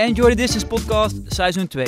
Enjoy 0.00 0.30
the 0.30 0.36
Distance 0.36 0.66
podcast 0.66 1.16
seizoen 1.26 1.66
2. 1.66 1.86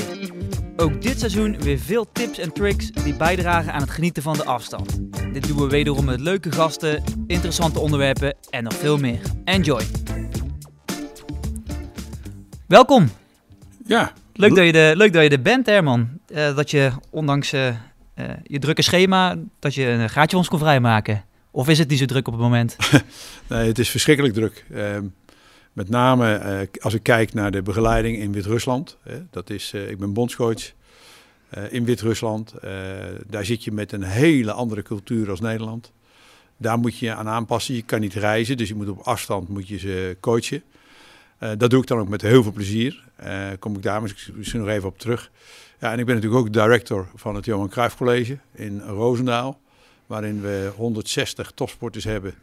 Ook 0.77 1.03
dit 1.03 1.19
seizoen 1.19 1.61
weer 1.61 1.79
veel 1.79 2.07
tips 2.13 2.39
en 2.39 2.53
tricks 2.53 2.91
die 2.91 3.15
bijdragen 3.15 3.73
aan 3.73 3.81
het 3.81 3.91
genieten 3.91 4.23
van 4.23 4.37
de 4.37 4.45
afstand. 4.45 5.01
Dit 5.33 5.49
doen 5.49 5.57
we 5.57 5.67
wederom 5.67 6.05
met 6.05 6.21
leuke 6.21 6.53
gasten, 6.53 7.03
interessante 7.27 7.79
onderwerpen 7.79 8.37
en 8.51 8.65
nog 8.65 8.75
veel 8.75 8.99
meer. 8.99 9.21
Enjoy! 9.45 9.83
Welkom! 12.67 13.11
Ja, 13.87 14.13
Leuk 14.33 14.55
dat 14.55 14.67
je, 14.67 14.73
de, 14.73 14.93
leuk 14.97 15.13
dat 15.13 15.23
je 15.23 15.29
er 15.29 15.43
bent, 15.43 15.67
Herman. 15.67 16.09
Eh, 16.27 16.57
dat 16.57 16.71
je 16.71 16.91
ondanks 17.11 17.53
eh, 17.53 17.69
eh, 17.69 17.75
je 18.43 18.59
drukke 18.59 18.83
schema, 18.83 19.37
dat 19.59 19.75
je 19.75 19.87
een 19.87 20.11
gaatje 20.11 20.31
voor 20.31 20.39
ons 20.39 20.49
kon 20.49 20.59
vrijmaken. 20.59 21.25
Of 21.51 21.69
is 21.69 21.79
het 21.79 21.89
niet 21.89 21.99
zo 21.99 22.05
druk 22.05 22.27
op 22.27 22.33
het 22.33 22.43
moment? 22.43 22.77
nee, 23.49 23.67
het 23.67 23.79
is 23.79 23.89
verschrikkelijk 23.89 24.35
druk. 24.35 24.65
Ehm, 24.73 25.05
met 25.73 25.89
name 25.89 26.35
eh, 26.35 26.69
als 26.81 26.95
ik 26.95 27.03
kijk 27.03 27.35
naar 27.35 27.51
de 27.51 27.63
begeleiding 27.63 28.17
in 28.17 28.33
Wit-Rusland. 28.33 28.99
dat 29.31 29.51
is, 29.51 29.73
eh, 29.73 29.91
ik 29.91 29.99
ben 29.99 30.13
bondscoach 30.13 30.73
eh, 31.49 31.73
in 31.73 31.85
Wit-Rusland. 31.85 32.55
Daar 33.27 33.45
zit 33.45 33.65
je 33.65 33.73
met 33.73 33.93
een 33.93 34.03
hele 34.03 34.53
andere 34.53 34.83
cultuur 34.83 35.31
als 35.31 35.41
Nederland. 35.41 35.93
Daar 36.57 36.79
moet 36.79 36.99
je 36.99 37.15
aan 37.15 37.29
aanpassen. 37.29 37.75
Je 37.75 37.83
kan 37.83 38.01
niet 38.01 38.15
reizen, 38.15 38.57
dus 38.57 38.69
je 38.69 38.75
moet 38.75 38.89
op 38.89 38.99
afstand 38.99 39.49
moet 39.49 39.69
je 39.69 39.79
ze 39.79 40.17
coachen. 40.21 40.63
Dat 41.59 41.71
doe 41.71 41.81
ik 41.81 41.87
dan 41.87 41.99
ook 41.99 42.09
met 42.09 42.23
heel 42.23 42.43
veel 42.43 42.53
plezier. 42.53 43.05
Kom 43.59 43.77
ik 43.77 43.83
daar 43.83 44.03
misschien 44.35 44.61
nog 44.61 44.69
even 44.69 44.89
op 44.89 44.99
terug. 44.99 45.31
Ja, 45.81 45.93
en 45.93 45.99
ik 45.99 46.07
ben 46.07 46.15
natuurlijk 46.15 46.43
ook 46.43 46.53
director 46.53 47.09
van 47.15 47.35
het 47.35 47.45
Johan 47.45 47.69
Cruijff 47.69 47.97
College 47.97 48.39
in 48.55 48.81
Roosendaal. 48.81 49.61
Waarin 50.07 50.41
we 50.41 50.73
160 50.77 51.53
topsporters 51.55 52.05
hebben. 52.05 52.35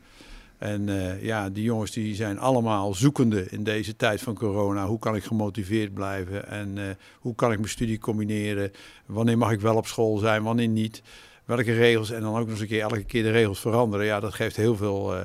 En 0.59 0.89
eh, 0.89 1.23
ja, 1.23 1.49
die 1.49 1.63
jongens 1.63 1.91
die 1.91 2.15
zijn 2.15 2.39
allemaal 2.39 2.93
zoekende 2.93 3.45
in 3.49 3.63
deze 3.63 3.95
tijd 3.95 4.21
van 4.21 4.33
corona. 4.35 4.85
Hoe 4.85 4.99
kan 4.99 5.15
ik 5.15 5.23
gemotiveerd 5.23 5.93
blijven? 5.93 6.47
En 6.47 6.77
eh, 6.77 6.83
hoe 7.19 7.35
kan 7.35 7.51
ik 7.51 7.57
mijn 7.57 7.69
studie 7.69 7.99
combineren? 7.99 8.71
Wanneer 9.05 9.37
mag 9.37 9.51
ik 9.51 9.59
wel 9.61 9.75
op 9.75 9.87
school 9.87 10.17
zijn, 10.17 10.43
wanneer 10.43 10.67
niet? 10.67 11.01
Welke 11.45 11.73
regels? 11.73 12.11
En 12.11 12.21
dan 12.21 12.31
ook 12.31 12.39
nog 12.39 12.49
eens 12.49 12.59
een 12.59 12.67
keer 12.67 12.81
elke 12.81 13.03
keer 13.03 13.23
de 13.23 13.31
regels 13.31 13.59
veranderen. 13.59 14.05
Ja, 14.05 14.19
dat 14.19 14.33
geeft 14.33 14.55
heel 14.55 14.75
veel 14.75 15.15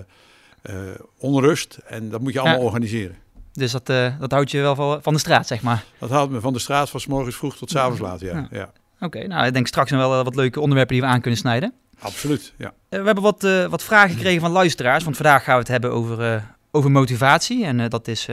eh, 0.62 0.74
onrust. 1.18 1.78
En 1.86 2.08
dat 2.10 2.20
moet 2.20 2.32
je 2.32 2.40
allemaal 2.40 2.58
Ja. 2.58 2.64
organiseren. 2.64 3.16
Dus 3.52 3.72
dat, 3.72 3.86
dat 4.20 4.30
houdt 4.30 4.50
je 4.50 4.60
wel 4.60 5.00
van, 5.02 5.12
de 5.12 5.18
straat, 5.18 5.46
zeg 5.46 5.62
maar. 5.62 5.84
Dat 5.98 6.10
haalt 6.10 6.30
me 6.30 6.40
van 6.40 6.52
de 6.52 6.58
straat 6.58 6.90
van 6.90 7.00
s 7.00 7.06
morgens 7.06 7.36
vroeg 7.36 7.56
tot 7.56 7.70
s 7.70 7.76
avonds 7.76 8.00
laat. 8.00 8.20
Ja, 8.20 8.34
Ja. 8.36 8.48
ja. 8.50 8.72
Oké, 9.00 9.26
nou 9.26 9.46
ik 9.46 9.52
denk 9.52 9.66
straks 9.66 9.90
nog 9.90 10.00
wel 10.00 10.24
wat 10.24 10.34
leuke 10.34 10.60
onderwerpen 10.60 10.94
die 10.94 11.02
we 11.04 11.10
aan 11.10 11.20
kunnen 11.20 11.38
snijden. 11.38 11.72
Absoluut. 11.98 12.52
Ja. 12.58 12.74
Eh, 12.88 12.98
we 12.98 13.04
hebben 13.06 13.22
wat, 13.24 13.44
eh, 13.44 13.66
wat 13.66 13.82
vragen 13.82 14.14
gekregen 14.14 14.40
van 14.40 14.50
luisteraars. 14.50 15.04
Want 15.04 15.16
vandaag 15.16 15.44
gaan 15.44 15.54
we 15.54 15.60
het 15.60 15.68
hebben 15.68 15.92
over, 15.92 16.20
eh, 16.20 16.42
over 16.70 16.90
motivatie. 16.90 17.64
En 17.64 17.88
dat 17.88 18.08
is 18.08 18.24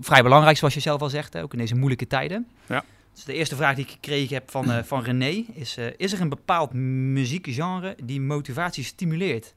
vrij 0.00 0.22
belangrijk, 0.22 0.56
zoals 0.56 0.74
je 0.74 0.80
zelf 0.80 1.00
al 1.00 1.08
zegt, 1.08 1.32
hè, 1.32 1.42
ook 1.42 1.52
in 1.52 1.58
deze 1.58 1.74
moeilijke 1.74 2.06
tijden. 2.06 2.46
Ja. 2.66 2.84
Dus 3.14 3.24
de 3.24 3.34
eerste 3.34 3.56
vraag 3.56 3.74
die 3.74 3.84
ik 3.84 3.90
gekregen 3.90 4.34
heb 4.34 4.50
van, 4.50 4.84
van 4.84 5.02
René 5.02 5.44
is... 5.54 5.76
is 5.96 6.12
er 6.12 6.20
een 6.20 6.28
bepaald 6.28 6.72
muziekgenre 6.72 7.96
die 8.04 8.20
motivatie 8.20 8.84
stimuleert? 8.84 9.54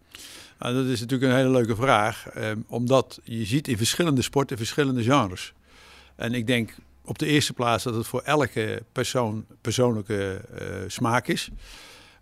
Nou, 0.59 0.73
dat 0.75 0.85
is 0.85 1.00
natuurlijk 1.00 1.31
een 1.31 1.38
hele 1.38 1.52
leuke 1.52 1.75
vraag. 1.75 2.28
ehm, 2.28 2.57
omdat 2.67 3.19
je 3.23 3.45
ziet 3.45 3.67
in 3.67 3.78
verschillende 3.78 4.22
sporten 4.22 4.57
verschillende 4.57 5.03
genres. 5.03 5.53
En 6.16 6.33
ik 6.33 6.47
denk 6.47 6.75
op 7.05 7.17
de 7.19 7.25
eerste 7.25 7.53
plaats 7.53 7.83
dat 7.83 7.95
het 7.95 8.07
voor 8.07 8.22
elke 8.22 8.83
persoon 8.91 9.45
persoonlijke 9.61 10.41
smaak 10.88 11.28
is. 11.28 11.50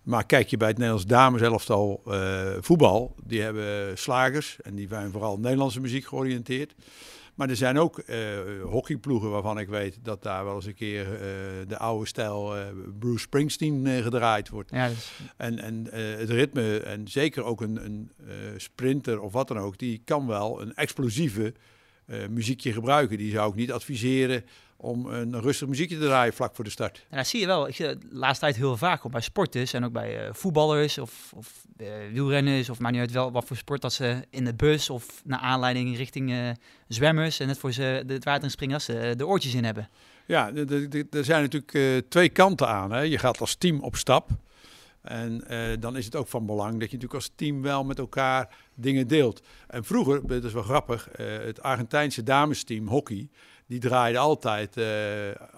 Maar 0.03 0.25
kijk 0.25 0.47
je 0.47 0.57
bij 0.57 0.67
het 0.67 0.77
Nederlands 0.77 1.07
dameselftal 1.07 2.02
eh 2.05 2.53
voetbal, 2.59 3.16
die 3.23 3.41
hebben 3.41 3.97
slagers 3.97 4.57
en 4.61 4.75
die 4.75 4.88
zijn 4.88 5.11
vooral 5.11 5.38
Nederlandse 5.38 5.81
muziek 5.81 6.05
georiënteerd. 6.05 6.73
Maar 7.35 7.49
er 7.49 7.55
zijn 7.55 7.80
ook 7.80 7.99
eh, 7.99 8.19
hockeyploegen 8.63 9.29
waarvan 9.29 9.59
ik 9.59 9.67
weet 9.67 9.97
dat 10.03 10.23
daar 10.23 10.45
wel 10.45 10.55
eens 10.55 10.66
een 10.66 10.73
keer 10.73 11.13
eh, 11.13 11.19
de 11.67 11.77
oude 11.77 12.05
stijl 12.05 12.57
eh, 12.57 12.66
Bruce 12.99 13.19
Springsteen 13.19 14.03
gedraaid 14.03 14.49
wordt. 14.49 14.72
Ja, 14.72 14.88
dus, 14.88 15.11
En, 15.38 15.59
en 15.59 15.88
het 16.19 16.29
ritme, 16.29 16.79
en 16.79 17.07
zeker 17.07 17.44
ook 17.44 17.61
een, 17.61 17.85
een 17.85 18.11
sprinter 18.57 19.22
of 19.22 19.34
wat 19.34 19.47
dan 19.47 19.57
ook, 19.57 19.78
die 19.78 20.01
kan 20.06 20.28
wel 20.28 20.61
een 20.61 20.75
explosieve 20.75 21.53
muziekje 22.29 22.73
gebruiken. 22.73 23.17
Die 23.17 23.31
zou 23.31 23.50
ik 23.50 23.56
niet 23.56 23.72
adviseren 23.72 24.44
om 24.81 25.06
een 25.06 25.42
rustig 25.42 25.68
muziekje 25.68 25.97
te 25.97 26.06
draaien 26.06 26.34
vlak 26.34 26.56
voor 26.56 26.64
de 26.64 26.69
start. 26.69 27.06
en 27.09 27.18
dat 27.18 27.28
zie 27.28 27.40
je 27.40 27.46
wel. 27.46 27.68
Ik 27.68 27.75
zie 27.75 27.86
dat 27.86 28.02
de 28.02 28.08
laatste 28.12 28.46
tijd 28.46 28.56
heel 28.56 28.78
vaak 28.78 29.06
ook 29.06 29.12
bij 29.12 29.22
sporters 29.22 29.74
en 29.74 29.86
ook 29.86 29.92
bij 29.92 30.25
eh, 30.25 30.34
voetballers 30.34 30.97
of, 30.97 31.34
of 31.36 31.66
eh, 31.78 31.88
wielrenners 32.12 32.69
of 32.69 32.80
maakt 32.80 32.94
niet 32.94 33.02
uit 33.02 33.12
wel 33.12 33.31
wat 33.31 33.46
voor 33.46 33.58
sport 33.58 33.81
dat 33.81 33.94
ze 33.94 34.25
in 34.30 34.46
de 34.46 34.53
bus 34.53 34.90
of 34.90 35.22
naar 35.25 35.40
aanleiding 35.40 35.97
richting 35.97 36.31
eh, 36.31 36.50
zwemmers 36.88 37.40
en 37.40 37.47
net 37.47 37.58
voor 37.58 37.72
ze 37.72 38.03
het 38.08 38.24
water 38.24 38.44
in 38.44 38.52
springen 38.52 38.75
als 38.75 38.86
ze 38.86 39.14
de 39.18 39.28
oortjes 39.28 39.53
in 39.53 39.64
hebben. 39.64 39.90
Ja, 40.25 40.52
er 41.12 41.25
zijn 41.25 41.41
natuurlijk 41.41 42.06
twee 42.09 42.30
kanten 42.30 42.68
aan. 42.68 42.91
Hè. 42.91 43.00
Je 43.00 43.18
gaat 43.18 43.40
als 43.40 43.56
team 43.56 43.80
op 43.80 43.96
stap. 43.96 44.30
En 45.02 45.44
dan 45.80 45.97
is 45.97 46.06
het 46.06 46.16
ook 46.16 46.28
van 46.28 46.46
belang 46.46 46.72
dat 46.72 46.90
je 46.90 46.96
natuurlijk 46.97 47.14
als 47.14 47.31
team 47.36 47.62
wel 47.62 47.84
met 47.84 48.00
elkaar 48.00 48.56
dingen 48.75 49.08
deelt. 49.08 49.41
En 49.68 49.84
vroeger, 49.84 50.28
dat 50.28 50.44
is 50.44 50.53
wel 50.53 50.64
grappig, 50.64 51.09
het 51.18 51.62
Argentijnse 51.62 52.24
damesteam 52.24 52.88
hockey, 52.88 53.30
die 53.72 53.80
draaide 53.80 54.18
altijd 54.18 54.78
eh, 54.78 54.86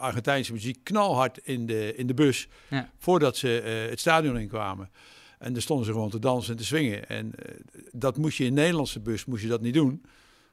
Argentijnse 0.02 0.52
muziek 0.54 0.84
knalhard 0.84 1.38
in 1.38 1.66
de, 1.66 1.96
in 1.96 2.08
de 2.08 2.14
bus 2.14 2.48
Ja. 2.70 2.90
voordat 2.98 3.38
ze 3.38 3.60
eh, 3.62 3.90
het 3.90 4.00
stadion 4.00 4.38
inkwamen. 4.38 4.90
En 5.40 5.54
daar 5.54 5.62
stonden 5.62 5.86
ze 5.86 5.92
gewoon 5.92 6.10
te 6.10 6.20
dansen 6.20 6.52
en 6.52 6.58
te 6.58 6.66
swingen. 6.66 7.08
En 7.10 7.32
eh, 7.36 7.56
dat 7.92 8.18
moest 8.18 8.38
je 8.38 8.46
in 8.46 8.54
Nederlandse 8.54 9.00
bus 9.00 9.26
moest 9.26 9.42
je 9.44 9.48
dat 9.50 9.62
niet 9.62 9.74
doen, 9.74 10.06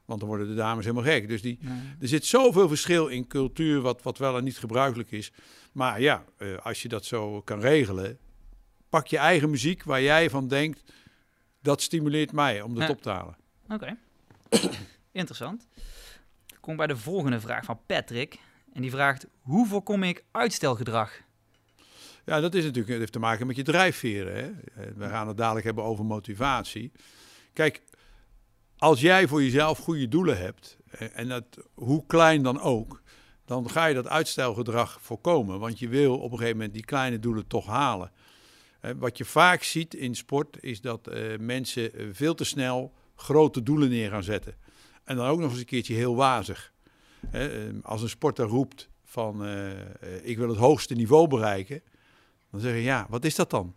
want 0.05 0.21
dan 0.21 0.29
worden 0.29 0.49
de 0.49 0.55
dames 0.55 0.85
helemaal 0.85 1.05
gek. 1.13 1.29
Dus 1.29 1.43
die, 1.43 1.59
er 2.01 2.09
zit 2.09 2.27
zoveel 2.27 2.69
verschil 2.69 3.07
in 3.07 3.27
cultuur 3.27 3.81
wat, 3.81 4.03
wat 4.03 4.19
wel 4.19 4.37
en 4.37 4.45
niet 4.45 4.59
gebruikelijk 4.59 5.11
is. 5.11 5.33
Maar 5.73 6.01
ja, 6.01 6.25
als 6.63 6.83
je 6.83 6.89
dat 6.89 7.05
zo 7.05 7.41
kan 7.43 7.61
regelen, 7.61 8.19
pak 8.89 9.07
je 9.07 9.19
eigen 9.19 9.51
muziek 9.51 9.83
waar 9.85 10.03
jij 10.03 10.31
van 10.31 10.49
denkt, 10.49 10.83
dat 11.63 11.83
stimuleert 11.83 12.33
mij 12.33 12.63
om 12.63 12.75
dat 12.75 12.83
Ja. 12.83 12.91
op 12.91 13.03
te 13.03 13.11
halen. 13.11 13.37
Oké, 13.69 13.97
interessant. 15.13 15.67
Ik 16.61 16.67
kom 16.67 16.77
bij 16.77 16.87
de 16.87 16.97
volgende 16.97 17.41
vraag 17.41 17.65
van 17.65 17.81
Patrick. 17.87 18.39
En 18.73 18.83
die 18.83 18.91
vraagt, 18.91 19.27
hoe 19.41 19.67
voorkom 19.67 20.03
ik 20.03 20.25
uitstelgedrag? 20.31 21.21
Ja, 22.25 22.41
dat 22.41 22.55
is 22.55 22.65
natuurlijk, 22.65 22.99
heeft 22.99 23.13
te 23.13 23.19
maken 23.19 23.47
met 23.47 23.57
je 23.57 23.63
drijfveren. 23.63 24.35
Hè? 24.35 24.51
Eh, 24.83 24.91
We 24.97 25.09
gaan 25.09 25.29
het 25.29 25.37
dadelijk 25.37 25.65
hebben 25.65 25.85
over 25.85 26.05
motivatie. 26.05 26.93
Kijk, 27.53 27.83
als 28.79 29.01
jij 29.01 29.29
voor 29.29 29.43
jezelf 29.43 29.79
goede 29.79 30.09
doelen 30.09 30.39
hebt, 30.39 30.77
eh, 30.91 31.09
en 31.19 31.29
dat, 31.29 31.45
hoe 31.75 32.07
klein 32.07 32.43
dan 32.43 32.61
ook, 32.61 33.03
dan 33.45 33.71
ga 33.71 33.87
je 33.87 33.95
dat 33.95 34.09
uitstelgedrag 34.09 34.99
voorkomen. 35.01 35.59
Want 35.59 35.79
je 35.79 35.89
wil 35.89 36.19
op 36.19 36.31
een 36.33 36.39
gegeven 36.39 36.57
moment 36.57 36.75
die 36.75 36.85
kleine 36.85 37.19
doelen 37.19 37.47
toch 37.47 37.67
halen. 37.67 38.13
Eh, 38.81 38.91
Wat 38.97 39.19
je 39.19 39.25
vaak 39.25 39.63
ziet 39.63 39.95
in 39.95 40.15
sport 40.15 40.57
is 40.63 40.81
dat 40.81 41.11
mensen 41.39 41.91
veel 42.13 42.35
te 42.35 42.45
snel 42.45 42.95
grote 43.17 43.63
doelen 43.63 43.89
neer 43.89 44.11
gaan 44.11 44.23
zetten. 44.23 44.55
En 45.11 45.17
dan 45.17 45.27
ook 45.27 45.41
nog 45.41 45.51
eens 45.51 45.59
een 45.59 45.65
keertje 45.65 45.95
heel 45.95 46.17
wazig. 46.17 46.73
Hè, 47.27 47.69
eh, 47.69 47.75
Als 47.83 48.03
een 48.03 48.09
sporter 48.09 48.47
roept 48.47 48.89
van 49.05 49.45
eh, 49.45 49.71
eh, 49.71 49.79
ik 50.23 50.39
wil 50.39 50.49
het 50.49 50.59
hoogste 50.59 50.95
niveau 50.95 51.29
bereiken, 51.29 51.83
dan 52.51 52.61
zeg 52.61 52.73
je 52.73 52.83
ja, 52.83 53.07
wat 53.09 53.25
is 53.25 53.35
dat 53.35 53.51
dan? 53.51 53.75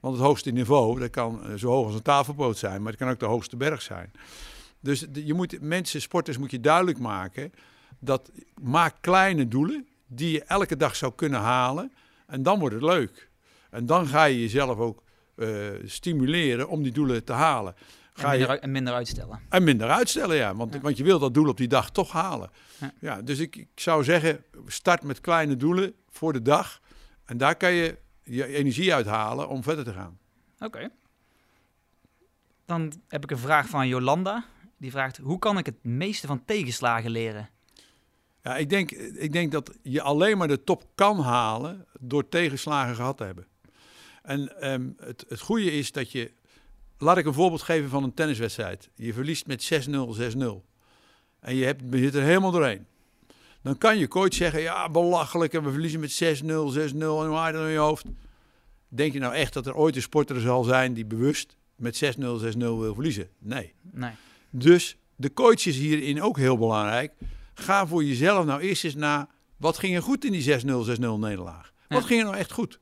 Want 0.00 0.16
het 0.16 0.24
hoogste 0.24 0.50
niveau, 0.50 1.00
dat 1.00 1.10
kan 1.10 1.44
eh, 1.44 1.54
zo 1.54 1.68
hoog 1.68 1.86
als 1.86 1.94
een 1.94 2.02
tafelpoot 2.02 2.58
zijn, 2.58 2.82
maar 2.82 2.92
het 2.92 3.00
kan 3.00 3.10
ook 3.10 3.18
de 3.18 3.26
hoogste 3.26 3.56
berg 3.56 3.82
zijn. 3.82 4.12
Dus 4.80 5.06
je 5.12 5.34
moet 5.34 5.60
mensen, 5.60 6.00
sporters, 6.00 6.38
moet 6.38 6.50
je 6.50 6.60
duidelijk 6.60 6.98
maken 6.98 7.52
dat 7.98 8.30
maak 8.62 8.94
kleine 9.00 9.48
doelen 9.48 9.88
die 10.06 10.30
je 10.30 10.44
elke 10.44 10.76
dag 10.76 10.96
zou 10.96 11.12
kunnen 11.14 11.40
halen 11.40 11.92
en 12.26 12.42
dan 12.42 12.58
wordt 12.58 12.74
het 12.74 12.84
leuk. 12.84 13.30
En 13.70 13.86
dan 13.86 14.06
ga 14.06 14.24
je 14.24 14.40
jezelf 14.40 14.78
ook 14.78 15.02
stimuleren 15.84 16.68
om 16.68 16.82
die 16.82 16.92
doelen 16.92 17.24
te 17.24 17.32
halen. 17.32 17.74
En 18.18 18.24
Ga 18.24 18.32
je, 18.32 18.38
minder, 18.38 18.58
en 18.58 18.70
minder 18.72 18.94
uitstellen. 18.94 19.40
en 19.48 19.64
minder 19.64 19.90
uitstellen, 19.90 20.36
ja. 20.36 20.54
Want, 20.54 20.74
Ja. 20.74 20.80
want 20.80 20.96
je 20.96 21.04
wil 21.04 21.18
dat 21.18 21.34
doel 21.34 21.48
op 21.48 21.56
die 21.56 21.68
dag 21.68 21.90
toch 21.90 22.12
halen. 22.12 22.50
Ja. 22.80 22.92
Ja. 23.00 23.22
dus 23.22 23.38
ik, 23.38 23.56
ik 23.56 23.68
zou 23.74 24.04
zeggen, 24.04 24.44
start 24.66 25.02
met 25.02 25.20
kleine 25.20 25.56
doelen 25.56 25.94
voor 26.10 26.32
de 26.32 26.42
dag. 26.42 26.80
En 27.24 27.36
daar 27.36 27.56
kan 27.56 27.72
je 27.72 27.98
je 28.22 28.46
energie 28.46 28.94
uithalen 28.94 29.48
om 29.48 29.62
verder 29.62 29.84
te 29.84 29.92
gaan. 29.92 30.18
Oké. 30.60 30.88
Dan 32.66 32.92
heb 33.08 33.22
ik 33.22 33.30
een 33.30 33.38
vraag 33.38 33.68
van 33.68 33.88
Jolanda. 33.88 34.44
Die 34.76 34.90
vraagt, 34.90 35.16
hoe 35.16 35.38
kan 35.38 35.58
ik 35.58 35.66
het 35.66 35.84
meeste 35.84 36.26
van 36.26 36.44
tegenslagen 36.44 37.10
leren? 37.10 37.48
Ja, 38.42 38.56
ik, 38.56 38.70
denk, 38.70 38.90
ik 38.90 39.32
denk 39.32 39.52
dat 39.52 39.70
je 39.82 40.02
alleen 40.02 40.38
maar 40.38 40.48
de 40.48 40.64
top 40.64 40.84
kan 40.94 41.20
halen 41.20 41.86
door 42.00 42.28
tegenslagen 42.28 42.94
gehad 42.94 43.16
te 43.16 43.24
hebben. 43.24 43.46
En 44.22 44.60
ehm, 44.60 44.88
het, 44.96 45.24
het 45.28 45.40
goede 45.40 45.72
is 45.72 45.92
dat 45.92 46.12
je... 46.12 46.32
Laat 46.98 47.16
ik 47.18 47.26
een 47.26 47.34
voorbeeld 47.34 47.62
geven 47.62 47.88
van 47.90 48.02
een 48.02 48.14
tenniswedstrijd. 48.14 48.88
Je 48.94 49.12
verliest 49.12 49.46
met 49.46 49.86
6-0, 49.88 49.90
6-0. 50.36 50.64
En 51.40 51.54
je, 51.54 51.64
hebt, 51.64 51.82
je 51.90 51.98
zit 51.98 52.14
er 52.14 52.22
helemaal 52.22 52.50
doorheen. 52.50 52.86
Dan 53.62 53.78
kan 53.78 53.98
je 53.98 54.08
coach 54.08 54.34
zeggen, 54.34 54.60
ja, 54.60 54.88
belachelijk 54.90 55.52
en 55.52 55.64
we 55.64 55.70
verliezen 55.70 56.00
met 56.00 56.22
6-0, 56.42 56.44
6-0 56.44 56.46
en 56.46 57.06
hoe 57.06 57.36
haal 57.36 57.46
je 57.46 57.52
dat 57.52 57.62
in 57.66 57.70
je 57.72 57.78
hoofd? 57.78 58.04
Denk 58.88 59.12
je 59.12 59.18
nou 59.18 59.34
echt 59.34 59.52
dat 59.52 59.66
er 59.66 59.74
ooit 59.74 59.96
een 59.96 60.02
sporter 60.02 60.40
zal 60.40 60.64
zijn 60.64 60.94
die 60.94 61.04
bewust 61.06 61.56
met 61.76 62.04
6-0, 62.04 62.20
6-0 62.54 62.58
wil 62.58 62.94
verliezen? 62.94 63.28
Nee. 63.38 63.72
Nee. 63.92 64.10
Dus 64.50 64.96
de 65.16 65.32
coach 65.32 65.66
is 65.66 65.76
hierin 65.76 66.22
ook 66.22 66.36
heel 66.36 66.58
belangrijk. 66.58 67.12
Ga 67.54 67.86
voor 67.86 68.04
jezelf 68.04 68.44
nou 68.44 68.60
eerst 68.60 68.84
eens 68.84 68.94
na, 68.94 69.28
wat 69.56 69.78
ging 69.78 69.94
er 69.96 70.02
goed 70.02 70.24
in 70.24 70.32
die 70.32 70.60
6-0, 70.60 70.64
6-0 70.64 71.00
nederlaag? 71.00 71.72
Wat 71.88 72.00
Ja. 72.00 72.06
ging 72.06 72.20
er 72.20 72.26
nou 72.26 72.38
echt 72.38 72.52
goed? 72.52 72.78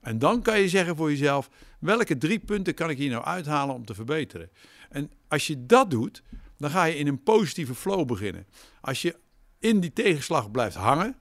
En 0.00 0.18
dan 0.18 0.42
kan 0.42 0.60
je 0.60 0.68
zeggen 0.68 0.96
voor 0.96 1.10
jezelf, 1.10 1.50
welke 1.80 2.18
drie 2.18 2.38
punten 2.38 2.74
kan 2.74 2.90
ik 2.90 2.98
hier 2.98 3.10
nou 3.10 3.24
uithalen 3.24 3.74
om 3.74 3.84
te 3.84 3.94
verbeteren? 3.94 4.50
En 4.90 5.10
als 5.28 5.46
je 5.46 5.66
dat 5.66 5.90
doet, 5.90 6.22
dan 6.56 6.70
ga 6.70 6.84
je 6.84 6.96
in 6.96 7.06
een 7.06 7.22
positieve 7.22 7.74
flow 7.74 8.06
beginnen. 8.06 8.46
Als 8.80 9.02
je 9.02 9.16
in 9.58 9.80
die 9.80 9.92
tegenslag 9.92 10.50
blijft 10.50 10.76
hangen 10.76 11.16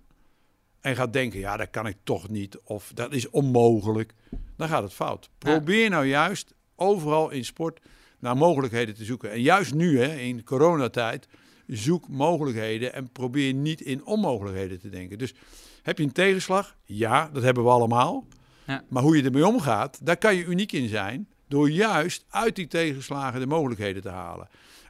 en 0.81 0.95
gaat 0.95 1.13
denken, 1.13 1.39
ja, 1.39 1.57
dat 1.57 1.69
kan 1.69 1.87
ik 1.87 1.97
toch 2.03 2.29
niet, 2.29 2.59
of 2.63 2.91
dat 2.93 3.13
is 3.13 3.29
onmogelijk, 3.29 4.13
dan 4.57 4.67
gaat 4.67 4.83
het 4.83 4.93
fout. 4.93 5.29
Probeer 5.37 5.89
nou 5.89 6.05
juist 6.05 6.53
overal 6.75 7.29
in 7.29 7.45
sport 7.45 7.79
naar 8.19 8.37
mogelijkheden 8.37 8.95
te 8.95 9.03
zoeken. 9.03 9.31
En 9.31 9.41
juist 9.41 9.73
nu, 9.73 9.99
hè, 9.99 10.15
in 10.15 10.43
coronatijd, 10.43 11.27
zoek 11.67 12.07
mogelijkheden 12.07 12.93
en 12.93 13.11
probeer 13.11 13.53
niet 13.53 13.81
in 13.81 14.05
onmogelijkheden 14.05 14.79
te 14.79 14.89
denken. 14.89 15.17
Dus 15.17 15.33
heb 15.81 15.97
je 15.97 16.03
een 16.03 16.11
tegenslag? 16.11 16.75
Ja, 16.83 17.29
dat 17.33 17.43
hebben 17.43 17.63
we 17.63 17.69
allemaal. 17.69 18.27
Ja. 18.69 18.83
Maar 18.89 19.03
hoe 19.03 19.17
je 19.17 19.23
ermee 19.23 19.47
omgaat, 19.47 20.05
daar 20.05 20.17
kan 20.17 20.35
je 20.35 20.45
uniek 20.45 20.71
in 20.71 20.87
zijn. 20.87 21.29
Door 21.47 21.69
juist 21.69 22.25
uit 22.29 22.55
die 22.55 22.67
tegenslagen 22.67 23.39
de 23.39 23.47
mogelijkheden 23.47 24.01
te 24.01 24.09
halen. 24.09 24.47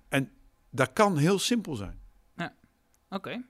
En 0.09 0.31
dat 0.69 0.93
kan 0.93 1.17
heel 1.17 1.39
simpel 1.39 1.75
zijn. 1.75 1.99
Oké. 3.09 3.41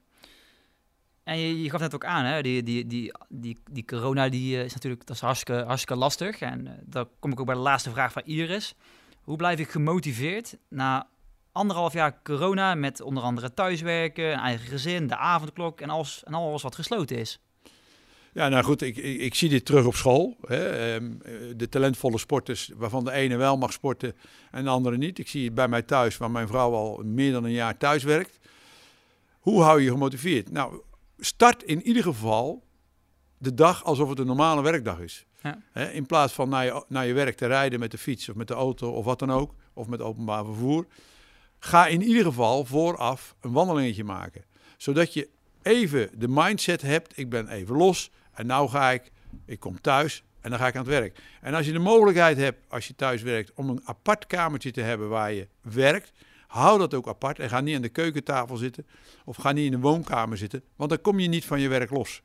En 1.23 1.37
je, 1.37 1.61
je 1.61 1.69
gaf 1.69 1.79
net 1.79 1.95
ook 1.95 2.05
aan, 2.05 2.25
hè, 2.25 2.41
die, 2.41 2.63
die, 2.63 2.87
die, 2.87 3.13
die, 3.29 3.57
die 3.71 3.85
corona 3.85 4.29
die, 4.29 4.57
eh, 4.57 4.63
is 4.63 4.73
natuurlijk 4.73 5.05
dat 5.05 5.15
is 5.15 5.21
hartstikke, 5.21 5.63
hartstikke 5.63 6.01
lastig. 6.01 6.39
En 6.39 6.65
uh, 6.65 6.71
dan 6.85 7.09
kom 7.19 7.31
ik 7.31 7.39
ook 7.39 7.45
bij 7.45 7.55
de 7.55 7.61
laatste 7.61 7.89
vraag 7.89 8.11
van 8.11 8.21
Iris. 8.25 8.75
Hoe 9.21 9.37
blijf 9.37 9.59
ik 9.59 9.69
gemotiveerd 9.69 10.57
na 10.67 11.07
anderhalf 11.51 11.93
jaar 11.93 12.21
corona 12.23 12.75
met 12.75 13.01
onder 13.01 13.23
andere 13.23 13.53
thuiswerken, 13.53 14.31
een 14.31 14.39
eigen 14.39 14.67
gezin, 14.67 15.07
de 15.07 15.17
avondklok 15.17 15.81
en 15.81 15.89
alles, 15.89 16.23
en 16.23 16.33
alles 16.33 16.61
wat 16.61 16.75
gesloten 16.75 17.17
is? 17.17 17.39
Ja, 18.33 18.49
nou 18.49 18.63
goed, 18.63 18.81
ik, 18.81 18.97
ik, 18.97 19.19
ik 19.19 19.35
zie 19.35 19.49
dit 19.49 19.65
terug 19.65 19.85
op 19.85 19.95
school. 19.95 20.37
Hè. 20.47 20.69
Ehm, 20.69 21.11
de 21.57 21.69
talentvolle 21.69 22.17
sporters, 22.17 22.71
waarvan 22.75 23.05
de 23.05 23.11
ene 23.11 23.35
wel 23.35 23.57
mag 23.57 23.73
sporten 23.73 24.15
en 24.51 24.63
de 24.63 24.69
andere 24.69 24.97
niet. 24.97 25.19
Ik 25.19 25.27
zie 25.27 25.45
het 25.45 25.53
bij 25.53 25.67
mij 25.67 25.81
thuis, 25.81 26.17
waar 26.17 26.31
mijn 26.31 26.47
vrouw 26.47 26.73
al 26.73 27.01
meer 27.03 27.31
dan 27.31 27.43
een 27.43 27.51
jaar 27.51 27.77
thuis 27.77 28.03
werkt. 28.03 28.39
Hoe 29.39 29.61
hou 29.61 29.79
je 29.79 29.85
je 29.85 29.91
gemotiveerd? 29.91 30.51
Nou, 30.51 30.81
start 31.17 31.63
in 31.63 31.81
ieder 31.81 32.03
geval 32.03 32.63
de 33.37 33.53
dag 33.53 33.83
alsof 33.83 34.09
het 34.09 34.19
een 34.19 34.25
normale 34.25 34.61
werkdag 34.61 34.99
is. 34.99 35.25
Ja. 35.41 35.61
Hè, 35.71 35.91
in 35.91 36.05
plaats 36.05 36.33
van 36.33 36.49
naar 36.49 36.65
je, 36.65 36.83
naar 36.87 37.05
je 37.05 37.13
werk 37.13 37.37
te 37.37 37.45
rijden 37.45 37.79
met 37.79 37.91
de 37.91 37.97
fiets 37.97 38.29
of 38.29 38.35
met 38.35 38.47
de 38.47 38.53
auto 38.53 38.91
of 38.91 39.05
wat 39.05 39.19
dan 39.19 39.31
ook, 39.31 39.53
of 39.73 39.87
met 39.87 40.01
openbaar 40.01 40.45
vervoer. 40.45 40.85
Ga 41.59 41.87
in 41.87 42.01
ieder 42.01 42.23
geval 42.23 42.65
vooraf 42.65 43.35
een 43.41 43.51
wandelingetje 43.51 44.03
maken. 44.03 44.45
Zodat 44.77 45.13
je 45.13 45.29
even 45.61 46.09
de 46.13 46.27
mindset 46.27 46.81
hebt, 46.81 47.17
ik 47.17 47.29
ben 47.29 47.47
even 47.47 47.75
los 47.75 48.11
en 48.39 48.45
nou 48.45 48.69
ga 48.69 48.91
ik, 48.91 49.11
ik 49.45 49.59
kom 49.59 49.81
thuis 49.81 50.23
en 50.41 50.49
dan 50.49 50.59
ga 50.59 50.67
ik 50.67 50.75
aan 50.75 50.81
het 50.81 50.89
werk. 50.89 51.19
En 51.41 51.53
als 51.53 51.65
je 51.65 51.71
de 51.71 51.79
mogelijkheid 51.79 52.37
hebt, 52.37 52.59
als 52.67 52.87
je 52.87 52.95
thuis 52.95 53.21
werkt, 53.21 53.51
om 53.53 53.69
een 53.69 53.81
apart 53.83 54.27
kamertje 54.27 54.71
te 54.71 54.81
hebben 54.81 55.09
waar 55.09 55.31
je 55.33 55.47
werkt, 55.61 56.11
hou 56.47 56.79
dat 56.79 56.93
ook 56.93 57.07
apart 57.07 57.39
en 57.39 57.49
ga 57.49 57.59
niet 57.61 57.75
aan 57.75 57.81
de 57.81 57.89
keukentafel 57.89 58.57
zitten 58.57 58.85
of 59.25 59.35
ga 59.35 59.51
niet 59.51 59.65
in 59.65 59.71
de 59.71 59.79
woonkamer 59.79 60.37
zitten, 60.37 60.63
want 60.75 60.89
dan 60.89 61.01
kom 61.01 61.19
je 61.19 61.27
niet 61.27 61.45
van 61.45 61.59
je 61.61 61.67
werk 61.67 61.89
los. 61.89 62.21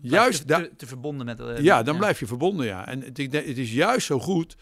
Juist 0.00 0.46
te, 0.46 0.54
te, 0.54 0.70
te 0.76 0.86
verbonden 0.86 1.26
met... 1.26 1.40
eh, 1.40 1.58
Ja, 1.58 1.82
dan 1.82 1.96
blijf 1.96 2.18
je 2.20 2.26
verbonden, 2.26 2.66
ja. 2.66 2.86
En 2.86 3.00
het, 3.00 3.16
het 3.32 3.58
is 3.58 3.72
juist 3.72 4.06
zo 4.06 4.18
goed 4.20 4.56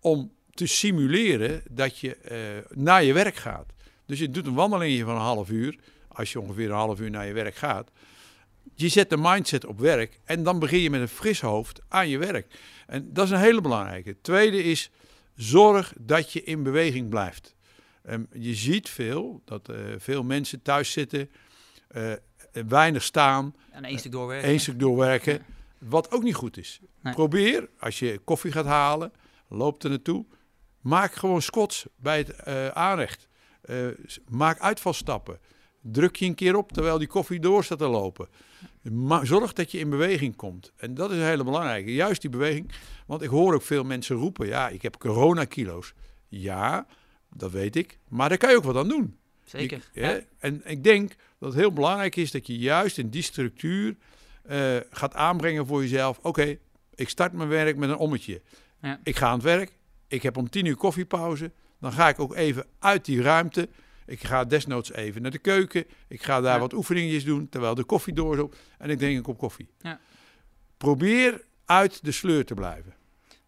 om 0.00 0.32
te 0.54 0.66
simuleren 0.66 1.62
dat 1.70 1.98
je 1.98 2.16
eh, 2.16 2.38
naar 2.70 3.02
je 3.04 3.12
werk 3.12 3.36
gaat. 3.36 3.72
Dus 4.06 4.18
je 4.18 4.30
doet 4.30 4.46
een 4.46 4.54
wandelingetje 4.54 5.04
van 5.04 5.14
een 5.14 5.20
half 5.20 5.50
uur, 5.50 5.78
als 6.08 6.32
je 6.32 6.40
ongeveer 6.40 6.68
een 6.68 6.76
half 6.76 7.00
uur 7.00 7.10
naar 7.10 7.26
je 7.26 7.32
werk 7.32 7.54
gaat. 7.54 7.90
Je 8.80 8.88
zet 8.88 9.10
de 9.10 9.16
mindset 9.16 9.66
op 9.66 9.78
werk 9.78 10.20
en 10.24 10.42
dan 10.42 10.58
begin 10.58 10.80
je 10.80 10.90
met 10.90 11.00
een 11.00 11.08
fris 11.08 11.40
hoofd 11.40 11.80
aan 11.88 12.08
je 12.08 12.18
werk. 12.18 12.58
En 12.86 13.12
dat 13.12 13.24
is 13.24 13.30
een 13.30 13.38
hele 13.38 13.60
belangrijke. 13.60 14.16
Tweede 14.20 14.62
is, 14.62 14.90
zorg 15.34 15.92
dat 15.98 16.32
je 16.32 16.42
in 16.42 16.62
beweging 16.62 17.08
blijft. 17.08 17.54
Ehm, 18.02 18.22
je 18.32 18.54
ziet 18.54 18.88
veel, 18.88 19.42
dat 19.44 19.68
eh, 19.68 19.76
veel 19.98 20.22
mensen 20.22 20.62
thuis 20.62 20.92
zitten, 20.92 21.30
eh, 21.88 22.12
weinig 22.68 23.02
staan, 23.02 23.54
En 23.70 23.84
één 23.84 23.98
stuk 23.98 24.12
doorwerken. 24.12 24.48
één 24.48 24.60
stuk 24.60 24.78
doorwerken. 24.78 25.32
Ja. 25.32 25.44
Wat 25.78 26.10
ook 26.10 26.22
niet 26.22 26.34
goed 26.34 26.56
is. 26.56 26.80
Nee. 27.00 27.14
Probeer, 27.14 27.68
als 27.78 27.98
je 27.98 28.20
koffie 28.24 28.52
gaat 28.52 28.66
halen, 28.66 29.12
loop 29.48 29.82
er 29.82 29.90
naartoe. 29.90 30.24
Maak 30.80 31.14
gewoon 31.14 31.42
squats 31.42 31.86
bij 31.96 32.18
het 32.18 32.30
eh, 32.30 32.68
aanrecht. 32.68 33.28
Maak 34.28 34.60
uitvalstappen. 34.60 35.38
Druk 35.82 36.16
je 36.16 36.26
een 36.26 36.34
keer 36.34 36.56
op 36.56 36.72
terwijl 36.72 36.98
die 36.98 37.06
koffie 37.06 37.40
door 37.40 37.64
staat 37.64 37.78
te 37.78 37.86
lopen. 37.86 38.28
Ma- 38.82 39.24
zorg 39.24 39.52
dat 39.52 39.70
je 39.70 39.78
in 39.78 39.90
beweging 39.90 40.36
komt. 40.36 40.72
En 40.76 40.94
dat 40.94 41.10
is 41.10 41.16
een 41.16 41.24
hele 41.24 41.44
belangrijke. 41.44 41.94
Juist 41.94 42.20
die 42.20 42.30
beweging. 42.30 42.70
Want 43.06 43.22
ik 43.22 43.28
hoor 43.28 43.54
ook 43.54 43.62
veel 43.62 43.84
mensen 43.84 44.16
roepen: 44.16 44.46
ja, 44.46 44.68
ik 44.68 44.82
heb 44.82 44.98
coronakilo's. 44.98 45.92
Ja, 46.28 46.86
dat 47.34 47.50
weet 47.50 47.76
ik. 47.76 47.98
Maar 48.08 48.28
daar 48.28 48.38
kan 48.38 48.50
je 48.50 48.56
ook 48.56 48.64
wat 48.64 48.76
aan 48.76 48.88
doen. 48.88 49.18
Zeker. 49.44 49.88
Hè? 49.92 50.18
En 50.38 50.62
ik 50.64 50.84
denk 50.84 51.14
dat 51.38 51.52
het 51.52 51.60
heel 51.60 51.72
belangrijk 51.72 52.16
is 52.16 52.30
dat 52.30 52.46
je 52.46 52.58
juist 52.58 52.98
in 52.98 53.08
die 53.10 53.22
structuur 53.22 53.96
eh, 54.42 54.76
gaat 54.90 55.14
aanbrengen 55.14 55.66
voor 55.66 55.82
jezelf. 55.82 56.18
Oké, 56.22 56.56
ik 56.94 57.08
start 57.08 57.32
mijn 57.32 57.48
werk 57.48 57.76
met 57.76 57.90
een 57.90 57.96
ommetje. 57.96 58.42
Ja. 58.82 59.00
Ik 59.04 59.16
ga 59.16 59.26
aan 59.26 59.34
het 59.34 59.42
werk. 59.42 59.78
Ik 60.08 60.22
heb 60.22 60.36
om 60.36 60.50
tien 60.50 60.64
uur 60.64 60.76
koffiepauze. 60.76 61.50
Dan 61.80 61.92
ga 61.92 62.08
ik 62.08 62.18
ook 62.18 62.34
even 62.34 62.66
uit 62.78 63.04
die 63.04 63.22
ruimte. 63.22 63.68
Ik 64.10 64.24
ga 64.24 64.44
desnoods 64.44 64.92
even 64.92 65.22
naar 65.22 65.30
de 65.30 65.38
keuken. 65.38 65.84
Ik 66.08 66.22
ga 66.22 66.40
daar 66.40 66.54
Ja. 66.54 66.60
wat 66.60 66.72
oefeningetjes 66.72 67.24
doen 67.24 67.48
terwijl 67.48 67.74
de 67.74 67.84
koffie 67.84 68.14
doorzoopt. 68.14 68.56
En 68.78 68.90
ik 68.90 68.98
drink 68.98 69.16
een 69.16 69.22
kop 69.22 69.38
koffie. 69.38 69.68
Ja. 69.80 70.00
Probeer 70.76 71.42
uit 71.64 72.04
de 72.04 72.12
sleur 72.12 72.44
te 72.44 72.54
blijven. 72.54 72.94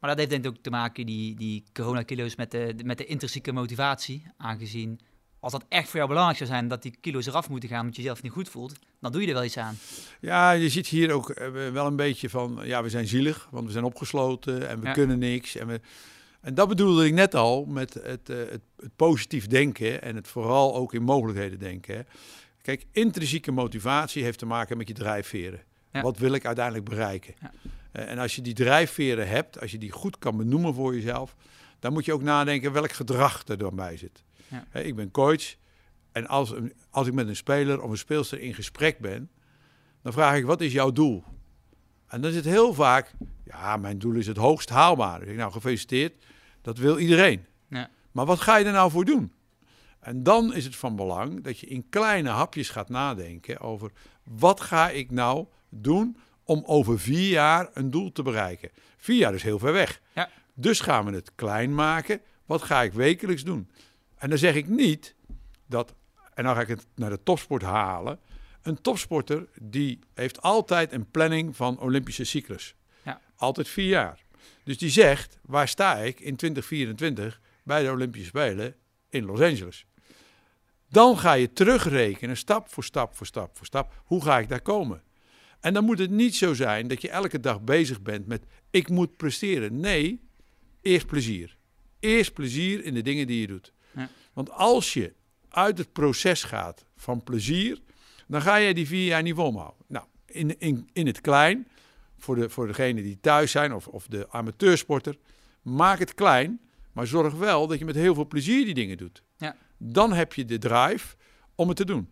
Maar 0.01 0.11
dat 0.11 0.19
heeft 0.19 0.31
denk 0.31 0.45
ik 0.45 0.51
ook 0.51 0.63
te 0.63 0.71
maken, 0.71 1.07
die, 1.07 1.35
die 1.35 1.65
coronakilo's, 1.73 2.37
met 2.37 2.51
de, 2.51 2.75
met 2.85 2.99
de 2.99 3.05
intrinsieke 3.07 3.53
motivatie. 3.53 4.27
Aangezien 4.37 5.01
als 5.41 5.53
dat 5.53 5.65
echt 5.69 5.87
voor 5.89 5.97
jou 5.97 6.09
belangrijk 6.09 6.39
zou 6.39 6.51
zijn, 6.51 6.69
dat 6.69 6.83
die 6.83 6.97
kilo's 7.01 7.27
eraf 7.27 7.49
moeten 7.49 7.69
gaan 7.69 7.81
omdat 7.81 7.97
je 7.97 8.03
jezelf 8.03 8.23
niet 8.23 8.33
goed 8.33 8.49
voelt, 8.49 8.79
dan 9.01 9.13
doe 9.13 9.21
je 9.21 9.27
er 9.27 9.35
wel 9.35 9.45
iets 9.45 9.57
aan. 9.59 9.77
Ja, 10.21 10.51
je 10.51 10.69
ziet 10.69 10.87
hier 10.87 11.13
ook 11.13 11.31
eh, 11.31 11.71
wel 11.71 11.87
een 11.87 11.97
beetje 11.97 12.29
van, 12.29 12.61
ja, 12.65 12.83
we 12.83 12.89
zijn 12.89 13.07
zielig, 13.07 13.49
want 13.51 13.67
we 13.67 13.73
zijn 13.73 13.85
opgesloten 13.85 14.69
en 14.69 14.81
we 14.81 14.87
Ja. 14.87 14.93
kunnen 14.93 15.19
niks. 15.19 15.57
En, 15.57 15.67
we, 15.67 15.81
en 16.43 16.55
dat 16.55 16.69
bedoelde 16.69 17.07
ik 17.07 17.13
net 17.13 17.35
al 17.35 17.65
met 17.65 17.95
het, 17.95 18.29
eh, 18.31 18.37
het, 18.37 18.61
het 18.77 18.97
positief 18.97 19.47
denken 19.47 20.03
en 20.03 20.17
het 20.17 20.29
vooral 20.29 20.75
ook 20.75 20.95
in 20.95 21.03
mogelijkheden 21.03 21.59
denken. 21.59 21.95
hè. 21.97 22.03
Kijk, 22.63 22.87
intrinsieke 22.93 23.51
motivatie 23.53 24.23
heeft 24.23 24.39
te 24.39 24.47
maken 24.47 24.77
met 24.77 24.89
je 24.89 24.95
drijfveren. 24.95 25.61
Ja. 25.93 26.03
Wat 26.03 26.19
wil 26.19 26.33
ik 26.33 26.47
uiteindelijk 26.47 26.85
bereiken? 26.89 27.35
Ja. 27.41 27.53
Eh, 27.93 28.11
En 28.11 28.19
als 28.19 28.37
je 28.37 28.43
die 28.43 28.55
drijfveren 28.55 29.29
hebt, 29.29 29.61
als 29.61 29.71
je 29.71 29.79
die 29.79 29.91
goed 29.91 30.19
kan 30.19 30.37
benoemen 30.37 30.75
voor 30.75 30.95
jezelf, 30.95 31.37
dan 31.79 31.93
moet 31.93 32.05
je 32.05 32.13
ook 32.13 32.23
nadenken 32.23 32.73
welk 32.73 32.93
gedrag 32.93 33.43
er 33.49 33.59
dan 33.59 33.77
bij 33.77 33.97
zit. 33.97 34.23
Ja. 34.49 34.65
Hè, 34.69 34.81
ik 34.83 34.97
ben 34.97 35.11
coach 35.11 35.55
en 36.13 36.27
als, 36.27 36.51
een- 36.51 36.73
als 36.91 37.07
ik 37.07 37.13
met 37.13 37.29
een 37.29 37.37
speler 37.37 37.83
of 37.83 37.91
een 37.91 37.97
speelster 37.99 38.41
in 38.41 38.55
gesprek 38.55 38.99
ben, 38.99 39.31
dan 40.03 40.13
vraag 40.13 40.37
ik, 40.37 40.45
wat 40.45 40.61
is 40.61 40.73
jouw 40.73 40.91
doel? 40.93 41.25
En 42.13 42.21
dan 42.21 42.31
is 42.31 42.37
het 42.37 42.45
heel 42.45 42.75
vaak, 42.75 43.13
ja, 43.45 43.77
mijn 43.77 43.99
doel 43.99 44.15
is 44.15 44.27
het 44.27 44.37
hoogst 44.37 44.69
haalbaar. 44.69 45.21
Ik 45.21 45.27
zeg, 45.27 45.37
nou, 45.37 45.53
gefeliciteerd, 45.53 46.25
dat 46.63 46.79
wil 46.79 46.99
iedereen. 46.99 47.47
Ja. 47.69 47.91
Maar 48.11 48.27
wat 48.27 48.41
ga 48.41 48.57
je 48.57 48.65
er 48.65 48.73
nou 48.73 48.91
voor 48.91 49.05
doen? 49.05 49.33
En 50.01 50.23
dan 50.23 50.55
is 50.55 50.65
het 50.65 50.77
van 50.77 50.97
belang 50.97 51.43
dat 51.43 51.59
je 51.59 51.67
in 51.67 51.89
kleine 51.89 52.29
hapjes 52.29 52.69
gaat 52.69 52.89
nadenken 52.89 53.61
over, 53.61 53.91
wat 54.23 54.61
ga 54.61 54.91
ik 54.91 55.11
nou 55.11 55.47
doen 55.69 56.17
om 56.45 56.63
over 56.67 57.01
vier 57.01 57.29
jaar 57.29 57.69
een 57.73 57.91
doel 57.91 58.13
te 58.13 58.23
bereiken? 58.23 58.71
Vier 58.97 59.19
jaar 59.19 59.35
is 59.35 59.43
heel 59.43 59.59
ver 59.59 59.73
weg. 59.73 60.01
Ja. 60.13 60.29
Dus 60.55 60.81
gaan 60.81 61.05
we 61.05 61.13
het 61.13 61.33
klein 61.35 61.75
maken. 61.75 62.21
Wat 62.47 62.63
ga 62.63 62.83
ik 62.83 62.93
wekelijks 62.93 63.45
doen? 63.45 63.71
En 64.17 64.29
dan 64.29 64.39
zeg 64.39 64.55
ik 64.55 64.69
niet 64.69 65.15
dat, 65.67 65.95
en 66.35 66.45
dan 66.45 66.55
ga 66.55 66.61
ik 66.61 66.69
het 66.69 66.87
naar 66.95 67.11
de 67.11 67.23
topsport 67.23 67.63
halen. 67.63 68.19
Een 68.63 68.81
topsporter 68.81 69.49
die 69.61 69.99
heeft 70.15 70.43
altijd 70.43 70.93
een 70.93 71.11
planning 71.11 71.57
van 71.57 71.81
Olympische 71.81 72.25
cyclus. 72.25 72.75
Ja. 73.05 73.21
Altijd 73.37 73.69
vier 73.69 73.89
jaar. 73.89 74.25
Dus 74.65 74.79
die 74.79 74.91
zegt, 74.91 75.39
waar 75.43 75.69
sta 75.69 75.97
ik 75.97 76.21
in 76.21 76.37
2024 76.37 77.41
bij 77.65 77.83
de 77.83 77.91
Olympische 77.91 78.27
Spelen 78.27 78.75
in 79.09 79.25
Los 79.25 79.41
Angeles? 79.41 79.87
Dan 80.89 81.19
ga 81.19 81.33
je 81.33 81.53
terugrekenen, 81.53 82.37
stap 82.37 82.69
voor 82.69 82.85
stap 82.85 83.17
voor 83.17 83.27
stap 83.27 83.57
voor 83.57 83.67
stap. 83.67 84.03
Hoe 84.05 84.23
ga 84.23 84.39
ik 84.39 84.49
daar 84.49 84.63
komen? 84.63 85.03
En 85.61 85.75
dan 85.75 85.85
moet 85.85 85.99
het 85.99 86.11
niet 86.11 86.35
zo 86.35 86.55
zijn 86.55 86.89
dat 86.89 87.03
je 87.03 87.09
elke 87.09 87.41
dag 87.41 87.61
bezig 87.61 88.03
bent 88.03 88.27
met 88.27 88.45
ik 88.71 88.89
moet 88.89 89.17
presteren. 89.17 89.81
Nee, 89.81 90.21
eerst 90.81 91.07
plezier. 91.07 91.57
Eerst 92.01 92.33
plezier 92.33 92.85
in 92.85 92.95
de 92.95 93.03
dingen 93.03 93.27
die 93.27 93.41
je 93.41 93.47
doet. 93.47 93.73
Ja. 93.97 94.09
Want 94.33 94.51
als 94.51 94.93
je 94.93 95.13
uit 95.49 95.79
het 95.79 95.93
proces 95.93 96.43
gaat 96.43 96.85
van 96.97 97.23
plezier, 97.23 97.79
dan 98.33 98.43
ga 98.43 98.57
je 98.57 98.75
die 98.75 98.87
vier 98.87 99.07
jaar 99.07 99.23
niet 99.23 99.35
volhouden. 99.35 99.85
Nou, 99.87 100.05
in, 100.27 100.59
in, 100.59 100.89
in 100.93 101.07
het 101.07 101.21
klein, 101.21 101.69
voor, 102.19 102.37
de, 102.37 102.51
voor 102.51 102.67
degenen 102.67 103.03
die 103.03 103.21
thuis 103.21 103.51
zijn 103.51 103.73
of, 103.73 103.87
of 103.89 104.07
de 104.07 104.31
amateursporter, 104.31 105.17
maak 105.63 105.99
het 105.99 106.15
klein, 106.15 106.61
maar 106.93 107.07
zorg 107.07 107.35
wel 107.35 107.67
dat 107.67 107.79
je 107.79 107.85
met 107.85 107.95
heel 107.95 108.15
veel 108.15 108.27
plezier 108.27 108.65
die 108.65 108.75
dingen 108.75 108.97
doet. 108.97 109.23
Ja. 109.37 109.57
Dan 109.79 110.13
heb 110.13 110.33
je 110.33 110.45
de 110.45 110.59
drive 110.59 111.17
om 111.55 111.69
het 111.69 111.77
te 111.77 111.85
doen. 111.85 112.11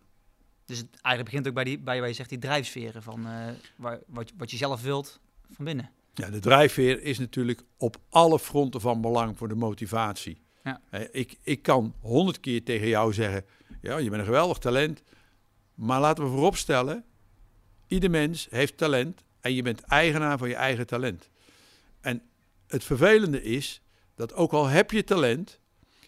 Dus 0.64 0.78
het 0.78 0.88
eigenlijk 0.90 1.24
begint 1.24 1.48
ook 1.48 1.54
bij, 1.54 1.64
die, 1.64 1.78
bij 1.78 1.98
waar 1.98 2.08
je 2.08 2.14
zegt 2.14 2.28
die 2.28 2.38
drijfsferen 2.38 3.02
van 3.02 3.20
uh, 3.26 3.46
waar, 3.76 3.98
wat, 4.06 4.32
wat 4.36 4.50
je 4.50 4.56
zelf 4.56 4.82
wilt 4.82 5.20
van 5.50 5.64
binnen. 5.64 5.90
Ja, 6.14 6.30
de 6.30 6.38
drijfveer 6.38 7.02
is 7.02 7.18
natuurlijk 7.18 7.62
op 7.76 7.96
alle 8.08 8.38
fronten 8.38 8.80
van 8.80 9.00
belang 9.00 9.38
voor 9.38 9.48
de 9.48 9.54
motivatie. 9.54 10.42
Ja. 10.64 10.80
ik, 11.12 11.36
ik 11.42 11.62
kan 11.62 11.94
honderd 12.00 12.40
keer 12.40 12.64
tegen 12.64 12.88
jou 12.88 13.12
zeggen, 13.12 13.44
ja, 13.80 13.96
je 13.96 14.08
bent 14.08 14.20
een 14.20 14.26
geweldig 14.26 14.58
talent. 14.58 15.02
Maar 15.80 16.00
laten 16.00 16.24
we 16.24 16.30
vooropstellen, 16.30 17.04
ieder 17.86 18.10
mens 18.10 18.46
heeft 18.50 18.76
talent 18.76 19.24
en 19.40 19.54
je 19.54 19.62
bent 19.62 19.80
eigenaar 19.80 20.38
van 20.38 20.48
je 20.48 20.54
eigen 20.54 20.86
talent. 20.86 21.28
En 22.00 22.22
het 22.66 22.84
vervelende 22.84 23.42
is 23.42 23.82
dat 24.14 24.34
ook 24.34 24.52
al 24.52 24.66
heb 24.66 24.90
je 24.90 25.04
talent, 25.04 25.60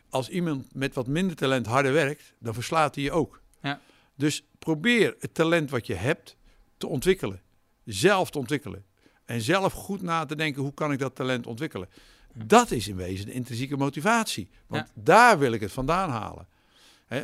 als 0.09 0.29
iemand 0.29 0.75
met 0.75 0.95
wat 0.95 1.07
minder 1.07 1.37
talent 1.37 1.67
harder 1.67 1.93
werkt, 1.93 2.35
dan 2.39 2.55
verslaat 2.55 2.95
hij 2.95 3.05
je 3.05 3.13
ook. 3.13 3.43
Ja. 3.63 3.81
Dus 4.15 4.45
probeer 4.59 5.17
het 5.19 5.35
talent 5.35 5.71
wat 5.71 5.87
je 5.87 5.95
hebt 5.95 6.37
te 6.77 6.87
ontwikkelen. 6.87 7.41
Zelf 7.85 8.31
te 8.31 8.39
ontwikkelen. 8.39 8.85
En 9.25 9.41
zelf 9.41 9.73
goed 9.73 10.03
na 10.03 10.25
te 10.25 10.37
denken, 10.37 10.63
hoe 10.63 10.75
kan 10.75 10.93
ik 10.93 10.99
dat 10.99 11.15
talent 11.15 11.47
ontwikkelen? 11.47 11.89
Dat 12.35 12.71
is 12.71 12.89
in 12.89 12.97
wezen 12.97 13.27
de 13.27 13.33
intrinsieke 13.33 13.77
motivatie. 13.77 14.51
Want 14.67 14.91
daar 14.95 15.39
wil 15.39 15.53
ik 15.53 15.61
het 15.61 15.73
vandaan 15.73 16.11
halen. 16.11 16.49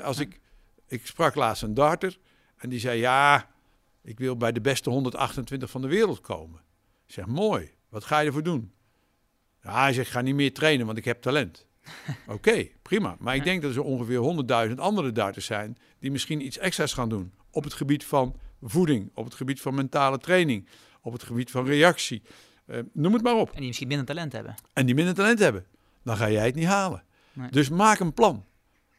als 0.03 0.19
ik, 0.19 0.41
ik 0.87 1.07
sprak 1.07 1.35
laatst 1.35 1.63
een 1.63 1.75
darter 1.75 2.19
en 2.59 2.69
die 2.69 2.79
zei, 2.79 3.01
ja, 3.01 3.49
ik 4.03 4.19
wil 4.19 4.37
bij 4.37 4.53
de 4.53 4.61
beste 4.61 4.91
128 4.91 5.71
van 5.71 5.81
de 5.81 5.89
wereld 5.89 6.21
komen. 6.21 6.61
Ik 7.07 7.15
zeg, 7.15 7.27
mooi, 7.27 7.71
wat 7.89 8.05
ga 8.05 8.19
je 8.19 8.27
ervoor 8.27 8.43
doen? 8.43 8.73
Ja, 9.63 9.83
hij 9.83 9.93
zegt, 9.93 10.07
ik 10.07 10.13
ga 10.13 10.21
niet 10.21 10.35
meer 10.35 10.55
trainen, 10.55 10.87
want 10.87 10.99
ik 10.99 11.05
heb 11.05 11.23
talent. 11.23 11.67
Oké, 12.27 12.69
prima. 12.83 13.17
Maar 13.19 13.35
ik 13.35 13.45
denk 13.45 13.63
dat 13.63 13.75
er 13.75 13.83
ongeveer 13.83 14.69
100.000 14.69 14.75
andere 14.75 15.13
darters 15.13 15.47
zijn 15.47 15.79
die 15.99 16.11
misschien 16.11 16.47
iets 16.47 16.59
extra's 16.59 16.93
gaan 16.93 17.09
doen. 17.09 17.33
Op 17.51 17.65
het 17.65 17.75
gebied 17.75 18.05
van 18.05 18.37
voeding, 18.63 19.11
op 19.15 19.25
het 19.25 19.35
gebied 19.35 19.61
van 19.61 19.75
mentale 19.75 20.19
training, 20.19 20.69
op 21.01 21.13
het 21.13 21.23
gebied 21.23 21.51
van 21.51 21.67
reactie. 21.67 22.23
Uh, 22.67 22.79
noem 22.93 23.13
het 23.13 23.23
maar 23.23 23.37
op. 23.37 23.51
En 23.51 23.57
die 23.57 23.67
misschien 23.67 23.89
minder 23.89 24.07
talent 24.07 24.33
hebben. 24.33 24.55
En 24.73 24.87
die 24.87 24.95
minder 24.95 25.15
talent 25.15 25.39
hebben. 25.39 25.67
Dan 26.03 26.17
ga 26.17 26.31
jij 26.31 26.47
het 26.47 26.55
niet 26.55 26.67
halen. 26.67 27.03
Dus 27.51 27.69
maak 27.69 27.99
een 27.99 28.13
plan. 28.13 28.45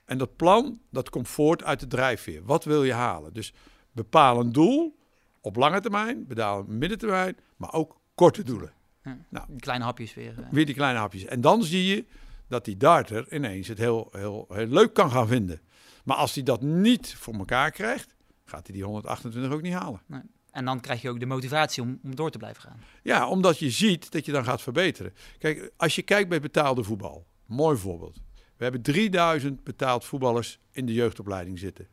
En 0.09 0.17
dat 0.17 0.35
plan, 0.35 0.79
dat 0.91 1.09
komt 1.09 1.27
voort 1.27 1.63
uit 1.63 1.79
de 1.79 1.87
drijfveer. 1.87 2.43
Wat 2.45 2.63
wil 2.63 2.83
je 2.83 2.93
halen? 2.93 3.33
Dus 3.33 3.53
bepaal 3.91 4.39
een 4.39 4.51
doel 4.51 4.97
op 5.41 5.55
lange 5.55 5.81
termijn, 5.81 6.27
bepaal 6.27 6.59
een 6.59 6.77
middentermijn, 6.77 7.37
maar 7.57 7.73
ook 7.73 7.99
korte 8.15 8.43
doelen. 8.43 8.71
Ja, 9.03 9.17
nou, 9.29 9.45
die 9.49 9.59
kleine 9.59 9.83
hapjes 9.83 10.13
weer. 10.13 10.33
Uh. 10.39 10.45
Weer 10.51 10.65
die 10.65 10.75
kleine 10.75 10.99
hapjes. 10.99 11.25
En 11.25 11.41
dan 11.41 11.63
zie 11.63 11.85
je 11.85 12.05
dat 12.47 12.65
die 12.65 12.77
darter 12.77 13.33
ineens 13.33 13.67
het 13.67 13.77
heel, 13.77 14.07
heel, 14.11 14.45
heel 14.49 14.67
leuk 14.67 14.93
kan 14.93 15.11
gaan 15.11 15.27
vinden. 15.27 15.61
Maar 16.03 16.17
als 16.17 16.33
hij 16.33 16.43
dat 16.43 16.61
niet 16.61 17.15
voor 17.15 17.33
elkaar 17.33 17.71
krijgt, 17.71 18.15
gaat 18.45 18.67
hij 18.67 18.75
die 18.75 18.85
128 18.85 19.51
ook 19.51 19.61
niet 19.61 19.73
halen. 19.73 20.01
Nee. 20.05 20.21
En 20.51 20.65
dan 20.65 20.79
krijg 20.79 21.01
je 21.01 21.09
ook 21.09 21.19
de 21.19 21.25
motivatie 21.25 21.83
om, 21.83 21.99
om 22.03 22.15
door 22.15 22.31
te 22.31 22.37
blijven 22.37 22.61
gaan. 22.61 22.79
Ja, 23.03 23.27
omdat 23.27 23.59
je 23.59 23.69
ziet 23.69 24.11
dat 24.11 24.25
je 24.25 24.31
dan 24.31 24.43
gaat 24.43 24.61
verbeteren. 24.61 25.13
Kijk, 25.37 25.71
als 25.77 25.95
je 25.95 26.01
kijkt 26.01 26.29
bij 26.29 26.39
betaalde 26.39 26.83
voetbal, 26.83 27.25
mooi 27.45 27.77
voorbeeld. 27.77 28.19
We 28.59 28.65
hebben 28.65 28.81
3000 28.81 29.63
betaald 29.63 30.05
voetballers 30.05 30.59
in 30.71 30.85
de 30.85 30.93
jeugdopleiding 30.93 31.59
zitten. 31.59 31.87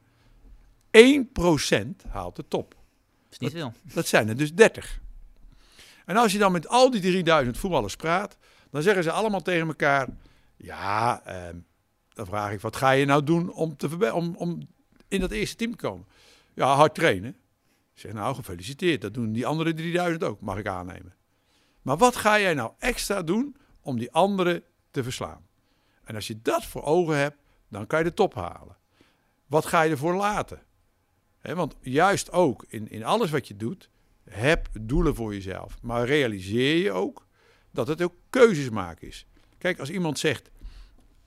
1% 2.05 2.09
haalt 2.09 2.37
de 2.37 2.49
top. 2.49 2.71
Dat 2.71 3.33
is 3.33 3.39
niet 3.39 3.53
veel. 3.53 3.73
Dat 3.83 4.07
zijn 4.07 4.29
er 4.29 4.37
dus 4.37 4.55
30. 4.55 5.01
En 6.05 6.17
als 6.17 6.33
je 6.33 6.39
dan 6.39 6.53
met 6.53 6.69
al 6.69 6.91
die 6.91 7.01
3000 7.01 7.59
voetballers 7.59 7.97
praat, 7.97 8.37
dan 8.71 8.83
zeggen 8.83 9.03
ze 9.03 9.11
allemaal 9.11 9.43
tegen 9.43 9.67
elkaar: 9.67 10.09
Ja, 10.57 11.23
eh, 11.25 11.55
dan 12.13 12.27
vraag 12.27 12.53
ik, 12.53 12.61
wat 12.61 12.77
ga 12.77 12.91
je 12.91 13.05
nou 13.05 13.25
doen 13.25 13.53
om, 13.53 13.77
te 13.77 14.13
om, 14.13 14.35
om 14.37 14.69
in 15.09 15.21
dat 15.21 15.31
eerste 15.31 15.57
team 15.57 15.71
te 15.71 15.77
komen? 15.77 16.07
Ja, 16.55 16.75
hard 16.75 16.95
trainen. 16.95 17.37
Ik 17.95 18.01
zeg, 18.01 18.13
nou, 18.13 18.35
gefeliciteerd. 18.35 19.01
Dat 19.01 19.15
doen 19.15 19.33
die 19.33 19.47
andere 19.47 19.75
3000 19.75 20.25
ook, 20.25 20.41
mag 20.41 20.59
ik 20.59 20.67
aannemen. 20.67 21.15
Maar 21.83 21.97
wat 21.97 22.17
ga 22.17 22.41
jij 22.41 22.55
nou 22.55 22.73
extra 22.79 23.23
doen 23.23 23.57
om 23.81 23.99
die 23.99 24.13
anderen 24.13 24.63
te 24.91 25.03
verslaan? 25.03 25.47
En 26.07 26.15
als 26.15 26.27
je 26.27 26.43
dat 26.43 26.65
voor 26.65 26.83
ogen 26.83 27.17
hebt, 27.17 27.39
dan 27.69 27.87
kan 27.87 27.99
je 27.99 28.05
de 28.05 28.15
top 28.15 28.35
halen. 28.35 28.77
Wat 29.47 29.67
ga 29.67 29.83
je 29.83 29.91
ervoor 29.91 30.15
laten? 30.15 30.65
want 31.55 31.77
juist 31.81 32.33
ook 32.33 32.65
in, 32.69 32.91
in 32.91 33.05
alles 33.05 33.31
wat 33.31 33.49
je 33.49 33.57
doet, 33.57 33.91
heb 34.25 34.69
doelen 34.81 35.15
voor 35.15 35.35
jezelf. 35.35 35.83
Maar 35.83 36.07
realiseer 36.07 36.83
je 36.83 36.93
ook 36.93 37.27
dat 37.71 37.89
het 37.89 38.03
ook 38.03 38.15
keuzes 38.31 38.71
maken 38.71 39.09
is. 39.09 39.27
Kijk, 39.59 39.79
als 39.79 39.91
iemand 39.91 40.19
zegt, 40.19 40.51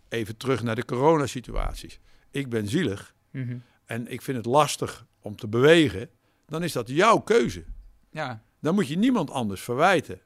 even 0.10 0.38
terug 0.38 0.64
naar 0.64 0.76
de 0.76 0.86
coronasituaties. 0.86 2.00
Ik 2.32 2.50
ben 2.50 2.68
zielig 2.68 3.16
mhm. 3.32 3.58
en 3.86 4.08
ik 4.08 4.22
vind 4.22 4.38
het 4.38 4.46
lastig 4.46 5.06
om 5.20 5.36
te 5.36 5.48
bewegen. 5.48 6.10
Dan 6.46 6.64
is 6.64 6.72
dat 6.72 6.88
jouw 6.88 7.20
keuze. 7.20 7.66
Ja. 8.12 8.44
Dan 8.60 8.76
moet 8.76 8.88
je 8.88 8.98
niemand 8.98 9.30
anders 9.30 9.62
verwijten. 9.62 10.22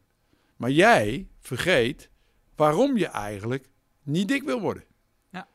Maar 0.55 0.72
jij 0.72 1.27
vergeet 1.39 2.10
waarom 2.55 2.98
je 2.98 3.07
eigenlijk 3.07 3.69
niet 4.03 4.27
dik 4.27 4.43
wil 4.43 4.60
worden. 4.60 4.83
Ja. 5.29 5.48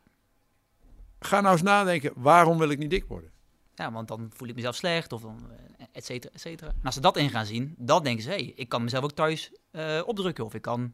Ga 1.20 1.40
nou 1.40 1.52
eens 1.52 1.62
nadenken, 1.62 2.12
waarom 2.16 2.58
wil 2.58 2.68
ik 2.68 2.78
niet 2.78 2.90
dik 2.90 3.04
worden? 3.08 3.30
Ja, 3.74 3.92
want 3.92 4.08
dan 4.08 4.30
voel 4.34 4.48
ik 4.48 4.54
mezelf 4.54 4.74
slecht 4.74 5.12
of 5.12 5.22
dan, 5.22 5.50
eh, 5.50 5.86
et 5.92 6.04
cetera, 6.04 6.34
et 6.34 6.40
cetera. 6.40 6.70
En 6.70 6.84
als 6.84 6.94
ze 6.94 7.00
dat 7.00 7.16
in 7.16 7.30
gaan 7.30 7.46
zien, 7.46 7.74
dan 7.78 8.02
denken 8.02 8.22
ze, 8.22 8.28
hey, 8.28 8.52
ik 8.56 8.68
kan 8.68 8.82
mezelf 8.82 9.04
ook 9.04 9.12
thuis 9.12 9.52
uh, 9.72 10.02
opdrukken 10.06 10.44
of 10.44 10.54
ik 10.54 10.62
kan 10.62 10.92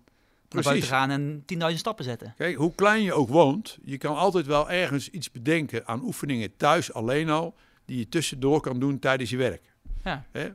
naar 0.48 0.62
buiten 0.62 0.88
gaan 0.88 1.10
en 1.10 1.44
10.000 1.70 1.78
stappen 1.78 2.04
zetten. 2.04 2.34
Kijk, 2.36 2.56
hoe 2.56 2.74
klein 2.74 3.02
je 3.02 3.12
ook 3.12 3.28
woont, 3.28 3.78
je 3.84 3.98
kan 3.98 4.16
altijd 4.16 4.46
wel 4.46 4.70
ergens 4.70 5.10
iets 5.10 5.30
bedenken 5.30 5.86
aan 5.86 6.02
oefeningen 6.02 6.56
thuis 6.56 6.92
alleen 6.92 7.30
al, 7.30 7.54
die 7.84 7.98
je 7.98 8.08
tussendoor 8.08 8.60
kan 8.60 8.78
doen 8.78 8.98
tijdens 8.98 9.30
je 9.30 9.36
werk. 9.36 9.62
Ja. 10.04 10.24
Hè? 10.30 10.48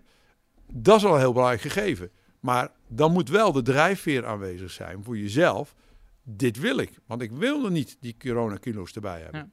Dat 0.72 0.98
is 0.98 1.06
al 1.06 1.14
een 1.14 1.20
heel 1.20 1.34
belangrijk 1.34 1.62
gegeven. 1.62 2.12
Maar 2.40 2.72
dan 2.88 3.12
moet 3.12 3.30
wel 3.30 3.52
de 3.52 3.62
drijfveer 3.62 4.26
aanwezig 4.26 4.72
zijn 4.72 5.04
voor 5.04 5.18
jezelf. 5.18 5.76
Dit 6.24 6.60
wil 6.60 6.78
ik, 6.78 7.00
want 7.06 7.22
ik 7.22 7.32
wil 7.32 7.66
er 7.66 7.72
niet 7.72 7.98
die 8.00 8.16
coronakilo's 8.18 8.92
erbij 8.92 9.22
hebben. 9.22 9.40
Ja. 9.40 9.50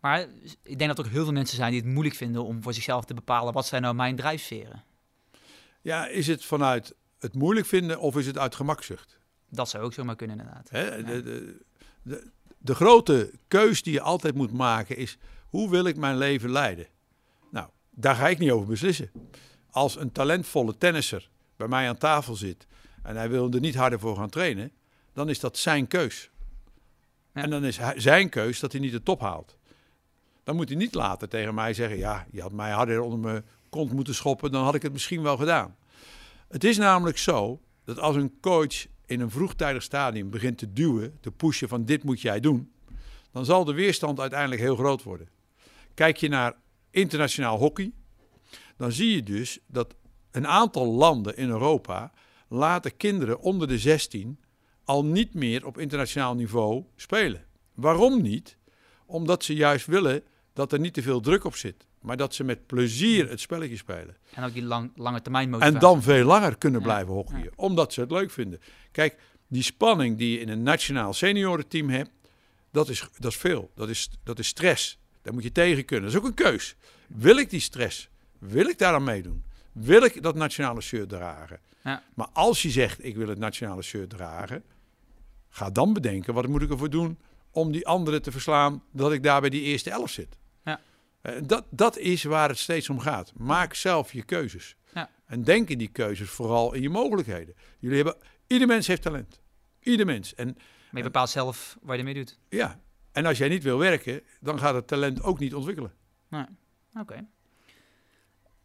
Maar 0.00 0.28
ik 0.62 0.78
denk 0.78 0.86
dat 0.88 0.98
er 0.98 1.04
ook 1.04 1.10
heel 1.10 1.24
veel 1.24 1.32
mensen 1.32 1.56
zijn 1.56 1.70
die 1.70 1.80
het 1.80 1.90
moeilijk 1.90 2.16
vinden 2.16 2.44
om 2.44 2.62
voor 2.62 2.74
zichzelf 2.74 3.04
te 3.04 3.14
bepalen 3.14 3.52
wat 3.52 3.66
zijn 3.66 3.82
nou 3.82 3.94
mijn 3.94 4.16
drijfveren. 4.16 4.84
Ja, 5.80 6.06
is 6.06 6.26
het 6.26 6.44
vanuit 6.44 6.94
het 7.18 7.34
moeilijk 7.34 7.66
vinden 7.66 8.00
of 8.00 8.16
is 8.16 8.26
het 8.26 8.38
uit 8.38 8.54
gemakzucht? 8.54 9.18
Dat 9.48 9.68
zou 9.68 9.84
ook 9.84 9.92
zomaar 9.92 10.16
kunnen, 10.16 10.38
inderdaad. 10.38 10.70
Hè? 10.70 11.02
De, 11.02 11.22
de, 11.22 11.60
de, 12.02 12.30
de, 12.58 12.74
grote 12.74 13.32
keus 13.48 13.82
die 13.82 13.92
je 13.92 14.00
altijd 14.00 14.34
moet 14.34 14.52
maken 14.52 14.96
is: 14.96 15.18
hoe 15.46 15.70
wil 15.70 15.84
ik 15.84 15.96
mijn 15.96 16.16
leven 16.16 16.50
leiden? 16.50 16.86
Nou, 17.50 17.68
daar 17.90 18.14
ga 18.14 18.28
ik 18.28 18.38
niet 18.38 18.50
over 18.50 18.68
beslissen. 18.68 19.10
Als 19.70 19.96
een 19.96 20.12
talentvolle 20.12 20.78
tennisser 20.78 21.30
bij 21.56 21.68
mij 21.68 21.88
aan 21.88 21.98
tafel 21.98 22.34
zit 22.34 22.66
en 23.02 23.16
hij 23.16 23.30
wil 23.30 23.50
er 23.50 23.60
niet 23.60 23.74
harder 23.74 23.98
voor 23.98 24.16
gaan 24.16 24.30
trainen, 24.30 24.72
dan 25.14 25.28
is 25.28 25.40
dat 25.40 25.58
zijn 25.58 25.86
keus. 25.86 26.30
En 27.32 27.50
dan 27.50 27.64
is 27.64 27.78
zijn 27.96 28.28
keus 28.28 28.60
dat 28.60 28.72
hij 28.72 28.80
niet 28.80 28.92
de 28.92 29.02
top 29.02 29.20
haalt. 29.20 29.56
Dan 30.44 30.56
moet 30.56 30.68
hij 30.68 30.78
niet 30.78 30.94
later 30.94 31.28
tegen 31.28 31.54
mij 31.54 31.74
zeggen: 31.74 31.98
Ja, 31.98 32.26
je 32.30 32.40
had 32.40 32.52
mij 32.52 32.70
harder 32.70 33.00
onder 33.00 33.18
mijn 33.18 33.44
kont 33.68 33.92
moeten 33.92 34.14
schoppen, 34.14 34.52
dan 34.52 34.64
had 34.64 34.74
ik 34.74 34.82
het 34.82 34.92
misschien 34.92 35.22
wel 35.22 35.36
gedaan. 35.36 35.76
Het 36.48 36.64
is 36.64 36.76
namelijk 36.76 37.18
zo 37.18 37.60
dat 37.84 37.98
als 37.98 38.16
een 38.16 38.40
coach 38.40 38.86
in 39.06 39.20
een 39.20 39.30
vroegtijdig 39.30 39.82
stadium 39.82 40.30
begint 40.30 40.58
te 40.58 40.72
duwen, 40.72 41.18
te 41.20 41.30
pushen 41.30 41.68
van 41.68 41.84
dit 41.84 42.04
moet 42.04 42.20
jij 42.20 42.40
doen, 42.40 42.72
dan 43.30 43.44
zal 43.44 43.64
de 43.64 43.72
weerstand 43.72 44.20
uiteindelijk 44.20 44.60
heel 44.60 44.76
groot 44.76 45.02
worden. 45.02 45.28
Kijk 45.94 46.16
je 46.16 46.28
naar 46.28 46.54
internationaal 46.90 47.58
hockey, 47.58 47.92
dan 48.76 48.92
zie 48.92 49.14
je 49.14 49.22
dus 49.22 49.58
dat 49.66 49.94
een 50.30 50.46
aantal 50.46 50.86
landen 50.86 51.36
in 51.36 51.48
Europa 51.48 52.12
laten 52.48 52.96
kinderen 52.96 53.40
onder 53.40 53.68
de 53.68 53.78
16 53.78 54.38
al 54.84 55.04
niet 55.04 55.34
meer 55.34 55.66
op 55.66 55.78
internationaal 55.78 56.34
niveau 56.34 56.84
spelen. 56.96 57.44
Waarom 57.74 58.22
niet? 58.22 58.56
Omdat 59.06 59.44
ze 59.44 59.54
juist 59.54 59.86
willen 59.86 60.22
dat 60.52 60.72
er 60.72 60.78
niet 60.78 60.94
te 60.94 61.02
veel 61.02 61.20
druk 61.20 61.44
op 61.44 61.56
zit. 61.56 61.86
Maar 62.00 62.16
dat 62.16 62.34
ze 62.34 62.44
met 62.44 62.66
plezier 62.66 63.28
het 63.28 63.40
spelletje 63.40 63.76
spelen. 63.76 64.16
En 64.34 64.44
ook 64.44 64.52
die 64.52 64.62
lang, 64.62 64.90
lange 64.96 65.22
termijn 65.22 65.50
motivatie. 65.50 65.74
En 65.74 65.80
dan 65.80 66.02
veel 66.02 66.24
langer 66.24 66.58
kunnen 66.58 66.82
blijven 66.82 67.12
hockeyen. 67.12 67.52
Omdat 67.54 67.92
ze 67.92 68.00
het 68.00 68.10
leuk 68.10 68.30
vinden. 68.30 68.60
Kijk, 68.92 69.16
die 69.48 69.62
spanning 69.62 70.18
die 70.18 70.30
je 70.30 70.38
in 70.38 70.48
een 70.48 70.62
nationaal 70.62 71.14
seniorenteam 71.14 71.88
hebt, 71.88 72.10
dat 72.70 72.88
is, 72.88 73.08
dat 73.18 73.30
is 73.30 73.36
veel. 73.36 73.70
Dat 73.74 73.88
is, 73.88 74.10
dat 74.22 74.38
is 74.38 74.46
stress. 74.46 74.98
Daar 75.22 75.34
moet 75.34 75.42
je 75.42 75.52
tegen 75.52 75.84
kunnen. 75.84 76.04
Dat 76.04 76.14
is 76.14 76.20
ook 76.20 76.28
een 76.28 76.44
keus. 76.44 76.76
Wil 77.06 77.36
ik 77.36 77.50
die 77.50 77.60
stress? 77.60 78.08
Wil 78.38 78.66
ik 78.66 78.78
daar 78.78 78.94
aan 78.94 79.04
meedoen? 79.04 79.44
Wil 79.72 80.02
ik 80.02 80.22
dat 80.22 80.34
nationale 80.34 80.80
shirt 80.80 81.08
dragen? 81.08 81.60
Ja. 81.84 82.02
Maar 82.14 82.28
als 82.32 82.62
je 82.62 82.70
zegt, 82.70 83.04
ik 83.04 83.16
wil 83.16 83.28
het 83.28 83.38
nationale 83.38 83.82
shirt 83.82 84.10
dragen, 84.10 84.62
ga 85.54 85.70
dan 85.70 85.92
bedenken, 85.92 86.34
wat 86.34 86.46
moet 86.46 86.62
ik 86.62 86.70
ervoor 86.70 86.90
doen 86.90 87.18
om 87.50 87.72
die 87.72 87.86
anderen 87.86 88.22
te 88.22 88.32
verslaan, 88.32 88.82
dat 88.92 89.12
ik 89.12 89.22
daar 89.22 89.40
bij 89.40 89.50
die 89.50 89.62
eerste 89.62 89.90
elf 89.90 90.10
zit. 90.10 90.36
Ja. 90.64 90.80
Eh, 91.20 91.34
dat, 91.46 91.64
dat 91.70 91.98
is 91.98 92.24
waar 92.24 92.48
het 92.48 92.58
steeds 92.58 92.90
om 92.90 92.98
gaat. 92.98 93.32
Maak 93.36 93.74
zelf 93.74 94.12
je 94.12 94.22
keuzes. 94.22 94.76
Ja. 94.94 95.10
En 95.26 95.44
denk 95.44 95.68
in 95.68 95.78
die 95.78 95.88
keuzes 95.88 96.30
vooral 96.30 96.72
in 96.72 96.82
je 96.82 96.90
mogelijkheden. 96.90 97.54
Jullie 97.78 97.96
hebben, 97.96 98.16
ieder 98.46 98.66
mens 98.66 98.86
heeft 98.86 99.02
talent. 99.02 99.40
Ieder 99.80 100.06
mens. 100.06 100.34
En, 100.34 100.46
maar 100.46 101.02
je 101.02 101.02
bepaalt 101.02 101.30
zelf 101.30 101.76
waar 101.82 101.94
je 101.94 101.98
ermee 101.98 102.14
doet. 102.14 102.38
Ja. 102.48 102.80
En 103.12 103.26
als 103.26 103.38
jij 103.38 103.48
niet 103.48 103.62
wil 103.62 103.78
werken, 103.78 104.22
dan 104.40 104.58
gaat 104.58 104.74
het 104.74 104.86
talent 104.86 105.22
ook 105.22 105.38
niet 105.38 105.54
ontwikkelen. 105.54 105.92
Nee. 106.28 106.46
Oké. 107.00 107.26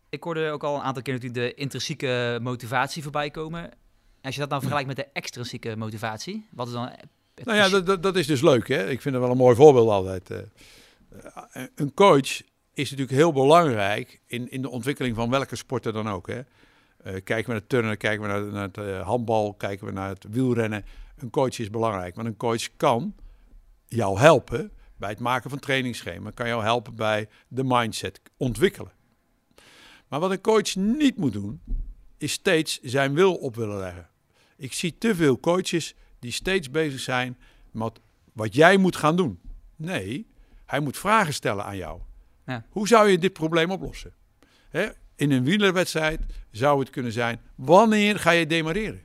Ik 0.10 0.24
hoorde 0.24 0.52
ook 0.52 0.64
al 0.64 0.76
een 0.76 0.82
aantal 0.82 1.02
keer 1.04 1.14
natuurlijk 1.14 1.42
de 1.42 1.54
intrinsieke 1.54 2.40
motivatie 2.42 3.04
voorbij 3.04 3.30
komen. 3.30 3.72
Als 4.22 4.34
je 4.34 4.40
dat 4.40 4.50
nou 4.50 4.62
vergelijkt 4.62 4.88
met 4.96 5.06
de 5.06 5.12
extrinsieke 5.14 5.76
motivatie, 5.76 6.48
wat 6.52 6.68
is 6.68 6.74
dan... 6.74 6.92
Nou 7.44 7.58
ja, 7.58 7.70
dat, 7.70 7.86
dat, 7.86 8.04
dat 8.04 8.16
is 8.16 8.28
dus 8.28 8.42
leuk. 8.42 8.68
Hè? 8.68 8.90
Ik 8.90 9.02
vind 9.02 9.16
het 9.16 9.24
wel 9.24 9.32
een 9.32 9.38
mooi 9.38 9.56
voorbeeld 9.56 9.90
altijd. 9.90 10.30
eh. 10.30 10.38
Eh, 11.52 11.64
een 11.76 11.94
coach 11.94 12.42
is 12.74 12.90
natuurlijk 12.90 13.18
heel 13.18 13.32
belangrijk 13.32 14.20
in, 14.26 14.52
in 14.52 14.62
de 14.62 14.70
ontwikkeling 14.70 15.16
van 15.16 15.30
welke 15.30 15.56
sporten 15.56 15.94
dan 15.94 16.10
ook. 16.10 16.28
Hè? 16.28 16.40
Eh, 16.40 16.44
kijken 17.04 17.46
we 17.46 17.52
naar 17.52 17.56
het 17.56 17.70
turnen, 17.70 17.98
kijken 17.98 18.22
we 18.22 18.28
naar, 18.28 18.44
naar 18.44 18.70
het 18.72 19.04
handbal, 19.04 19.54
kijken 19.54 19.86
we 19.86 19.92
naar 19.92 20.10
het 20.10 20.26
wielrennen. 20.30 20.86
Een 21.18 21.30
coach 21.30 21.60
is 21.60 21.70
belangrijk, 21.70 22.16
want 22.16 22.28
een 22.28 22.38
coach 22.38 22.76
kan 22.78 23.16
jou 23.88 24.20
helpen 24.20 24.72
bij 24.98 25.10
het 25.10 25.20
maken 25.20 25.50
van 25.50 25.60
trainingsschema. 25.60 26.30
Kan 26.30 26.48
jou 26.48 26.64
helpen 26.64 26.96
bij 26.96 27.28
de 27.48 27.64
mindset 27.64 28.22
ontwikkelen. 28.38 28.92
Maar 30.08 30.20
wat 30.20 30.32
een 30.32 30.42
coach 30.42 30.76
niet 30.76 31.18
moet 31.18 31.34
doen, 31.34 31.62
is 32.20 32.32
steeds 32.32 32.80
zijn 32.82 33.14
wil 33.14 33.36
op 33.36 33.56
willen 33.56 33.78
leggen. 33.78 34.08
Ik 34.58 34.74
zie 34.74 34.98
te 34.98 35.16
veel 35.16 35.40
coaches 35.40 35.96
die 36.20 36.32
steeds 36.32 36.72
bezig 36.72 37.00
zijn 37.00 37.38
met 37.72 38.00
wat 38.34 38.56
jij 38.56 38.78
moet 38.78 38.96
gaan 38.96 39.16
doen. 39.16 39.40
Nee, 39.76 40.28
hij 40.66 40.80
moet 40.80 40.98
vragen 40.98 41.34
stellen 41.34 41.66
aan 41.66 41.78
jou. 41.78 42.02
Ja. 42.46 42.66
Hoe 42.70 42.88
zou 42.88 43.10
je 43.10 43.18
dit 43.18 43.34
probleem 43.34 43.72
oplossen? 43.72 44.14
Hè? 44.70 44.90
In 45.16 45.32
een 45.32 45.44
wielerwedstrijd 45.44 46.20
zou 46.52 46.80
het 46.80 46.90
kunnen 46.90 47.12
zijn: 47.12 47.42
wanneer 47.56 48.20
ga 48.20 48.32
je 48.32 48.48
demareren? 48.48 49.02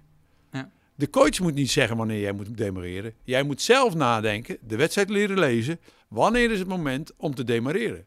Ja. 0.53 0.71
De 0.95 1.11
coach 1.11 1.41
moet 1.41 1.55
niet 1.55 1.71
zeggen 1.71 1.97
wanneer 1.97 2.21
jij 2.21 2.33
moet 2.33 2.57
demareren. 2.57 3.15
Jij 3.23 3.43
moet 3.43 3.63
zelf 3.63 3.95
nadenken, 3.95 4.59
de 4.61 4.77
wedstrijd 4.77 5.09
leren 5.09 5.39
lezen. 5.39 5.81
Wanneer 6.09 6.51
is 6.51 6.59
het 6.59 6.69
moment 6.69 7.13
om 7.17 7.35
te 7.35 7.45
demareren? 7.45 8.07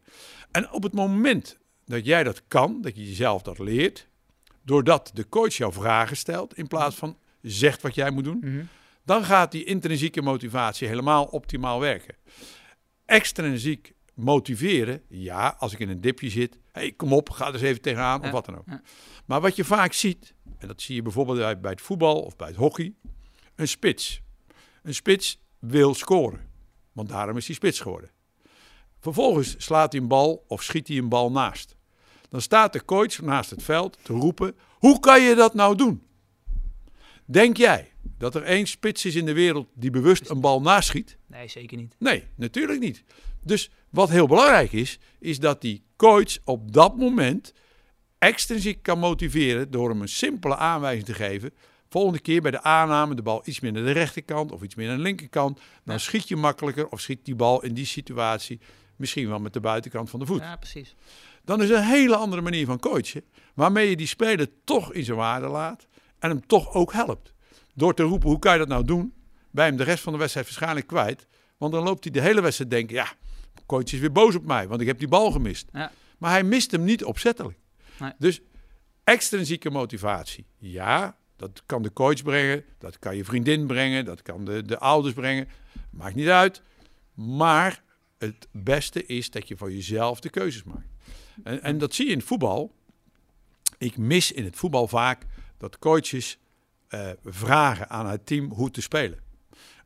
En 0.51 0.71
op 0.71 0.83
het 0.83 0.93
moment 0.93 1.57
dat 1.85 2.05
jij 2.05 2.23
dat 2.23 2.41
kan, 2.47 2.81
dat 2.81 2.95
je 2.95 3.07
jezelf 3.07 3.41
dat 3.41 3.59
leert, 3.59 4.07
doordat 4.67 5.11
de 5.13 5.29
coach 5.29 5.53
jou 5.53 5.73
vragen 5.73 6.17
stelt 6.17 6.55
in 6.57 6.67
plaats 6.67 6.95
van 6.95 7.17
zegt 7.41 7.81
wat 7.81 7.95
jij 7.95 8.11
moet 8.11 8.23
doen, 8.23 8.37
Mhm. 8.41 8.63
dan 9.05 9.23
gaat 9.23 9.51
die 9.51 9.63
intrinsieke 9.63 10.21
motivatie 10.21 10.87
helemaal 10.87 11.25
optimaal 11.25 11.79
werken. 11.79 12.15
Extrinsiek 13.05 13.93
motiveren, 14.13 15.01
ja, 15.09 15.55
als 15.59 15.73
ik 15.73 15.79
in 15.79 15.89
een 15.89 16.01
dipje 16.01 16.29
zit, 16.29 16.57
hey, 16.71 16.91
kom 16.91 17.13
op, 17.13 17.29
ga 17.29 17.47
er 17.47 17.53
eens 17.53 17.61
even 17.61 17.81
tegenaan 17.81 18.19
Ja, 18.21 18.25
of 18.25 18.31
wat 18.31 18.45
dan 18.45 18.57
ook. 18.57 18.63
ja. 18.67 18.81
Maar 19.25 19.41
wat 19.41 19.55
je 19.55 19.63
vaak 19.63 19.93
ziet, 19.93 20.33
en 20.57 20.67
dat 20.67 20.81
zie 20.81 20.95
je 20.95 21.01
bijvoorbeeld 21.01 21.37
bij, 21.37 21.59
bij 21.59 21.71
het 21.71 21.81
voetbal 21.81 22.21
of 22.21 22.35
bij 22.35 22.47
het 22.47 22.55
hockey, 22.57 22.93
een 23.55 23.67
spits. 23.67 24.21
Een 24.83 24.93
spits 24.95 25.41
wil 25.59 25.93
scoren, 25.93 26.49
want 26.91 27.09
daarom 27.09 27.37
is 27.37 27.45
hij 27.47 27.55
spits 27.55 27.79
geworden. 27.79 28.11
Vervolgens 28.99 29.55
slaat 29.57 29.91
hij 29.91 30.01
een 30.01 30.07
bal 30.07 30.43
of 30.47 30.63
schiet 30.63 30.87
hij 30.87 30.97
een 30.97 31.09
bal 31.09 31.31
naast. 31.31 31.75
Dan 32.29 32.41
staat 32.41 32.73
de 32.73 32.85
coach 32.85 33.21
naast 33.21 33.49
het 33.49 33.63
veld 33.63 33.97
te 34.01 34.13
roepen: 34.13 34.55
hoe 34.73 34.99
kan 34.99 35.21
je 35.21 35.35
dat 35.35 35.53
nou 35.53 35.75
doen? 35.75 36.01
Denk 37.25 37.57
jij 37.57 37.91
dat 38.17 38.35
er 38.35 38.43
één 38.43 38.67
spits 38.67 39.05
is 39.05 39.15
in 39.15 39.25
de 39.25 39.33
wereld 39.33 39.67
die 39.73 39.89
bewust 39.89 40.29
een 40.29 40.41
bal 40.41 40.61
naschiet? 40.61 41.17
Nee, 41.27 41.47
zeker 41.47 41.77
niet. 41.77 41.95
Nee, 41.99 42.23
natuurlijk 42.35 42.79
niet. 42.79 43.03
Dus 43.43 43.69
wat 43.89 44.09
heel 44.09 44.27
belangrijk 44.27 44.71
is, 44.71 44.99
is 45.19 45.39
dat 45.39 45.61
die 45.61 45.83
coach 45.95 46.37
op 46.43 46.73
dat 46.73 46.97
moment 46.97 47.53
extrinsiek 48.17 48.81
kan 48.83 48.99
motiveren 48.99 49.71
door 49.71 49.89
hem 49.89 50.01
een 50.01 50.07
simpele 50.09 50.55
aanwijzing 50.55 51.05
te 51.05 51.13
geven. 51.13 51.53
Volgende 51.89 52.19
keer 52.19 52.41
bij 52.41 52.51
de 52.51 52.61
aanname 52.61 53.15
de 53.15 53.21
bal 53.21 53.41
iets 53.45 53.59
meer 53.59 53.71
naar 53.71 53.83
de 53.83 53.91
rechterkant 53.91 54.51
of 54.51 54.61
iets 54.61 54.75
meer 54.75 54.87
naar 54.87 54.95
de 54.97 55.01
linkerkant. 55.03 55.59
Dan 55.83 55.95
Ja. 55.95 56.01
schiet 56.01 56.27
je 56.27 56.35
makkelijker 56.35 56.87
of 56.89 56.99
schiet 57.01 57.25
die 57.25 57.35
bal 57.35 57.63
in 57.63 57.73
die 57.73 57.85
situatie 57.85 58.59
misschien 58.95 59.27
wel 59.29 59.39
met 59.39 59.53
de 59.53 59.59
buitenkant 59.59 60.09
van 60.09 60.19
de 60.19 60.25
voet. 60.25 60.39
Ja, 60.41 60.55
precies. 60.55 60.95
Dan 61.47 61.61
is 61.61 61.69
een 61.69 61.83
hele 61.83 62.15
andere 62.15 62.41
manier 62.41 62.65
van 62.65 62.79
coachen. 62.79 63.23
Waarmee 63.53 63.89
je 63.89 63.95
die 63.95 64.07
speler 64.07 64.47
toch 64.63 64.93
in 64.93 65.03
zijn 65.03 65.17
waarde 65.17 65.47
laat. 65.47 65.87
En 66.19 66.29
hem 66.29 66.47
toch 66.47 66.73
ook 66.73 66.93
helpt. 66.93 67.33
Door 67.73 67.93
te 67.93 68.03
roepen, 68.03 68.29
hoe 68.29 68.39
kan 68.39 68.53
je 68.53 68.59
dat 68.59 68.67
nou 68.67 68.85
doen? 68.85 69.13
Bij 69.51 69.65
hem 69.65 69.77
de 69.77 69.83
rest 69.83 70.03
van 70.03 70.13
de 70.13 70.19
wedstrijd 70.19 70.45
waarschijnlijk 70.45 70.87
kwijt. 70.87 71.27
Want 71.57 71.71
dan 71.71 71.83
loopt 71.83 72.03
hij 72.03 72.13
de 72.13 72.21
hele 72.21 72.41
wedstrijd 72.41 72.71
denken, 72.71 72.95
ja, 72.95 73.07
coach 73.65 73.83
is 73.83 73.99
weer 73.99 74.11
boos 74.11 74.35
op 74.35 74.45
mij. 74.45 74.67
Want 74.67 74.81
ik 74.81 74.87
heb 74.87 74.99
die 74.99 75.07
bal 75.07 75.31
gemist. 75.31 75.69
Ja. 75.73 75.91
Maar 76.17 76.31
hij 76.31 76.43
mist 76.43 76.71
hem 76.71 76.83
niet 76.83 77.03
opzettelijk. 77.03 77.57
Nee. 77.99 78.11
Dus 78.17 78.41
extrinsieke 79.03 79.69
motivatie. 79.69 80.45
Ja, 80.57 81.17
dat 81.35 81.63
kan 81.65 81.81
de 81.81 81.93
coach 81.93 82.23
brengen. 82.23 82.63
Dat 82.77 82.99
kan 82.99 83.15
je 83.15 83.25
vriendin 83.25 83.67
brengen. 83.67 84.05
Dat 84.05 84.21
kan 84.21 84.45
de, 84.45 84.63
de 84.63 84.79
ouders 84.79 85.13
brengen. 85.13 85.47
Maakt 85.91 86.15
niet 86.15 86.29
uit. 86.29 86.61
Maar 87.13 87.83
het 88.17 88.47
beste 88.51 89.05
is 89.05 89.29
dat 89.29 89.47
je 89.47 89.57
voor 89.57 89.71
jezelf 89.71 90.19
de 90.19 90.29
keuzes 90.29 90.63
maakt. 90.63 90.95
En, 91.43 91.63
en 91.63 91.77
dat 91.77 91.93
zie 91.93 92.05
je 92.05 92.11
in 92.11 92.17
het 92.17 92.27
voetbal. 92.27 92.75
Ik 93.77 93.97
mis 93.97 94.31
in 94.31 94.43
het 94.43 94.55
voetbal 94.55 94.87
vaak 94.87 95.21
dat 95.57 95.79
coaches 95.79 96.37
eh, 96.87 97.09
vragen 97.25 97.89
aan 97.89 98.07
het 98.07 98.25
team 98.25 98.51
hoe 98.51 98.71
te 98.71 98.81
spelen. 98.81 99.19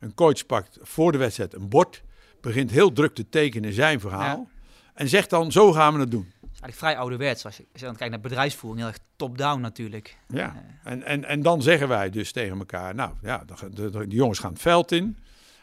Een 0.00 0.14
coach 0.14 0.46
pakt 0.46 0.78
voor 0.80 1.12
de 1.12 1.18
wedstrijd 1.18 1.54
een 1.54 1.68
bord, 1.68 2.02
begint 2.40 2.70
heel 2.70 2.92
druk 2.92 3.14
te 3.14 3.28
tekenen 3.28 3.72
zijn 3.72 4.00
verhaal 4.00 4.48
en 4.94 5.08
zegt 5.08 5.30
dan: 5.30 5.52
Zo 5.52 5.72
gaan 5.72 5.94
we 5.94 6.00
het 6.00 6.10
doen. 6.10 6.32
Eigenlijk 6.42 6.74
vrij 6.74 6.96
ouderwets. 6.98 7.44
Als 7.44 7.56
je, 7.56 7.64
als 7.72 7.80
je 7.80 7.86
dan 7.86 7.96
kijkt 7.96 8.12
naar 8.12 8.22
bedrijfsvoering, 8.22 8.82
heel 8.84 8.92
erg 8.92 9.02
top-down 9.16 9.60
natuurlijk. 9.60 10.16
Ja. 10.28 10.64
En, 10.84 11.02
en, 11.02 11.24
en 11.24 11.42
dan 11.42 11.62
zeggen 11.62 11.88
wij 11.88 12.10
dus 12.10 12.32
tegen 12.32 12.58
elkaar: 12.58 12.94
Nou 12.94 13.14
ja, 13.22 13.44
de, 13.46 13.54
de, 13.70 13.90
de- 13.90 14.06
de 14.06 14.14
jongens 14.16 14.38
gaan 14.38 14.52
het 14.52 14.60
veld 14.62 14.92
in 14.92 15.18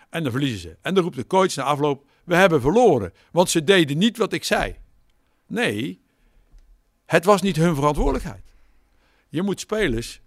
en 0.10 0.24
dan 0.24 0.32
verliezen 0.32 0.60
ze. 0.60 0.78
En 0.82 0.94
dan 0.94 1.04
roept 1.04 1.16
de 1.16 1.28
coach 1.28 1.56
na 1.56 1.64
afloop: 1.64 2.06
We 2.24 2.36
hebben 2.36 2.62
verloren, 2.62 3.14
want 3.32 3.50
ze 3.50 3.64
deden 3.64 3.98
niet 3.98 4.18
wat 4.18 4.34
ik 4.34 4.44
zei. 4.44 4.76
Nee, 5.50 6.02
het 7.06 7.26
was 7.26 7.42
niet 7.42 7.56
hun 7.56 7.76
verantwoordelijkheid. 7.76 8.54
Je 9.30 9.42
moet 9.42 9.60
spelers, 9.60 10.22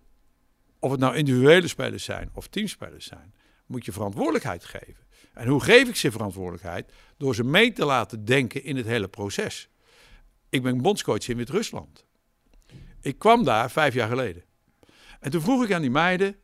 of 0.79 0.91
het 0.91 1.01
nou 1.01 1.17
individuele 1.17 1.69
spelers 1.69 2.05
zijn 2.05 2.31
of 2.33 2.49
teamspelers 2.49 3.07
zijn, 3.07 3.35
moet 3.67 3.85
je 3.85 3.93
verantwoordelijkheid 3.93 4.65
geven. 4.65 5.07
En 5.35 5.49
hoe 5.49 5.63
geef 5.63 5.89
ik 5.89 5.97
ze 5.97 6.11
verantwoordelijkheid? 6.11 6.93
Door 7.17 7.35
ze 7.35 7.45
mee 7.45 7.73
te 7.73 7.85
laten 7.85 8.25
denken 8.25 8.65
in 8.65 8.77
het 8.77 8.87
hele 8.87 9.09
proces. 9.09 9.69
Ik 10.49 10.63
ben 10.63 10.83
bondscoach 10.83 11.29
in 11.29 11.37
Wit-Rusland. 11.37 12.05
Ik 13.01 13.19
kwam 13.19 13.45
daar 13.45 13.71
vijf 13.71 13.95
jaar 13.95 14.09
geleden. 14.09 14.45
En 15.21 15.31
toen 15.31 15.41
vroeg 15.41 15.65
ik 15.65 15.73
aan 15.73 15.81
die 15.81 15.91
meiden: 15.91 16.37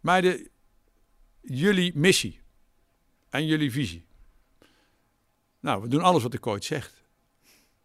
Meiden, 0.00 0.48
jullie 1.40 1.92
missie 1.94 2.40
en 3.30 3.46
jullie 3.46 3.70
visie. 3.70 4.06
Nou, 5.60 5.82
we 5.82 5.88
doen 5.88 6.02
alles 6.02 6.22
wat 6.22 6.32
de 6.32 6.40
coach 6.40 6.64
zegt. 6.64 7.03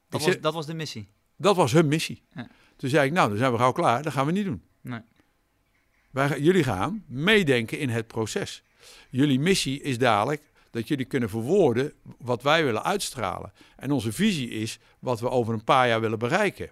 Dat, 0.10 0.22
was, 0.22 0.32
zeg- 0.32 0.39
dat 0.41 0.54
was 0.54 0.65
de 0.65 0.74
missie. 0.74 1.08
Dat 1.38 1.56
was 1.56 1.72
hun 1.72 1.88
missie. 1.88 2.24
Ja. 2.34 2.48
Toen 2.76 2.89
zei 2.89 3.08
ik, 3.08 3.13
nou, 3.13 3.30
dan 3.30 3.38
zijn 3.38 3.52
we 3.52 3.58
gauw 3.58 3.72
klaar. 3.72 4.04
Dat 4.04 4.13
gaan 4.13 4.26
we 4.26 4.32
niet 4.32 4.45
doen. 4.45 4.63
Nee. 4.82 5.00
Wij, 6.12 6.39
jullie 6.39 6.63
gaan 6.63 7.04
meedenken 7.08 7.80
in 7.80 7.89
het 7.89 8.08
proces. 8.08 8.63
Jullie 9.10 9.39
missie 9.39 9.82
is 9.82 9.98
dadelijk 9.98 10.41
dat 10.72 10.88
jullie 10.88 11.06
kunnen 11.06 11.30
verwoorden 11.30 11.93
wat 12.17 12.41
wij 12.43 12.63
willen 12.63 12.84
uitstralen. 12.84 13.52
En 13.76 13.91
onze 13.91 14.12
visie 14.12 14.50
is 14.50 14.80
wat 15.00 15.19
we 15.19 15.30
over 15.30 15.54
een 15.54 15.63
paar 15.63 15.88
jaar 15.88 16.02
willen 16.02 16.19
bereiken. 16.19 16.69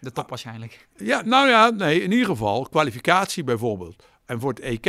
De 0.00 0.12
top 0.12 0.28
waarschijnlijk. 0.28 0.88
Ja, 0.96 1.22
nou 1.22 1.48
ja, 1.48 1.70
nee, 1.70 2.02
in 2.02 2.10
ieder 2.12 2.26
geval 2.26 2.62
kwalificatie 2.68 3.44
bijvoorbeeld. 3.44 4.04
En 4.24 4.40
voor 4.40 4.50
het 4.50 4.60
EK 4.60 4.84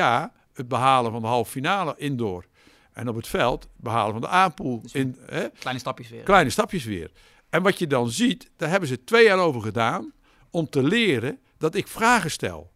het 0.54 0.68
behalen 0.68 1.12
van 1.12 1.22
de 1.22 1.28
halve 1.28 1.52
finale 1.52 1.94
indoor. 1.98 2.46
En 2.94 3.08
op 3.10 3.16
het 3.16 3.28
veld 3.28 3.68
behalen 3.76 4.12
van 4.12 4.22
de 4.22 4.28
aanpool. 4.28 4.82
Dus- 4.82 4.94
In, 4.94 5.18
hè, 5.26 5.50
Kleine 5.50 5.80
stapjes 5.80 6.10
weer. 6.10 6.24
kleine 6.24 6.50
stapjes 6.50 6.84
weer. 6.84 7.12
En 7.50 7.62
wat 7.62 7.80
je 7.80 7.88
dan 7.88 8.10
ziet, 8.10 8.50
daar 8.56 8.70
hebben 8.70 8.90
ze 8.90 9.04
twee 9.04 9.24
jaar 9.24 9.40
over 9.40 9.62
gedaan 9.62 10.14
om 10.50 10.70
te 10.70 10.84
leren 10.84 11.40
dat 11.58 11.76
ik 11.76 11.88
vragen 11.88 12.32
stel. 12.32 12.72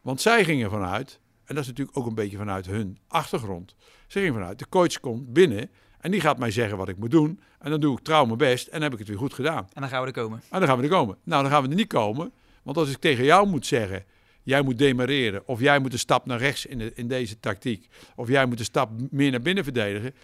Want 0.00 0.20
zij 0.20 0.44
gingen 0.44 0.70
vanuit, 0.70 1.20
en 1.44 1.54
dat 1.54 1.62
is 1.62 1.68
natuurlijk 1.68 1.98
ook 1.98 2.06
een 2.06 2.14
beetje 2.14 2.36
vanuit 2.36 2.66
hun 2.66 2.98
achtergrond. 3.08 3.74
Ze 4.06 4.18
gingen 4.18 4.34
vanuit, 4.34 4.58
de 4.58 4.68
coach 4.68 5.00
komt 5.00 5.32
binnen 5.32 5.70
en 6.00 6.10
die 6.10 6.20
gaat 6.20 6.38
mij 6.38 6.50
zeggen 6.50 6.76
wat 6.76 6.88
ik 6.88 6.96
moet 6.96 7.10
doen. 7.10 7.40
En 7.58 7.70
dan 7.70 7.80
doe 7.80 7.98
ik 7.98 8.04
trouw 8.04 8.24
mijn 8.24 8.38
best 8.38 8.66
en 8.66 8.72
dan 8.72 8.82
heb 8.82 8.92
ik 8.92 8.98
het 8.98 9.08
weer 9.08 9.18
goed 9.18 9.34
gedaan. 9.34 9.68
En 9.72 9.80
dan 9.80 9.90
gaan 9.90 10.00
we 10.00 10.06
er 10.06 10.12
komen. 10.12 10.42
En 10.50 10.58
dan 10.58 10.68
gaan 10.68 10.78
we 10.78 10.82
er 10.82 10.90
komen. 10.90 11.16
Nou, 11.22 11.42
dan 11.42 11.50
gaan 11.50 11.62
we 11.62 11.68
er 11.68 11.74
niet 11.74 11.88
komen. 11.88 12.32
Want 12.62 12.76
als 12.76 12.90
ik 12.90 12.98
tegen 12.98 13.24
jou 13.24 13.46
moet 13.46 13.66
zeggen, 13.66 14.04
jij 14.42 14.62
moet 14.62 14.78
demareren. 14.78 15.42
Of 15.46 15.60
jij 15.60 15.78
moet 15.78 15.92
een 15.92 15.98
stap 15.98 16.26
naar 16.26 16.38
rechts 16.38 16.66
in, 16.66 16.78
de, 16.78 16.92
in 16.94 17.08
deze 17.08 17.40
tactiek. 17.40 17.88
Of 18.16 18.28
jij 18.28 18.46
moet 18.46 18.58
een 18.58 18.64
stap 18.64 18.90
meer 19.10 19.30
naar 19.30 19.40
binnen 19.40 19.64
verdedigen. 19.64 20.14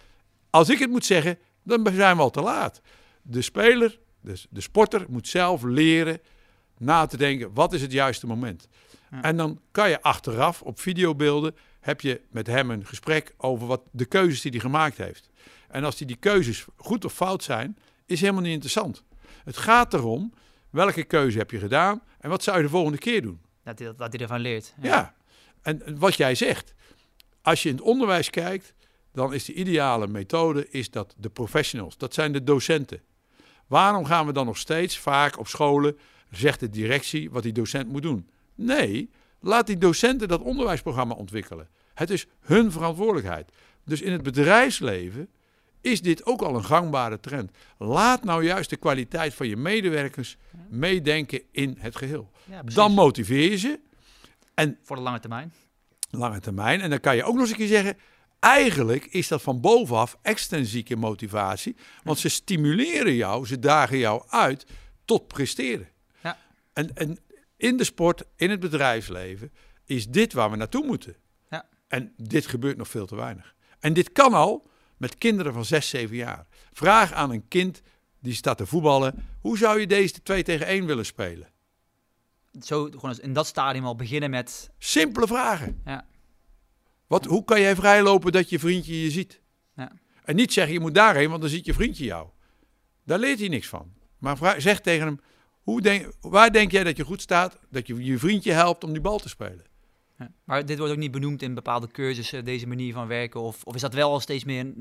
Als 0.49 0.69
ik 0.69 0.79
het 0.79 0.89
moet 0.89 1.05
zeggen, 1.05 1.37
dan 1.63 1.87
zijn 1.93 2.15
we 2.15 2.21
al 2.21 2.29
te 2.29 2.41
laat. 2.41 2.81
De 3.27 3.41
speler, 3.41 3.99
dus 4.21 4.47
de 4.49 4.61
sporter, 4.61 5.05
moet 5.09 5.27
zelf 5.27 5.63
leren 5.63 6.19
na 6.77 7.05
te 7.05 7.17
denken, 7.17 7.53
wat 7.53 7.73
is 7.73 7.81
het 7.81 7.91
juiste 7.91 8.27
moment? 8.27 8.67
Ja. 9.11 9.21
En 9.21 9.37
dan 9.37 9.61
kan 9.71 9.89
je 9.89 10.01
achteraf 10.01 10.61
op 10.61 10.79
videobeelden, 10.79 11.55
heb 11.79 12.01
je 12.01 12.21
met 12.29 12.47
hem 12.47 12.71
een 12.71 12.85
gesprek 12.85 13.33
over 13.37 13.67
wat 13.67 13.81
de 13.91 14.05
keuzes 14.05 14.41
die 14.41 14.51
hij 14.51 14.59
gemaakt 14.59 14.97
heeft. 14.97 15.29
En 15.67 15.83
als 15.83 15.95
die, 15.97 16.07
die 16.07 16.15
keuzes 16.15 16.65
goed 16.75 17.05
of 17.05 17.13
fout 17.13 17.43
zijn, 17.43 17.77
is 18.05 18.21
helemaal 18.21 18.41
niet 18.41 18.53
interessant. 18.53 19.03
Het 19.43 19.57
gaat 19.57 19.93
erom, 19.93 20.33
welke 20.69 21.03
keuze 21.03 21.37
heb 21.37 21.51
je 21.51 21.59
gedaan 21.59 22.01
en 22.19 22.29
wat 22.29 22.43
zou 22.43 22.57
je 22.57 22.63
de 22.63 22.69
volgende 22.69 22.97
keer 22.97 23.21
doen? 23.21 23.41
Dat 23.63 23.79
hij, 23.79 23.93
dat 23.95 24.13
hij 24.13 24.21
ervan 24.21 24.39
leert. 24.39 24.73
Ja. 24.81 25.15
En 25.61 25.99
wat 25.99 26.15
jij 26.15 26.35
zegt, 26.35 26.73
als 27.41 27.63
je 27.63 27.69
in 27.69 27.75
het 27.75 27.83
onderwijs 27.83 28.29
kijkt, 28.29 28.73
dan 29.11 29.33
is 29.33 29.45
de 29.45 29.53
ideale 29.53 30.07
methode 30.07 30.69
is 30.69 30.89
dat 30.89 31.15
de 31.17 31.29
professionals, 31.29 31.97
dat 31.97 32.13
zijn 32.13 32.31
de 32.31 32.43
docenten. 32.43 33.01
Waarom 33.67 34.05
gaan 34.05 34.25
we 34.25 34.33
dan 34.33 34.45
nog 34.45 34.57
steeds 34.57 34.97
vaak 34.97 35.39
op 35.39 35.47
scholen, 35.47 35.97
zegt 36.31 36.59
de 36.59 36.69
directie, 36.69 37.31
wat 37.31 37.43
die 37.43 37.53
docent 37.53 37.89
moet 37.89 38.01
doen? 38.01 38.29
Nee, 38.55 39.09
laat 39.39 39.67
die 39.67 39.77
docenten 39.77 40.27
dat 40.27 40.41
onderwijsprogramma 40.41 41.13
ontwikkelen. 41.13 41.69
Het 41.93 42.09
is 42.09 42.27
hun 42.39 42.71
verantwoordelijkheid. 42.71 43.51
Dus 43.83 44.01
in 44.01 44.11
het 44.11 44.23
bedrijfsleven 44.23 45.29
is 45.81 46.01
dit 46.01 46.25
ook 46.25 46.41
al 46.41 46.55
een 46.55 46.65
gangbare 46.65 47.19
trend. 47.19 47.51
Laat 47.77 48.23
nou 48.23 48.43
juist 48.43 48.69
de 48.69 48.75
kwaliteit 48.75 49.33
van 49.33 49.47
je 49.47 49.57
medewerkers 49.57 50.37
meedenken 50.69 51.41
in 51.51 51.75
het 51.79 51.95
geheel. 51.95 52.31
Ja. 52.43 52.61
Dan 52.63 52.91
motiveer 52.91 53.49
je 53.49 53.57
ze. 53.57 53.79
Voor 54.83 54.95
de 54.95 55.01
lange 55.01 55.19
termijn. 55.19 55.53
lange 56.09 56.39
termijn. 56.39 56.81
En 56.81 56.89
dan 56.89 56.99
kan 56.99 57.15
je 57.15 57.23
ook 57.23 57.33
nog 57.33 57.41
eens 57.41 57.51
een 57.51 57.57
keer 57.57 57.67
zeggen. 57.67 57.97
Eigenlijk 58.39 59.05
is 59.05 59.27
dat 59.27 59.41
van 59.41 59.61
bovenaf 59.61 60.17
extrinsieke 60.21 60.95
motivatie. 60.95 61.75
Want 62.03 62.19
ze 62.19 62.29
stimuleren 62.29 63.15
jou, 63.15 63.45
ze 63.45 63.59
dagen 63.59 63.97
jou 63.97 64.23
uit 64.27 64.65
tot 65.05 65.27
presteren. 65.27 65.87
Ja. 66.23 66.37
En, 66.73 66.95
en 66.95 67.19
in 67.57 67.77
de 67.77 67.83
sport, 67.83 68.23
in 68.35 68.49
het 68.49 68.59
bedrijfsleven, 68.59 69.51
is 69.85 70.07
dit 70.07 70.33
waar 70.33 70.51
we 70.51 70.55
naartoe 70.55 70.85
moeten. 70.85 71.15
Ja. 71.49 71.65
En 71.87 72.13
dit 72.17 72.45
gebeurt 72.45 72.77
nog 72.77 72.87
veel 72.87 73.05
te 73.05 73.15
weinig. 73.15 73.55
En 73.79 73.93
dit 73.93 74.11
kan 74.11 74.33
al 74.33 74.67
met 74.97 75.17
kinderen 75.17 75.53
van 75.53 75.65
6, 75.65 75.89
7 75.89 76.15
jaar. 76.15 76.45
Vraag 76.71 77.13
aan 77.13 77.31
een 77.31 77.47
kind 77.47 77.81
die 78.19 78.33
staat 78.33 78.57
te 78.57 78.65
voetballen. 78.65 79.27
Hoe 79.41 79.57
zou 79.57 79.79
je 79.79 79.87
deze 79.87 80.21
2 80.21 80.43
tegen 80.43 80.65
1 80.65 80.85
willen 80.85 81.05
spelen? 81.05 81.47
Zo 82.61 82.83
gewoon 82.83 83.17
in 83.17 83.33
dat 83.33 83.47
stadium 83.47 83.85
al 83.85 83.95
beginnen 83.95 84.29
met... 84.29 84.69
Simpele 84.77 85.27
vragen. 85.27 85.81
Ja. 85.85 86.05
Wat, 87.07 87.25
hoe 87.25 87.43
kan 87.43 87.61
jij 87.61 87.75
vrijlopen 87.75 88.31
dat 88.31 88.49
je 88.49 88.59
vriendje 88.59 89.01
je 89.01 89.11
ziet? 89.11 89.41
Ja. 89.75 89.91
En 90.23 90.35
niet 90.35 90.53
zeggen 90.53 90.73
je 90.73 90.79
moet 90.79 90.95
daarheen, 90.95 91.29
want 91.29 91.41
dan 91.41 91.49
ziet 91.49 91.65
je 91.65 91.73
vriendje 91.73 92.03
jou. 92.05 92.27
Daar 93.03 93.19
leert 93.19 93.39
hij 93.39 93.47
niks 93.47 93.67
van. 93.67 93.93
Maar 94.17 94.37
vraag, 94.37 94.61
zeg 94.61 94.79
tegen 94.81 95.05
hem, 95.05 95.19
hoe 95.61 95.81
denk, 95.81 96.11
waar 96.21 96.51
denk 96.51 96.71
jij 96.71 96.83
dat 96.83 96.97
je 96.97 97.03
goed 97.03 97.21
staat? 97.21 97.59
Dat 97.69 97.87
je 97.87 98.03
je 98.03 98.17
vriendje 98.19 98.51
helpt 98.51 98.83
om 98.83 98.91
die 98.91 99.01
bal 99.01 99.17
te 99.17 99.29
spelen. 99.29 99.65
Ja. 100.17 100.31
Maar 100.43 100.65
dit 100.65 100.77
wordt 100.77 100.93
ook 100.93 100.99
niet 100.99 101.11
benoemd 101.11 101.41
in 101.41 101.53
bepaalde 101.53 101.87
cursussen, 101.87 102.45
deze 102.45 102.67
manier 102.67 102.93
van 102.93 103.07
werken. 103.07 103.41
Of, 103.41 103.63
of 103.63 103.75
is 103.75 103.81
dat 103.81 103.93
wel 103.93 104.11
al 104.11 104.19
steeds 104.19 104.43
meer 104.43 104.59
aan 104.61 104.75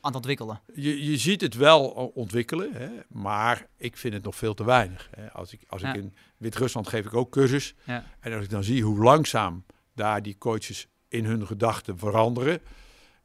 het 0.00 0.14
ontwikkelen? 0.14 0.60
Je, 0.74 1.04
je 1.10 1.16
ziet 1.16 1.40
het 1.40 1.54
wel 1.54 1.88
ontwikkelen, 2.14 2.72
hè, 2.72 2.88
maar 3.08 3.66
ik 3.76 3.96
vind 3.96 4.14
het 4.14 4.22
nog 4.22 4.36
veel 4.36 4.54
te 4.54 4.64
weinig. 4.64 5.08
Hè. 5.10 5.32
Als 5.32 5.52
ik, 5.52 5.60
als 5.68 5.82
Ja. 5.82 5.94
ik 5.94 6.02
in 6.02 6.14
Wit-Rusland 6.36 6.88
geef 6.88 7.06
ik 7.06 7.14
ook 7.14 7.30
cursus. 7.30 7.74
Ja. 7.84 8.04
En 8.20 8.32
als 8.32 8.44
ik 8.44 8.50
dan 8.50 8.64
zie 8.64 8.82
hoe 8.82 8.98
langzaam 9.02 9.64
daar 9.94 10.22
die 10.22 10.38
coaches 10.38 10.88
in 11.10 11.24
hun 11.24 11.46
gedachten 11.46 11.98
veranderen, 11.98 12.60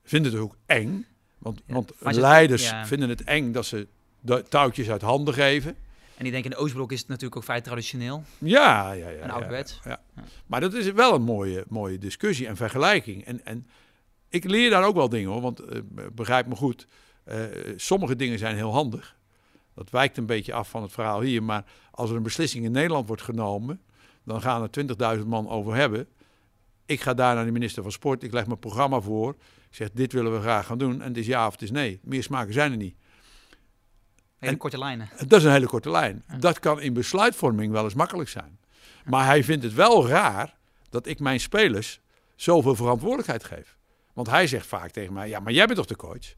vind 0.03 0.25
ik 0.25 0.31
het 0.31 0.41
ook 0.41 0.55
eng. 0.65 1.05
Want, 1.37 1.61
Ja, 1.65 1.73
want 1.73 1.91
leiders 2.15 2.71
vinden 2.85 3.09
het 3.09 3.23
eng 3.23 3.51
dat 3.51 3.65
ze 3.65 3.87
de 4.19 4.43
touwtjes 4.49 4.89
uit 4.89 5.01
handen 5.01 5.33
geven. 5.33 5.75
En 6.17 6.23
die 6.23 6.31
denken 6.31 6.51
in 6.51 6.57
de 6.57 6.63
Oostblok 6.63 6.91
is 6.91 6.99
het 6.99 7.07
natuurlijk 7.07 7.35
ook 7.35 7.43
vrij 7.43 7.61
traditioneel 7.61 8.23
Ja, 8.37 8.91
ja, 8.91 9.09
ja. 9.09 9.19
en 9.21 9.27
ja, 9.27 9.33
ouderwets. 9.33 9.79
ja. 9.83 10.01
Maar 10.45 10.61
dat 10.61 10.73
is 10.73 10.91
wel 10.91 11.13
een 11.15 11.21
mooie, 11.23 11.63
mooie 11.67 11.97
discussie 11.97 12.47
en 12.47 12.55
vergelijking. 12.55 13.25
En, 13.25 13.45
en 13.45 13.67
ik 14.29 14.43
leer 14.43 14.69
daar 14.69 14.83
ook 14.85 14.95
wel 14.95 15.09
dingen 15.09 15.31
hoor, 15.31 15.41
want 15.41 15.59
eh, 15.59 15.79
begrijp 16.13 16.47
me 16.47 16.55
goed. 16.55 16.87
eh, 17.23 17.43
sommige 17.75 18.15
dingen 18.15 18.39
zijn 18.39 18.55
heel 18.55 18.71
handig. 18.73 19.15
Dat 19.75 19.89
wijkt 19.89 20.17
een 20.17 20.25
beetje 20.25 20.53
af 20.53 20.69
van 20.69 20.81
het 20.81 20.91
verhaal 20.91 21.21
hier. 21.21 21.43
Maar 21.43 21.63
als 21.91 22.09
er 22.09 22.15
een 22.15 22.23
beslissing 22.23 22.65
in 22.65 22.71
Nederland 22.71 23.07
wordt 23.07 23.21
genomen, 23.21 23.81
dan 24.23 24.41
gaan 24.41 24.69
er 24.71 25.17
20.000 25.19 25.25
man 25.25 25.49
over 25.49 25.75
hebben. 25.75 26.07
Ik 26.85 27.01
ga 27.01 27.13
daar 27.13 27.35
naar 27.35 27.45
de 27.45 27.51
minister 27.51 27.83
van 27.83 27.91
Sport. 27.91 28.23
Ik 28.23 28.33
leg 28.33 28.45
mijn 28.45 28.59
programma 28.59 28.99
voor. 28.99 29.29
Ik 29.69 29.75
zeg, 29.75 29.89
dit 29.91 30.13
willen 30.13 30.33
we 30.33 30.39
graag 30.39 30.65
gaan 30.65 30.77
doen. 30.77 31.01
En 31.01 31.07
het 31.07 31.17
is 31.17 31.25
ja 31.25 31.45
of 31.47 31.51
het 31.51 31.61
is 31.61 31.71
nee. 31.71 31.99
Meer 32.03 32.23
smaken 32.23 32.53
zijn 32.53 32.71
er 32.71 32.77
niet. 32.77 32.95
Hele 34.37 34.51
En- 34.51 34.57
korte 34.57 34.77
lijnen. 34.77 35.09
Dat 35.27 35.39
is 35.39 35.45
een 35.45 35.51
hele 35.51 35.65
korte 35.67 35.89
lijn. 35.91 36.23
Ja. 36.27 36.37
Dat 36.37 36.59
kan 36.59 36.81
in 36.81 36.93
besluitvorming 36.93 37.71
wel 37.71 37.83
eens 37.83 37.93
makkelijk 37.93 38.29
zijn. 38.29 38.59
Maar 39.05 39.25
hij 39.25 39.43
vindt 39.43 39.63
het 39.63 39.73
wel 39.73 40.07
raar 40.07 40.57
dat 40.89 41.07
ik 41.07 41.19
mijn 41.19 41.39
spelers 41.39 41.99
zoveel 42.35 42.75
verantwoordelijkheid 42.75 43.43
geef. 43.43 43.77
Want 44.13 44.29
hij 44.29 44.47
zegt 44.47 44.67
vaak 44.67 44.91
tegen 44.91 45.13
mij: 45.13 45.29
Ja, 45.29 45.39
maar 45.39 45.53
jij 45.53 45.65
bent 45.65 45.77
toch 45.77 45.87
de 45.87 45.95
coach? 45.95 46.33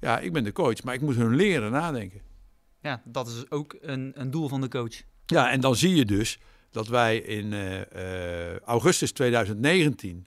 Ja, 0.00 0.18
ik 0.18 0.32
ben 0.32 0.44
de 0.44 0.52
coach, 0.52 0.82
maar 0.82 0.94
ik 0.94 1.00
moet 1.00 1.14
hun 1.16 1.34
leren 1.34 1.70
nadenken. 1.72 2.20
Ja, 2.80 3.02
dat 3.04 3.28
is 3.28 3.50
ook 3.50 3.76
een, 3.80 4.12
een 4.14 4.30
doel 4.30 4.48
van 4.48 4.60
de 4.60 4.68
coach. 4.68 5.02
Ja, 5.26 5.50
en 5.50 5.60
dan 5.60 5.76
zie 5.76 5.94
je 5.94 6.04
dus 6.04 6.38
dat 6.76 6.88
wij 6.88 7.16
in 7.16 7.52
eh, 7.52 8.52
eh, 8.52 8.58
augustus 8.58 9.12
2019 9.12 10.26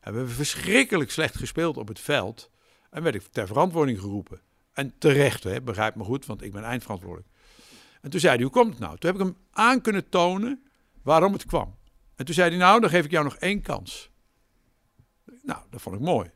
hebben 0.00 0.26
we 0.26 0.30
verschrikkelijk 0.30 1.10
slecht 1.10 1.36
gespeeld 1.36 1.76
op 1.76 1.88
het 1.88 2.00
veld. 2.00 2.50
En 2.90 3.02
werd 3.02 3.14
ik 3.14 3.22
ter 3.22 3.46
verantwoording 3.46 4.00
geroepen. 4.00 4.40
En 4.72 4.94
terecht, 4.98 5.44
hè, 5.44 5.62
begrijp 5.62 5.94
me 5.94 6.04
goed, 6.04 6.26
want 6.26 6.42
ik 6.42 6.52
ben 6.52 6.64
eindverantwoordelijk. 6.64 7.28
En 8.00 8.10
toen 8.10 8.20
zei 8.20 8.34
hij, 8.34 8.42
hoe 8.42 8.52
komt 8.52 8.70
het 8.70 8.78
nou? 8.78 8.98
Toen 8.98 9.10
heb 9.10 9.20
ik 9.20 9.26
hem 9.26 9.36
aan 9.50 9.80
kunnen 9.80 10.08
tonen 10.08 10.62
waarom 11.02 11.32
het 11.32 11.46
kwam. 11.46 11.76
En 12.16 12.24
toen 12.24 12.34
zei 12.34 12.48
hij, 12.50 12.58
nou, 12.58 12.80
dan 12.80 12.90
geef 12.90 13.04
ik 13.04 13.10
jou 13.10 13.24
nog 13.24 13.36
één 13.36 13.62
kans. 13.62 14.10
Nou, 15.42 15.60
dat 15.70 15.82
vond 15.82 15.96
ik 15.96 16.02
mooi. 16.02 16.30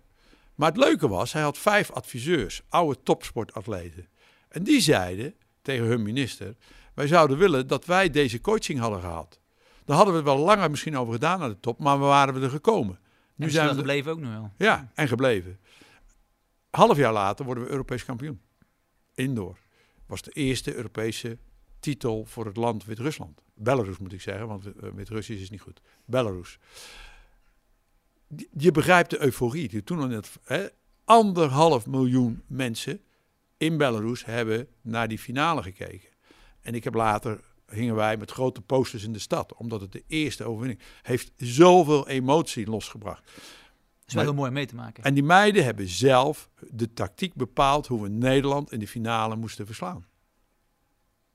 Maar 0.54 0.68
het 0.68 0.78
leuke 0.78 1.08
was, 1.08 1.32
hij 1.32 1.42
had 1.42 1.58
vijf 1.58 1.90
adviseurs, 1.90 2.62
oude 2.68 3.02
topsportatleten. 3.02 4.08
En 4.48 4.62
die 4.62 4.80
zeiden 4.80 5.34
tegen 5.62 5.84
hun 5.84 6.02
minister, 6.02 6.56
wij 6.94 7.06
zouden 7.06 7.38
willen 7.38 7.66
dat 7.66 7.84
wij 7.84 8.10
deze 8.10 8.40
coaching 8.40 8.78
hadden 8.78 9.00
gehad. 9.00 9.42
Daar 9.84 9.96
hadden 9.96 10.14
we 10.14 10.20
het 10.20 10.28
wel 10.28 10.44
langer 10.44 10.70
misschien 10.70 10.96
over 10.96 11.12
gedaan 11.12 11.38
naar 11.38 11.48
de 11.48 11.60
top, 11.60 11.78
maar 11.78 11.98
we 11.98 12.04
waren 12.04 12.34
we 12.34 12.40
er 12.40 12.50
gekomen. 12.50 12.98
Nu 13.34 13.50
zijn 13.50 13.68
we 13.68 13.74
gebleven 13.74 14.12
ook 14.12 14.20
nog 14.20 14.32
wel. 14.32 14.52
ja, 14.58 14.90
en 14.94 15.08
gebleven. 15.08 15.58
Half 16.70 16.96
jaar 16.96 17.12
later 17.12 17.44
worden 17.44 17.64
we 17.64 17.70
Europees 17.70 18.04
kampioen. 18.04 18.40
Indoor. 19.14 19.58
Was 20.06 20.22
de 20.22 20.30
eerste 20.30 20.74
Europese 20.74 21.38
titel 21.80 22.24
voor 22.24 22.46
het 22.46 22.56
land 22.56 22.84
Wit-Rusland. 22.84 23.42
Belarus 23.54 23.98
moet 23.98 24.12
ik 24.12 24.20
zeggen, 24.20 24.46
want 24.46 24.66
eh, 24.66 24.90
Wit-Russisch 24.94 25.42
is 25.42 25.50
niet 25.50 25.60
goed. 25.60 25.80
Belarus. 26.04 26.58
Je 28.50 28.70
begrijpt 28.70 29.10
de 29.10 29.22
euforie. 29.22 29.68
die 29.68 29.84
Toen 29.84 30.00
al 30.00 30.06
net, 30.06 30.30
hè, 30.44 30.66
anderhalf 31.04 31.86
miljoen 31.86 32.42
mensen 32.46 33.00
in 33.56 33.76
Belarus 33.76 34.24
hebben 34.24 34.68
naar 34.80 35.08
die 35.08 35.18
finale 35.18 35.62
gekeken. 35.62 36.08
En 36.60 36.74
ik 36.74 36.84
heb 36.84 36.94
later, 36.94 37.40
hingen 37.74 37.94
wij 37.94 38.16
met 38.16 38.30
grote 38.30 38.60
posters 38.60 39.04
in 39.04 39.12
de 39.12 39.18
stad. 39.18 39.54
Omdat 39.54 39.80
het 39.80 39.92
de 39.92 40.04
eerste 40.06 40.44
overwinning 40.44 40.80
heeft 41.02 41.32
zoveel 41.36 42.08
emotie 42.08 42.66
losgebracht. 42.66 43.24
Dat 43.24 43.34
is 44.06 44.14
wel 44.14 44.22
heel 44.22 44.34
mooi 44.34 44.50
mee 44.50 44.66
te 44.66 44.74
maken. 44.74 45.04
En 45.04 45.14
die 45.14 45.22
meiden 45.22 45.64
hebben 45.64 45.88
zelf 45.88 46.48
de 46.70 46.92
tactiek 46.92 47.34
bepaald 47.34 47.86
hoe 47.86 48.02
we 48.02 48.08
Nederland 48.08 48.72
in 48.72 48.78
de 48.78 48.88
finale 48.88 49.36
moesten 49.36 49.66
verslaan. 49.66 50.06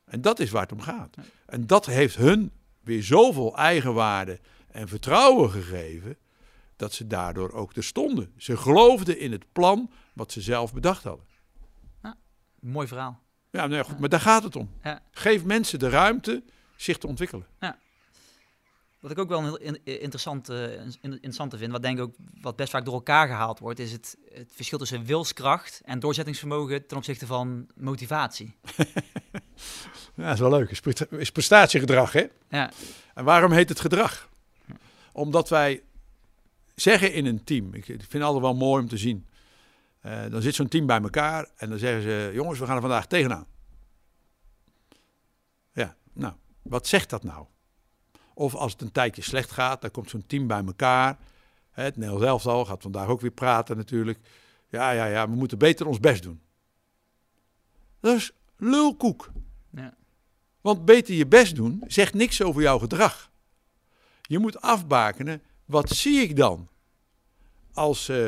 En 0.05 0.21
dat 0.21 0.39
is 0.39 0.49
waar 0.49 0.61
het 0.61 0.71
om 0.71 0.81
gaat. 0.81 1.15
Ja. 1.15 1.23
En 1.45 1.67
dat 1.67 1.85
heeft 1.85 2.15
hun 2.15 2.51
weer 2.81 3.03
zoveel 3.03 3.57
eigenwaarde 3.57 4.39
en 4.71 4.87
vertrouwen 4.87 5.49
gegeven, 5.49 6.17
dat 6.75 6.93
ze 6.93 7.07
daardoor 7.07 7.51
ook 7.51 7.75
er 7.75 7.83
stonden. 7.83 8.33
Ze 8.37 8.57
geloofden 8.57 9.19
in 9.19 9.31
het 9.31 9.45
plan 9.51 9.91
wat 10.13 10.31
ze 10.31 10.41
zelf 10.41 10.73
bedacht 10.73 11.03
hadden. 11.03 11.27
Mooi 12.59 12.87
verhaal. 12.87 13.19
Ja, 13.51 13.61
nou 13.67 13.73
ja, 13.75 13.83
goed, 13.83 13.99
maar 13.99 14.09
daar 14.09 14.19
gaat 14.19 14.43
het 14.43 14.55
om. 14.55 14.69
Geef 15.11 15.43
mensen 15.43 15.79
de 15.79 15.89
ruimte 15.89 16.43
zich 16.75 16.97
te 16.97 17.07
ontwikkelen. 17.07 17.45
Wat 18.99 19.11
ik 19.11 19.19
ook 19.19 19.29
wel 19.29 19.39
een 19.39 19.45
heel 19.45 19.57
in- 19.57 19.79
interessant, 19.83 20.49
eh, 20.49 20.71
in- 20.73 20.97
interessant 21.01 21.53
vind, 21.57 21.71
wat 21.71 21.81
denk 21.81 21.97
ik 21.97 22.03
ook 22.03 22.15
wat 22.41 22.55
best 22.55 22.69
vaak 22.71 22.85
door 22.85 22.93
elkaar 22.93 23.27
gehaald 23.27 23.59
wordt, 23.59 23.79
is 23.79 23.91
het, 23.91 24.17
het 24.33 24.51
verschil 24.53 24.77
tussen 24.77 25.05
wilskracht 25.05 25.81
en 25.85 25.99
doorzettingsvermogen 25.99 26.87
ten 26.87 26.97
opzichte 26.97 27.25
van 27.25 27.67
motivatie. 27.75 28.55
Ja, 30.15 30.23
dat 30.25 30.33
is 30.33 30.39
wel 30.39 30.49
leuk. 30.49 30.69
Is 30.69 30.79
pre- 30.79 31.17
Is 31.17 31.31
prestatiegedrag, 31.31 32.11
hè? 32.11 32.25
Ja, 32.49 32.71
En 33.13 33.23
waarom 33.23 33.51
heet 33.51 33.69
het 33.69 33.79
gedrag? 33.79 34.29
Omdat 35.11 35.49
wij 35.49 35.81
zeggen 36.75 37.13
in 37.13 37.25
een 37.25 37.43
team, 37.43 37.73
ik 37.73 37.85
vind 37.85 38.11
het 38.13 38.21
altijd 38.21 38.43
wel 38.43 38.55
mooi 38.55 38.81
om 38.83 38.89
te 38.89 38.97
zien. 38.97 39.25
Eh, 39.99 40.29
dan 40.29 40.41
zit 40.41 40.55
zo'n 40.55 40.67
team 40.67 40.85
bij 40.85 41.01
elkaar 41.01 41.49
en 41.55 41.69
dan 41.69 41.79
zeggen 41.79 42.01
ze: 42.01 42.31
Jongens, 42.33 42.59
we 42.59 42.65
gaan 42.65 42.75
er 42.75 42.81
vandaag 42.81 43.07
tegenaan. 43.07 43.45
Ja, 45.71 45.95
nou, 46.13 46.33
wat 46.61 46.87
zegt 46.87 47.09
dat 47.09 47.23
nou? 47.23 47.45
Of 48.33 48.55
als 48.55 48.71
het 48.71 48.81
een 48.81 48.91
tijdje 48.91 49.21
slecht 49.21 49.51
gaat, 49.51 49.81
dan 49.81 49.91
komt 49.91 50.09
zo'n 50.09 50.27
team 50.27 50.47
bij 50.47 50.63
elkaar. 50.65 51.17
Hè, 51.71 51.83
Het 51.83 51.95
Nederlands 51.95 52.25
elftal 52.25 52.65
gaat 52.65 52.81
vandaag 52.81 53.07
ook 53.07 53.21
weer 53.21 53.31
praten 53.31 53.77
natuurlijk. 53.77 54.19
Ja, 54.69 54.91
ja, 54.91 55.05
ja, 55.05 55.29
we 55.29 55.35
moeten 55.35 55.57
beter 55.57 55.87
ons 55.87 55.99
best 55.99 56.23
doen. 56.23 56.41
Dat 57.99 58.15
is 58.15 58.31
lulkoek. 58.57 59.31
ja, 59.69 59.93
Want 60.61 60.85
beter 60.85 61.13
je 61.15 61.27
best 61.27 61.55
doen 61.55 61.83
zegt 61.87 62.13
niks 62.13 62.41
over 62.41 62.61
jouw 62.61 62.79
gedrag. 62.79 63.31
Je 64.21 64.39
moet 64.39 64.61
afbakenen, 64.61 65.41
wat 65.65 65.89
zie 65.89 66.21
ik 66.21 66.35
dan? 66.35 66.67
Als 67.73 68.09
eh, 68.09 68.27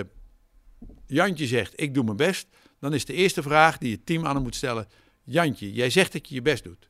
Jantje 1.13 1.47
zegt, 1.47 1.73
ik 1.75 1.93
doe 1.93 2.03
mijn 2.03 2.17
best, 2.17 2.47
dan 2.79 2.93
is 2.93 3.05
de 3.05 3.13
eerste 3.13 3.41
vraag 3.41 3.77
die 3.77 3.91
het 3.91 4.05
team 4.05 4.25
aan 4.25 4.35
hem 4.35 4.43
moet 4.43 4.55
stellen... 4.55 4.87
Jantje, 5.23 5.73
jij 5.73 5.89
zegt 5.89 6.11
dat 6.11 6.27
je 6.27 6.35
je 6.35 6.41
best 6.41 6.63
doet. 6.63 6.89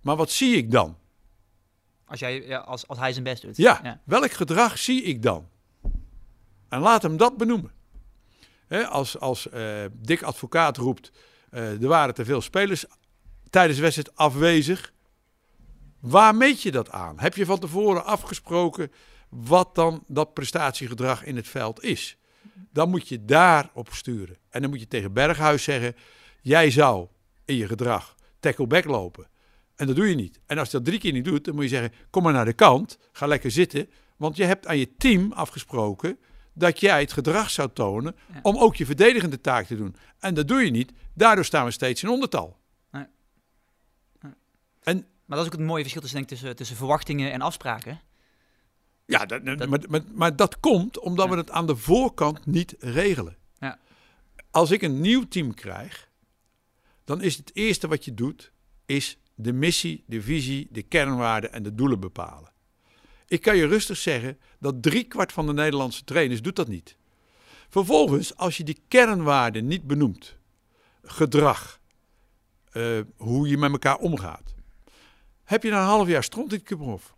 Maar 0.00 0.16
wat 0.16 0.30
zie 0.30 0.56
ik 0.56 0.70
dan? 0.70 0.96
als, 2.10 2.20
jij, 2.20 2.46
ja, 2.46 2.58
als, 2.58 2.88
als 2.88 2.98
hij 2.98 3.12
zijn 3.12 3.24
best 3.24 3.42
doet. 3.42 3.56
Ja, 3.56 3.80
ja. 3.82 4.00
welk 4.04 4.30
gedrag 4.30 4.78
zie 4.78 5.02
ik 5.02 5.22
dan? 5.22 5.48
En 6.68 6.80
laat 6.80 7.02
hem 7.02 7.16
dat 7.16 7.36
benoemen. 7.36 7.72
Als 8.88 9.18
als 9.18 9.48
eh 9.48 9.84
Dick 9.92 10.22
Advocaat 10.22 10.76
roept, 10.76 11.12
eh, 11.50 11.82
er 11.82 11.88
waren 11.88 12.14
te 12.14 12.24
veel 12.24 12.40
spelers 12.40 12.84
tijdens 13.50 13.76
de 13.76 13.82
wedstrijd 13.82 14.16
afwezig. 14.16 14.92
Waar 16.00 16.34
meet 16.34 16.62
je 16.62 16.70
dat 16.70 16.90
aan? 16.90 17.20
Heb 17.20 17.34
je 17.34 17.44
van 17.44 17.58
tevoren 17.58 18.04
afgesproken 18.04 18.92
wat 19.28 19.74
dan 19.74 20.04
dat 20.06 20.34
prestatiegedrag 20.34 21.24
in 21.24 21.36
het 21.36 21.48
veld 21.48 21.82
is? 21.82 22.16
Dan 22.72 22.90
moet 22.90 23.08
je 23.08 23.24
daarop 23.24 23.88
sturen. 23.92 24.36
En 24.50 24.60
dan 24.60 24.70
moet 24.70 24.80
je 24.80 24.88
tegen 24.88 25.12
Berghuis 25.12 25.62
zeggen: 25.62 25.94
jij 26.40 26.70
zou 26.70 27.08
in 27.44 27.56
je 27.56 27.66
gedrag 27.66 28.14
tackle 28.40 28.66
back 28.66 28.84
lopen. 28.84 29.28
En 29.76 29.86
dat 29.86 29.96
doe 29.96 30.08
je 30.08 30.14
niet. 30.14 30.40
En 30.46 30.58
als 30.58 30.70
je 30.70 30.76
dat 30.76 30.86
drie 30.86 30.98
keer 30.98 31.12
niet 31.12 31.24
doet, 31.24 31.44
dan 31.44 31.54
moet 31.54 31.64
je 31.64 31.70
zeggen: 31.70 31.92
kom 32.10 32.22
maar 32.22 32.32
naar 32.32 32.44
de 32.44 32.52
kant, 32.52 32.98
ga 33.12 33.26
lekker 33.26 33.50
zitten. 33.50 33.90
Want 34.16 34.36
je 34.36 34.44
hebt 34.44 34.66
aan 34.66 34.78
je 34.78 34.96
team 34.96 35.32
afgesproken 35.32 36.18
dat 36.52 36.80
jij 36.80 37.00
het 37.00 37.12
gedrag 37.12 37.50
zou 37.50 37.70
tonen 37.72 38.16
Ja. 38.32 38.38
om 38.42 38.56
ook 38.56 38.76
je 38.76 38.86
verdedigende 38.86 39.40
taak 39.40 39.66
te 39.66 39.76
doen. 39.76 39.96
En 40.18 40.34
dat 40.34 40.48
doe 40.48 40.64
je 40.64 40.70
niet. 40.70 40.92
Daardoor 41.14 41.44
staan 41.44 41.64
we 41.64 41.70
steeds 41.70 42.02
in 42.02 42.08
ondertal. 42.08 42.58
Nee. 42.90 43.06
Nee. 44.20 44.32
En 44.82 44.96
Maar 44.96 45.38
dat 45.38 45.46
is 45.46 45.52
ook 45.52 45.58
het 45.58 45.66
mooie 45.68 45.80
verschil 45.80 46.00
tussen, 46.00 46.18
denk 46.18 46.30
tussen, 46.30 46.56
tussen 46.56 46.76
verwachtingen 46.76 47.32
en 47.32 47.40
afspraken. 47.40 48.00
Ja, 49.10 49.26
dat, 49.26 49.44
Dat- 49.44 49.68
Maar, 49.68 49.80
maar, 49.88 50.00
maar 50.14 50.36
dat 50.36 50.60
komt 50.60 50.98
omdat 50.98 51.24
Ja. 51.26 51.30
we 51.32 51.36
het 51.38 51.50
aan 51.50 51.66
de 51.66 51.76
voorkant 51.76 52.46
niet 52.46 52.74
regelen. 52.78 53.36
Ja. 53.58 53.78
Als 54.50 54.70
ik 54.70 54.82
een 54.82 55.00
nieuw 55.00 55.28
team 55.28 55.54
krijg, 55.54 56.08
dan 57.04 57.20
is 57.22 57.36
het 57.36 57.50
eerste 57.54 57.88
wat 57.88 58.04
je 58.04 58.14
doet, 58.14 58.52
is 58.86 59.18
de 59.34 59.52
missie, 59.52 60.04
de 60.06 60.22
visie, 60.22 60.68
de 60.70 60.82
kernwaarden 60.82 61.52
en 61.52 61.62
de 61.62 61.74
doelen 61.74 62.00
bepalen. 62.00 62.52
Ik 63.26 63.42
kan 63.42 63.56
je 63.56 63.66
rustig 63.66 63.96
zeggen 63.96 64.38
dat 64.58 64.82
driekwart 64.82 65.32
van 65.32 65.46
de 65.46 65.52
Nederlandse 65.52 66.04
trainers 66.04 66.42
doet 66.42 66.56
dat 66.56 66.68
niet. 66.68 66.96
Vervolgens, 67.68 68.36
als 68.36 68.56
je 68.56 68.64
die 68.64 68.82
kernwaarden 68.88 69.66
niet 69.66 69.86
benoemt, 69.86 70.36
gedrag, 71.02 71.80
eh, 72.72 73.00
hoe 73.16 73.48
je 73.48 73.58
met 73.58 73.70
elkaar 73.72 73.96
omgaat, 73.98 74.54
heb 75.44 75.62
je 75.62 75.70
na 75.70 75.80
een 75.80 75.86
half 75.86 76.08
jaar 76.08 76.24
stront 76.24 76.52
in 76.52 76.62
het. 76.64 77.14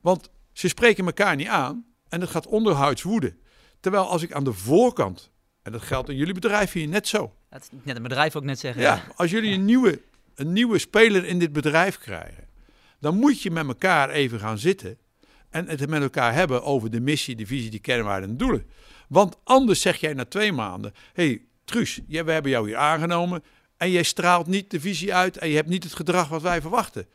Want 0.00 0.30
ze 0.58 0.68
spreken 0.68 1.06
elkaar 1.06 1.36
niet 1.36 1.48
aan 1.48 1.84
en 2.08 2.20
het 2.20 2.30
gaat 2.30 2.46
onderhuids 2.46 3.02
woeden. 3.02 3.38
Terwijl 3.80 4.08
als 4.08 4.22
ik 4.22 4.32
aan 4.32 4.44
de 4.44 4.52
voorkant, 4.52 5.30
en 5.62 5.72
dat 5.72 5.82
geldt 5.82 6.08
in 6.08 6.16
jullie 6.16 6.34
bedrijf 6.34 6.72
hier 6.72 6.88
net 6.88 7.08
zo, 7.08 7.34
Dat 7.48 7.62
is 7.62 7.68
net 7.82 7.96
een 7.96 8.02
bedrijf 8.02 8.36
ook 8.36 8.44
net 8.44 8.58
zeggen. 8.58 8.82
ja, 8.82 9.04
als 9.16 9.30
jullie 9.30 9.54
een 9.54 9.64
nieuwe, 9.64 10.00
een 10.34 10.52
nieuwe 10.52 10.78
speler 10.78 11.24
in 11.24 11.38
dit 11.38 11.52
bedrijf 11.52 11.98
krijgen, 11.98 12.48
dan 13.00 13.16
moet 13.16 13.42
je 13.42 13.50
met 13.50 13.66
elkaar 13.66 14.10
even 14.10 14.40
gaan 14.40 14.58
zitten 14.58 14.98
en 15.50 15.68
het 15.68 15.88
met 15.88 16.02
elkaar 16.02 16.34
hebben 16.34 16.62
over 16.62 16.90
de 16.90 17.00
missie, 17.00 17.36
de 17.36 17.46
visie, 17.46 17.70
de 17.70 17.78
kernwaarden 17.78 18.28
en 18.30 18.36
doelen. 18.36 18.66
Want 19.08 19.36
anders 19.44 19.80
zeg 19.80 19.96
jij 19.96 20.12
na 20.12 20.24
twee 20.24 20.52
maanden, 20.52 20.92
hé 21.12 21.26
hey, 21.26 21.44
Truus, 21.64 22.00
we 22.08 22.16
hebben 22.32 22.50
jou 22.50 22.66
hier 22.66 22.76
aangenomen 22.76 23.42
en 23.76 23.90
jij 23.90 24.02
straalt 24.02 24.46
niet 24.46 24.70
de 24.70 24.80
visie 24.80 25.14
uit 25.14 25.36
en 25.36 25.48
je 25.48 25.54
hebt 25.54 25.68
niet 25.68 25.84
het 25.84 25.94
gedrag 25.94 26.28
wat 26.28 26.42
wij 26.42 26.60
verwachten. 26.60 27.06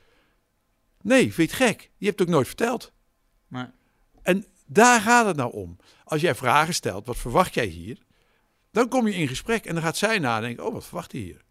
Nee, 1.01 1.33
vind 1.33 1.35
je 1.51 1.57
het 1.57 1.67
gek? 1.69 1.91
Je 1.97 2.05
hebt 2.05 2.19
het 2.19 2.27
ook 2.27 2.33
nooit 2.33 2.47
verteld. 2.47 2.93
En 4.21 4.45
daar 4.65 5.01
gaat 5.01 5.25
het 5.25 5.35
nou 5.35 5.53
om. 5.53 5.77
Als 6.03 6.21
jij 6.21 6.35
vragen 6.35 6.73
stelt, 6.73 7.05
wat 7.05 7.17
verwacht 7.17 7.53
jij 7.53 7.65
hier? 7.65 7.97
Dan 8.71 8.87
kom 8.87 9.07
je 9.07 9.13
in 9.13 9.27
gesprek 9.27 9.65
en 9.65 9.73
dan 9.73 9.83
gaat 9.83 9.97
zij 9.97 10.19
nadenken, 10.19 10.65
oh, 10.65 10.73
wat 10.73 10.85
verwacht 10.85 11.11
hij 11.11 11.21
hier? 11.21 11.41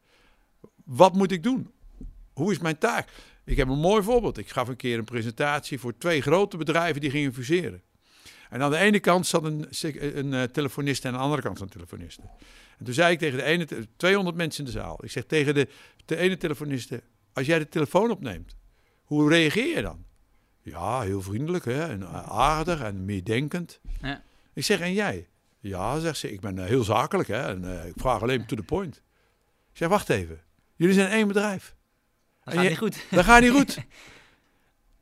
Wat 0.84 1.14
moet 1.14 1.32
ik 1.32 1.42
doen? 1.42 1.72
Hoe 2.32 2.52
is 2.52 2.58
mijn 2.58 2.78
taak? 2.78 3.08
Ik 3.44 3.56
heb 3.56 3.68
een 3.68 3.78
mooi 3.78 4.02
voorbeeld. 4.02 4.38
Ik 4.38 4.48
gaf 4.50 4.68
een 4.68 4.76
keer 4.76 4.98
een 4.98 5.04
presentatie 5.04 5.78
voor 5.78 5.96
twee 5.98 6.20
grote 6.20 6.56
bedrijven 6.56 7.00
die 7.00 7.10
gingen 7.10 7.34
fuseren. 7.34 7.82
En 8.50 8.62
aan 8.62 8.70
de 8.70 8.76
ene 8.76 9.00
kant 9.00 9.26
zat 9.26 9.44
een, 9.44 9.66
een, 10.18 10.34
eh, 10.34 10.42
telefonist 10.42 11.04
en 11.04 11.10
aan 11.10 11.16
de 11.16 11.22
andere 11.22 11.42
kant 11.42 11.60
een 11.60 11.68
telefoniste. 11.68 12.22
En 12.78 12.84
toen 12.84 12.94
zei 12.94 13.12
ik 13.12 13.18
tegen 13.18 13.38
de 13.38 13.44
ene, 13.44 13.64
te- 13.64 13.88
200 13.96 14.36
mensen 14.36 14.64
in 14.64 14.72
de 14.72 14.78
zaal. 14.78 15.04
Ik 15.04 15.10
zeg 15.10 15.24
tegen 15.24 15.54
de, 15.54 15.68
de 16.04 16.16
ene 16.16 16.36
telefoniste, 16.36 17.02
als 17.32 17.46
jij 17.46 17.58
de 17.58 17.68
telefoon 17.68 18.10
opneemt, 18.10 18.56
hoe 19.04 19.28
reageer 19.28 19.76
je 19.76 19.82
dan? 19.82 20.04
Ja, 20.70 21.00
heel 21.00 21.22
vriendelijk 21.22 21.64
hè? 21.64 21.88
en 21.88 22.08
aardig 22.28 22.80
en 22.80 23.04
meedenkend. 23.04 23.80
ja. 24.02 24.22
Ik 24.52 24.64
zeg, 24.64 24.80
en 24.80 24.92
jij? 24.92 25.28
Ja, 25.60 25.98
zegt 25.98 26.18
ze, 26.18 26.32
ik 26.32 26.40
ben 26.40 26.58
eh, 26.58 26.64
heel 26.64 26.84
zakelijk 26.84 27.28
hè? 27.28 27.46
en 27.46 27.78
eh, 27.80 27.86
ik 27.86 27.92
vraag 27.96 28.22
alleen 28.22 28.46
to 28.46 28.56
the 28.56 28.62
point. 28.62 28.96
Ik 29.72 29.76
zeg, 29.76 29.88
wacht 29.88 30.08
even. 30.08 30.40
Jullie 30.76 30.94
zijn 30.94 31.10
één 31.10 31.26
bedrijf. 31.28 31.74
Dat 32.44 32.54
gaat 32.54 32.62
je- 32.62 32.68
niet 32.68 32.78
goed. 32.78 33.04
Dat 33.10 33.24
gaat 33.24 33.40
niet 33.40 33.50
goed. 33.50 33.78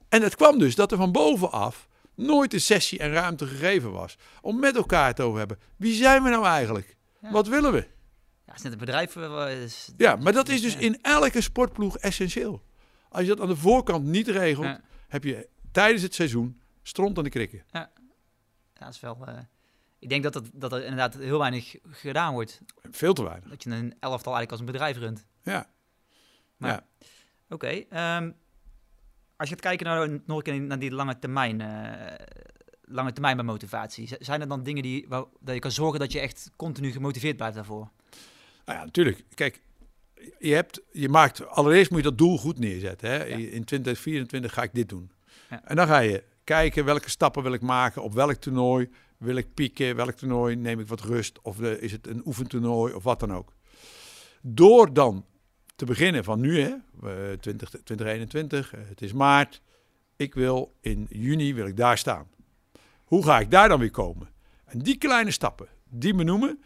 En 0.09 0.23
het 0.23 0.37
kwam 0.37 0.59
dus 0.59 0.75
dat 0.75 0.91
er 0.93 0.97
van 0.99 1.13
bovenaf 1.13 1.89
nooit 2.15 2.55
een 2.55 2.61
sessie 2.61 2.99
en 2.99 3.11
ruimte 3.11 3.47
gegeven 3.47 3.93
was 3.93 4.17
om 4.41 4.59
met 4.61 4.77
elkaar 4.77 5.07
het 5.07 5.21
over 5.21 5.33
te 5.33 5.39
hebben. 5.39 5.59
Wie 5.77 5.95
zijn 5.95 6.23
we 6.23 6.29
nou 6.29 6.45
eigenlijk? 6.45 6.97
Ja. 7.23 7.31
Wat 7.31 7.47
willen 7.49 7.73
we? 7.73 7.79
Ja, 7.79 7.87
het 8.45 8.57
is 8.57 8.63
net 8.63 8.73
een 8.73 8.79
bedrijf. 8.79 9.17
eh, 9.17 9.63
is- 9.63 9.93
Ja, 9.97 10.17
maar 10.17 10.33
dat 10.33 10.49
is 10.49 10.61
dus 10.61 10.77
in 10.77 10.99
elke 11.03 11.41
sportploeg 11.41 11.99
essentieel. 11.99 12.63
Als 13.09 13.23
je 13.23 13.29
dat 13.29 13.41
aan 13.41 13.49
de 13.49 13.57
voorkant 13.57 14.05
niet 14.05 14.29
regelt, 14.29 14.67
Ja. 14.67 14.81
heb 15.09 15.25
je 15.25 15.49
tijdens 15.79 16.03
het 16.03 16.15
seizoen 16.15 16.61
stront 16.83 17.19
aan 17.19 17.25
de 17.25 17.31
krikken. 17.31 17.63
Ja, 17.71 17.91
dat 18.73 18.89
is 18.89 19.01
wel... 19.01 19.27
eh, 19.27 19.39
ik 19.99 20.09
denk 20.09 20.23
dat, 20.23 20.35
het, 20.35 20.51
dat 20.53 20.73
er 20.73 20.83
inderdaad 20.83 21.15
heel 21.15 21.39
weinig 21.39 21.77
gedaan 21.91 22.33
wordt. 22.33 22.61
Veel 22.91 23.13
te 23.15 23.23
weinig. 23.23 23.49
Dat 23.49 23.63
je 23.63 23.71
een 23.71 23.95
elftal 24.01 24.35
eigenlijk 24.37 24.51
als 24.51 24.61
een 24.61 24.67
bedrijf 24.67 24.97
runt. 24.97 25.27
Ja. 25.43 25.71
Maar- 26.57 26.71
ja. 26.71 26.87
Oké. 27.49 27.67
ehm, 27.67 28.31
als 29.37 29.49
je 29.49 29.55
gaat 29.55 29.61
kijken 29.65 29.87
naar, 29.87 30.21
nog 30.27 30.47
een 30.47 30.67
naar 30.67 30.79
die 30.79 30.91
lange 30.91 31.19
termijn, 31.19 31.61
eh, 31.61 32.27
lange 32.85 33.13
termijn 33.13 33.37
bij 33.37 33.45
motivatie. 33.45 34.09
Zijn 34.19 34.41
er 34.41 34.49
dan 34.49 34.63
dingen 34.63 34.83
die, 34.83 35.05
waar, 35.09 35.25
dat 35.41 35.55
je 35.55 35.61
kan 35.61 35.71
zorgen 35.71 36.01
dat 36.01 36.13
je 36.13 36.21
echt 36.21 36.51
continu 36.57 36.91
gemotiveerd 36.93 37.37
blijft 37.37 37.55
daarvoor? 37.57 37.91
Nou 38.65 38.79
ja, 38.79 38.85
natuurlijk. 38.85 39.25
Kijk, 39.35 39.61
je, 40.39 40.55
hebt, 40.55 40.81
je 40.93 41.09
maakt, 41.09 41.47
allereerst 41.47 41.91
moet 41.91 42.03
je 42.03 42.09
dat 42.09 42.19
doel 42.19 42.39
goed 42.39 42.59
neerzetten. 42.59 43.11
Hè? 43.11 43.25
Ja. 43.25 43.37
In 43.37 43.65
2024 43.65 44.53
ga 44.53 44.63
ik 44.63 44.75
dit 44.75 44.89
doen. 44.89 45.11
En 45.49 45.77
dan 45.77 45.87
ga 45.87 45.99
je 45.99 46.25
kijken 46.45 46.85
welke 46.85 47.11
stappen 47.11 47.43
wil 47.43 47.53
ik 47.53 47.61
maken, 47.61 48.03
op 48.03 48.13
welk 48.13 48.35
toernooi 48.35 48.91
wil 49.17 49.37
ik 49.37 49.55
pieken, 49.55 49.97
welk 49.97 50.13
toernooi 50.13 50.57
neem 50.57 50.81
ik 50.81 50.89
wat 50.89 51.01
rust, 51.01 51.39
of 51.43 51.61
is 51.61 51.93
het 51.93 52.07
een 52.07 52.23
oefentoernooi 52.25 52.95
of 52.95 53.03
wat 53.03 53.21
dan 53.21 53.33
ook. 53.33 53.53
Door 54.43 54.93
dan 54.93 55.25
te 55.77 55.85
beginnen 55.85 56.25
van 56.25 56.41
nu, 56.41 56.61
hè, 56.61 56.75
eh, 57.03 57.39
20, 57.41 57.71
2021, 57.71 58.75
eh, 58.75 58.81
het 58.89 59.03
is 59.03 59.13
maart, 59.13 59.63
ik 60.17 60.35
wil 60.35 60.75
in 60.81 61.07
juni 61.11 61.55
wil 61.55 61.67
ik 61.67 61.77
daar 61.77 61.99
staan. 61.99 62.29
Hoe 63.05 63.25
ga 63.25 63.41
ik 63.41 63.51
daar 63.51 63.69
dan 63.69 63.81
weer 63.81 63.91
komen? 63.91 64.29
En 64.65 64.79
die 64.79 64.99
kleine 64.99 65.31
stappen, 65.31 65.69
die 65.91 66.15
benoemen 66.15 66.63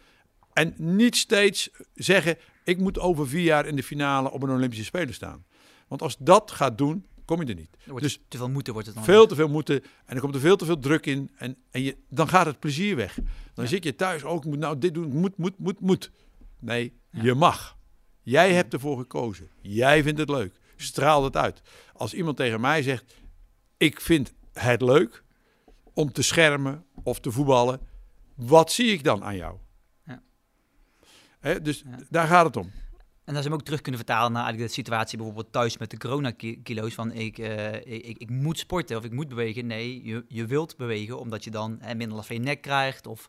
en 0.53 0.73
niet 0.77 1.15
steeds 1.15 1.69
zeggen, 1.93 2.37
ik 2.63 2.77
moet 2.77 2.99
over 2.99 3.27
vier 3.27 3.43
jaar 3.43 3.65
in 3.65 3.75
de 3.75 3.83
finale 3.83 4.31
op 4.31 4.43
een 4.43 4.49
Olympische 4.49 4.85
Spelen 4.85 5.13
staan. 5.13 5.45
Want 5.87 6.01
als 6.01 6.17
dat 6.19 6.51
gaat 6.51 6.77
doen, 6.77 7.05
kom 7.25 7.41
je 7.41 7.47
er 7.47 7.55
niet. 7.55 7.77
Er 7.95 8.01
Dus 8.01 8.19
te 8.27 8.37
veel 8.37 8.49
moeten 8.49 8.73
wordt 8.73 8.87
het 8.87 8.95
dan. 8.95 9.05
Veel 9.05 9.27
te 9.27 9.35
veel 9.35 9.47
moeten 9.47 9.83
en 10.05 10.15
er 10.15 10.21
komt 10.21 10.35
er 10.35 10.41
veel 10.41 10.55
te 10.55 10.65
veel 10.65 10.79
druk 10.79 11.05
in 11.05 11.31
en, 11.35 11.57
en 11.71 11.81
je, 11.81 11.97
dan 12.09 12.27
gaat 12.27 12.45
het 12.45 12.59
plezier 12.59 12.95
weg. 12.95 13.15
Dan 13.53 13.63
Ja. 13.63 13.69
zit 13.71 13.83
je 13.83 13.95
thuis 13.95 14.23
ook, 14.23 14.45
moet 14.45 14.57
nou 14.59 14.77
dit 14.77 14.93
doen, 14.93 15.15
moet, 15.15 15.37
moet, 15.37 15.57
moet, 15.59 15.79
moet. 15.79 16.11
Nee, 16.59 16.93
Ja. 17.09 17.23
je 17.23 17.33
mag. 17.33 17.77
Jij 18.21 18.53
hebt 18.53 18.73
ervoor 18.73 18.97
gekozen. 18.97 19.47
Jij 19.61 20.03
vindt 20.03 20.19
het 20.19 20.29
leuk. 20.29 20.53
Straal 20.75 21.23
het 21.23 21.37
uit. 21.37 21.61
Als 21.93 22.13
iemand 22.13 22.37
tegen 22.37 22.61
mij 22.61 22.81
zegt, 22.81 23.15
ik 23.77 24.01
vind 24.01 24.33
het 24.53 24.81
leuk 24.81 25.23
om 25.93 26.11
te 26.11 26.21
schermen 26.21 26.85
of 27.03 27.19
te 27.19 27.31
voetballen, 27.31 27.79
wat 28.35 28.71
zie 28.71 28.91
ik 28.91 29.03
dan 29.03 29.23
aan 29.23 29.35
jou? 29.35 29.57
Ja. 31.41 31.59
Dus 31.59 31.83
daar 32.09 32.27
gaat 32.27 32.45
het 32.45 32.57
om. 32.57 32.71
En 33.25 33.33
dat 33.33 33.43
ze 33.43 33.49
hem 33.49 33.57
ook 33.57 33.65
terug 33.65 33.81
kunnen 33.81 34.01
vertalen 34.05 34.31
naar 34.31 34.43
eigenlijk 34.43 34.73
de 34.73 34.79
situatie 34.79 35.17
bijvoorbeeld 35.17 35.51
thuis 35.51 35.77
met 35.77 35.89
de 35.89 35.97
coronakilo's. 35.97 36.93
Van 36.93 37.11
ik, 37.11 37.37
eh, 37.37 37.73
ik, 37.73 38.17
ik, 38.17 38.29
moet 38.29 38.59
sporten 38.59 38.97
of 38.97 39.03
ik 39.03 39.11
moet 39.11 39.27
bewegen. 39.27 39.65
Nee, 39.65 40.03
je, 40.03 40.25
je 40.27 40.45
wilt 40.45 40.77
bewegen 40.77 41.19
omdat 41.19 41.43
je 41.43 41.51
dan 41.51 41.77
hè, 41.79 41.95
minder 41.95 42.15
last 42.15 42.27
van 42.27 42.35
je 42.35 42.41
nek 42.41 42.61
krijgt 42.61 43.07
of 43.07 43.27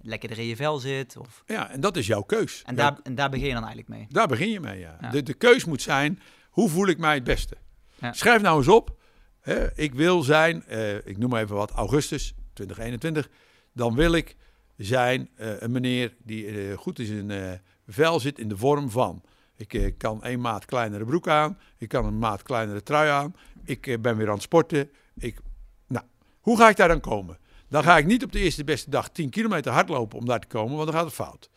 lekkerder 0.00 0.38
in 0.38 0.46
je 0.46 0.56
vel 0.56 0.78
zit. 0.78 1.16
Of, 1.16 1.42
Ja, 1.46 1.70
en 1.70 1.80
dat 1.80 1.96
is 1.96 2.06
jouw 2.06 2.22
keus. 2.22 2.62
en, 2.66 2.74
daar, 2.74 2.98
en 3.02 3.14
daar 3.14 3.30
begin 3.30 3.46
je 3.46 3.52
dan 3.52 3.64
eigenlijk 3.64 3.88
mee. 3.88 4.06
Daar 4.08 4.26
begin 4.26 4.50
je 4.50 4.60
mee, 4.60 4.78
ja. 4.78 4.98
Ja. 5.00 5.10
De, 5.10 5.22
de 5.22 5.34
keus 5.34 5.64
moet 5.64 5.82
zijn, 5.82 6.20
hoe 6.50 6.68
voel 6.68 6.86
ik 6.86 6.98
mij 6.98 7.14
het 7.14 7.24
beste? 7.24 7.56
Ja. 8.00 8.12
Schrijf 8.12 8.42
nou 8.42 8.58
eens 8.58 8.68
op, 8.68 8.96
hè, 9.40 9.78
ik 9.78 9.94
wil 9.94 10.22
zijn, 10.22 10.64
eh, 10.66 11.06
ik 11.06 11.18
noem 11.18 11.30
maar 11.30 11.42
even 11.42 11.56
wat, 11.56 11.70
augustus 11.70 12.34
2021. 12.52 13.28
Dan 13.72 13.94
wil 13.94 14.12
ik 14.12 14.36
zijn 14.76 15.30
eh, 15.36 15.60
een 15.60 15.72
meneer 15.72 16.14
die 16.18 16.76
goed 16.76 16.98
in 16.98 17.06
zijn 17.06 17.30
eh, 17.30 17.52
vel 17.86 18.20
zit 18.20 18.38
in 18.38 18.48
de 18.48 18.56
vorm 18.56 18.90
van... 18.90 19.22
Ik 19.56 19.74
eh, 19.74 19.92
kan 19.98 20.22
één 20.22 20.40
maat 20.40 20.64
kleinere 20.64 21.04
broek 21.04 21.28
aan, 21.28 21.58
ik 21.78 21.88
kan 21.88 22.04
een 22.04 22.18
maat 22.18 22.42
kleinere 22.42 22.82
trui 22.82 23.10
aan. 23.10 23.34
Ik 23.64 23.86
eh, 23.86 23.98
ben 23.98 24.16
weer 24.16 24.26
aan 24.26 24.34
het 24.34 24.42
sporten. 24.42 24.90
Ik, 25.14 25.38
nou, 25.86 26.04
hoe 26.40 26.58
ga 26.58 26.68
ik 26.68 26.76
daar 26.76 26.88
dan 26.88 27.00
komen? 27.00 27.38
Dan 27.68 27.82
ga 27.82 27.98
ik 27.98 28.06
niet 28.06 28.24
op 28.24 28.32
de 28.32 28.38
eerste 28.38 28.64
beste 28.64 28.90
dag 28.90 29.08
10 29.08 29.30
kilometer 29.30 29.72
hardlopen 29.72 30.18
om 30.18 30.26
daar 30.26 30.40
te 30.40 30.46
komen, 30.46 30.76
want 30.76 30.86
dan 30.86 30.96
gaat 30.96 31.04
het 31.04 31.14
fout. 31.14 31.50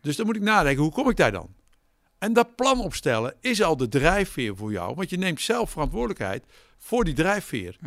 Dus 0.00 0.16
dan 0.16 0.26
moet 0.26 0.36
ik 0.36 0.42
nadenken, 0.42 0.82
hoe 0.82 0.92
kom 0.92 1.10
ik 1.10 1.16
daar 1.16 1.32
dan? 1.32 1.54
En 2.18 2.32
dat 2.32 2.56
plan 2.56 2.80
opstellen 2.80 3.34
is 3.40 3.62
al 3.62 3.76
de 3.76 3.88
drijfveer 3.88 4.56
voor 4.56 4.72
jou. 4.72 4.94
Want 4.94 5.10
je 5.10 5.16
neemt 5.16 5.40
zelf 5.40 5.70
verantwoordelijkheid 5.70 6.44
voor 6.78 7.04
die 7.04 7.14
drijfveer. 7.14 7.78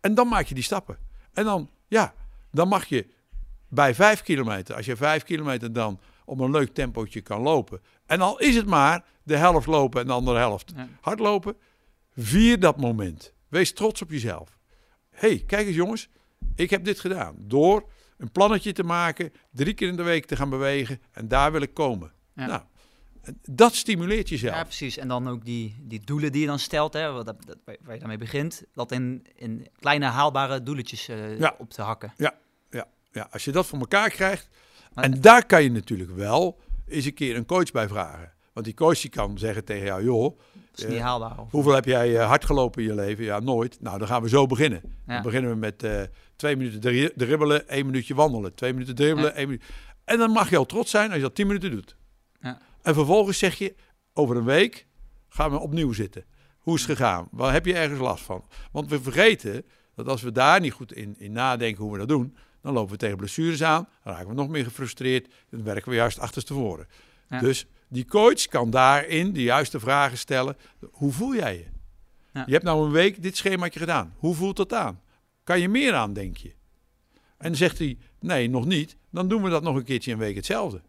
En 0.00 0.14
dan 0.14 0.28
maak 0.28 0.46
je 0.46 0.54
die 0.54 0.62
stappen. 0.62 0.98
En 1.32 1.44
dan, 1.44 1.70
ja, 1.88 2.14
dan 2.50 2.68
mag 2.68 2.86
je 2.86 3.06
bij 3.68 3.94
vijf 3.94 4.22
kilometer, 4.22 4.74
als 4.74 4.86
je 4.86 4.96
vijf 4.96 5.22
kilometer 5.22 5.72
dan 5.72 6.00
op 6.30 6.40
een 6.40 6.50
leuk 6.50 6.74
tempootje 6.74 7.20
kan 7.20 7.40
lopen. 7.40 7.80
En 8.06 8.20
al 8.20 8.38
is 8.38 8.56
het 8.56 8.66
maar 8.66 9.04
de 9.22 9.36
helft 9.36 9.66
lopen 9.66 10.00
en 10.00 10.06
de 10.06 10.12
andere 10.12 10.38
helft 10.38 10.72
Ja. 10.76 10.88
hardlopen, 11.00 11.56
vier 12.16 12.60
dat 12.60 12.76
moment. 12.76 13.34
Wees 13.48 13.72
trots 13.72 14.02
op 14.02 14.10
jezelf. 14.10 14.58
hey, 15.10 15.42
kijk 15.46 15.66
eens 15.66 15.76
jongens, 15.76 16.08
ik 16.54 16.70
heb 16.70 16.84
dit 16.84 17.00
gedaan. 17.00 17.34
Door 17.38 17.88
een 18.16 18.30
plannetje 18.32 18.72
te 18.72 18.82
maken, 18.82 19.32
drie 19.52 19.74
keer 19.74 19.88
in 19.88 19.96
de 19.96 20.02
week 20.02 20.26
te 20.26 20.36
gaan 20.36 20.50
bewegen 20.50 21.00
en 21.12 21.28
daar 21.28 21.52
wil 21.52 21.60
ik 21.60 21.74
komen. 21.74 22.12
Ja. 22.34 22.46
Nou, 22.46 22.62
dat 23.50 23.74
stimuleert 23.74 24.28
jezelf. 24.28 24.54
Ja, 24.54 24.62
precies. 24.62 24.96
En 24.96 25.08
dan 25.08 25.28
ook 25.28 25.44
die, 25.44 25.76
die 25.80 26.00
doelen 26.00 26.32
die 26.32 26.40
je 26.40 26.46
dan 26.46 26.58
stelt, 26.58 26.92
hè, 26.92 27.12
wat, 27.12 27.26
dat, 27.26 27.36
waar 27.64 27.94
je 27.94 27.98
daarmee 27.98 28.18
begint, 28.18 28.62
dat 28.72 28.92
in, 28.92 29.26
in 29.34 29.66
kleine 29.78 30.06
haalbare 30.06 30.62
doeletjes 30.62 31.08
eh, 31.08 31.38
Ja. 31.38 31.54
op 31.58 31.70
te 31.70 31.82
hakken. 31.82 32.12
Ja, 33.12 33.28
als 33.30 33.44
je 33.44 33.52
dat 33.52 33.66
voor 33.66 33.78
elkaar 33.78 34.10
krijgt. 34.10 34.48
Maar- 34.94 35.04
En 35.04 35.20
daar 35.20 35.46
kan 35.46 35.62
je 35.62 35.70
natuurlijk 35.70 36.10
wel 36.10 36.58
eens 36.86 37.04
een 37.04 37.14
keer 37.14 37.36
een 37.36 37.46
coach 37.46 37.70
bij 37.70 37.88
vragen. 37.88 38.32
Want 38.52 38.66
die 38.66 38.74
coach 38.74 39.00
die 39.00 39.10
kan 39.10 39.38
zeggen 39.38 39.64
tegen 39.64 39.84
jou, 39.84 40.04
joh, 40.04 40.38
Dat 40.70 40.78
is 40.78 40.84
niet 40.86 40.96
Ja. 40.98 41.02
haalbaar. 41.04 41.38
Of, 41.38 41.50
hoeveel 41.50 41.72
heb 41.74 41.84
jij 41.84 42.16
eh, 42.18 42.26
hard 42.26 42.44
gelopen 42.44 42.82
in 42.82 42.88
je 42.88 42.94
leven? 42.94 43.24
Ja, 43.24 43.38
nooit. 43.40 43.80
Nou, 43.80 43.98
dan 43.98 44.08
gaan 44.08 44.22
we 44.22 44.28
zo 44.28 44.46
beginnen. 44.46 44.80
Ja. 45.06 45.14
Dan 45.14 45.22
beginnen 45.22 45.50
we 45.50 45.56
met 45.56 45.82
eh, 45.82 46.02
twee 46.36 46.56
minuten 46.56 46.80
dri- 46.80 47.10
dribbelen, 47.16 47.68
één 47.68 47.86
minuutje 47.86 48.14
wandelen. 48.14 48.54
Twee 48.54 48.72
minuten 48.72 48.94
dribbelen, 48.94 49.30
Ja. 49.30 49.36
één 49.36 49.46
minuut. 49.46 49.64
En 50.04 50.18
dan 50.18 50.30
mag 50.30 50.50
je 50.50 50.56
al 50.56 50.66
trots 50.66 50.90
zijn 50.90 51.06
als 51.06 51.16
je 51.16 51.22
dat 51.22 51.34
tien 51.34 51.46
minuten 51.46 51.70
doet. 51.70 51.96
Ja. 52.40 52.58
En 52.82 52.94
vervolgens 52.94 53.38
zeg 53.38 53.54
je, 53.58 53.74
over 54.12 54.36
een 54.36 54.44
week 54.44 54.86
gaan 55.28 55.50
we 55.50 55.58
opnieuw 55.58 55.92
zitten. 55.92 56.24
Hoe 56.58 56.74
is 56.74 56.86
het 56.86 56.90
gegaan? 56.96 57.28
Waar 57.30 57.52
heb 57.52 57.66
je 57.66 57.74
ergens 57.74 58.00
last 58.00 58.24
van? 58.24 58.44
Want 58.72 58.90
we 58.90 59.00
vergeten 59.00 59.64
dat 59.94 60.08
als 60.08 60.22
we 60.22 60.32
daar 60.32 60.60
niet 60.60 60.72
goed 60.72 60.92
in, 60.92 61.14
in 61.18 61.32
nadenken 61.32 61.82
hoe 61.82 61.92
we 61.92 61.98
dat 61.98 62.08
doen, 62.08 62.36
dan 62.62 62.72
lopen 62.72 62.92
we 62.92 62.98
tegen 62.98 63.16
blessures 63.16 63.62
aan, 63.62 63.88
dan 64.04 64.12
raken 64.12 64.28
we 64.28 64.34
nog 64.34 64.48
meer 64.48 64.64
gefrustreerd, 64.64 65.28
dan 65.50 65.62
werken 65.62 65.90
we 65.90 65.96
juist 65.96 66.18
achterstevoren. 66.18 66.86
Ja. 67.28 67.38
Dus 67.38 67.66
die 67.88 68.04
coach 68.04 68.46
kan 68.46 68.70
daarin 68.70 69.32
de 69.32 69.42
juiste 69.42 69.80
vragen 69.80 70.18
stellen. 70.18 70.56
Hoe 70.90 71.12
voel 71.12 71.34
jij 71.34 71.56
je? 71.56 71.66
Ja. 72.32 72.42
Je 72.46 72.52
hebt 72.52 72.64
nou 72.64 72.84
een 72.86 72.92
week 72.92 73.22
dit 73.22 73.36
schemaatje 73.36 73.80
gedaan. 73.80 74.14
Hoe 74.16 74.34
voelt 74.34 74.56
dat 74.56 74.72
aan? 74.72 75.00
Kan 75.44 75.60
je 75.60 75.68
meer 75.68 75.94
aan, 75.94 76.12
denk 76.12 76.36
je? 76.36 76.48
En 77.14 77.46
dan 77.46 77.54
zegt 77.54 77.78
hij, 77.78 77.98
nee, 78.20 78.48
nog 78.48 78.64
niet. 78.64 78.96
Dan 79.10 79.28
doen 79.28 79.42
we 79.42 79.50
dat 79.50 79.62
nog 79.62 79.76
een 79.76 79.84
keertje 79.84 80.12
een 80.12 80.18
week 80.18 80.36
hetzelfde. 80.36 80.82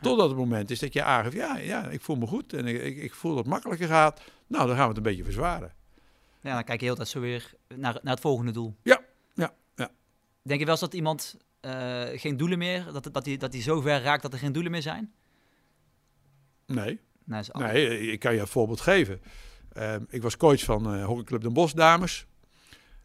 Totdat 0.00 0.28
het 0.28 0.38
moment 0.38 0.70
is 0.70 0.78
dat 0.78 0.92
je 0.92 1.02
aangeeft, 1.02 1.36
ja, 1.36 1.56
ja 1.56 1.88
ik 1.88 2.00
voel 2.00 2.16
me 2.16 2.26
goed 2.26 2.52
en 2.52 2.66
ik, 2.66 2.82
ik, 2.82 2.96
ik 2.96 3.14
voel 3.14 3.30
dat 3.30 3.40
het 3.40 3.52
makkelijker 3.52 3.88
gaat. 3.88 4.20
Nou, 4.46 4.66
dan 4.66 4.76
gaan 4.76 4.82
we 4.82 4.88
het 4.88 4.96
een 4.96 5.02
beetje 5.02 5.24
verzwaren. 5.24 5.72
ja, 6.42 6.54
dan 6.54 6.64
kijk 6.64 6.80
je 6.80 6.86
heel 6.86 6.94
tijd 6.94 7.08
zo 7.08 7.20
weer 7.20 7.54
naar, 7.68 7.98
naar 8.02 8.12
het 8.12 8.20
volgende 8.20 8.52
doel. 8.52 8.76
Ja. 8.82 9.00
Denk 10.42 10.58
je 10.58 10.64
wel 10.64 10.74
eens 10.74 10.84
dat 10.84 10.94
iemand 10.94 11.36
eh, 11.60 12.02
geen 12.14 12.36
doelen 12.36 12.58
meer, 12.58 12.92
dat, 12.92 13.08
dat, 13.12 13.24
die, 13.24 13.38
dat 13.38 13.52
die 13.52 13.62
zo 13.62 13.80
ver 13.80 14.02
raakt 14.02 14.22
dat 14.22 14.32
er 14.32 14.38
geen 14.38 14.52
doelen 14.52 14.70
meer 14.72 14.82
zijn? 14.82 15.12
Nee, 16.66 17.00
Nee, 17.58 17.88
nee, 17.88 18.12
ik 18.12 18.20
kan 18.20 18.34
je 18.34 18.40
een 18.40 18.46
voorbeeld 18.46 18.80
geven. 18.80 19.20
Ehm, 19.72 20.04
ik 20.08 20.22
was 20.22 20.36
coach 20.36 20.64
van 20.64 20.94
eh 20.94 21.04
hockeyclub 21.04 21.42
Den 21.42 21.52
Bosch 21.52 21.74
dames. 21.74 22.26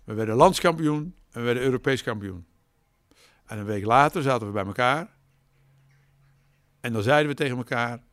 We 0.04 0.14
werden 0.14 0.36
landskampioen 0.36 1.16
en 1.32 1.40
we 1.40 1.42
werden 1.42 1.64
Europees 1.64 2.04
kampioen. 2.04 2.46
En 3.46 3.58
een 3.58 3.66
week 3.66 3.86
later 3.86 4.22
zaten 4.22 4.48
we 4.48 4.54
bij 4.54 4.66
elkaar. 4.66 5.10
En 6.80 6.94
dan 6.94 7.04
zeiden 7.04 7.30
we 7.30 7.36
tegen 7.36 7.58
elkaar: 7.58 8.04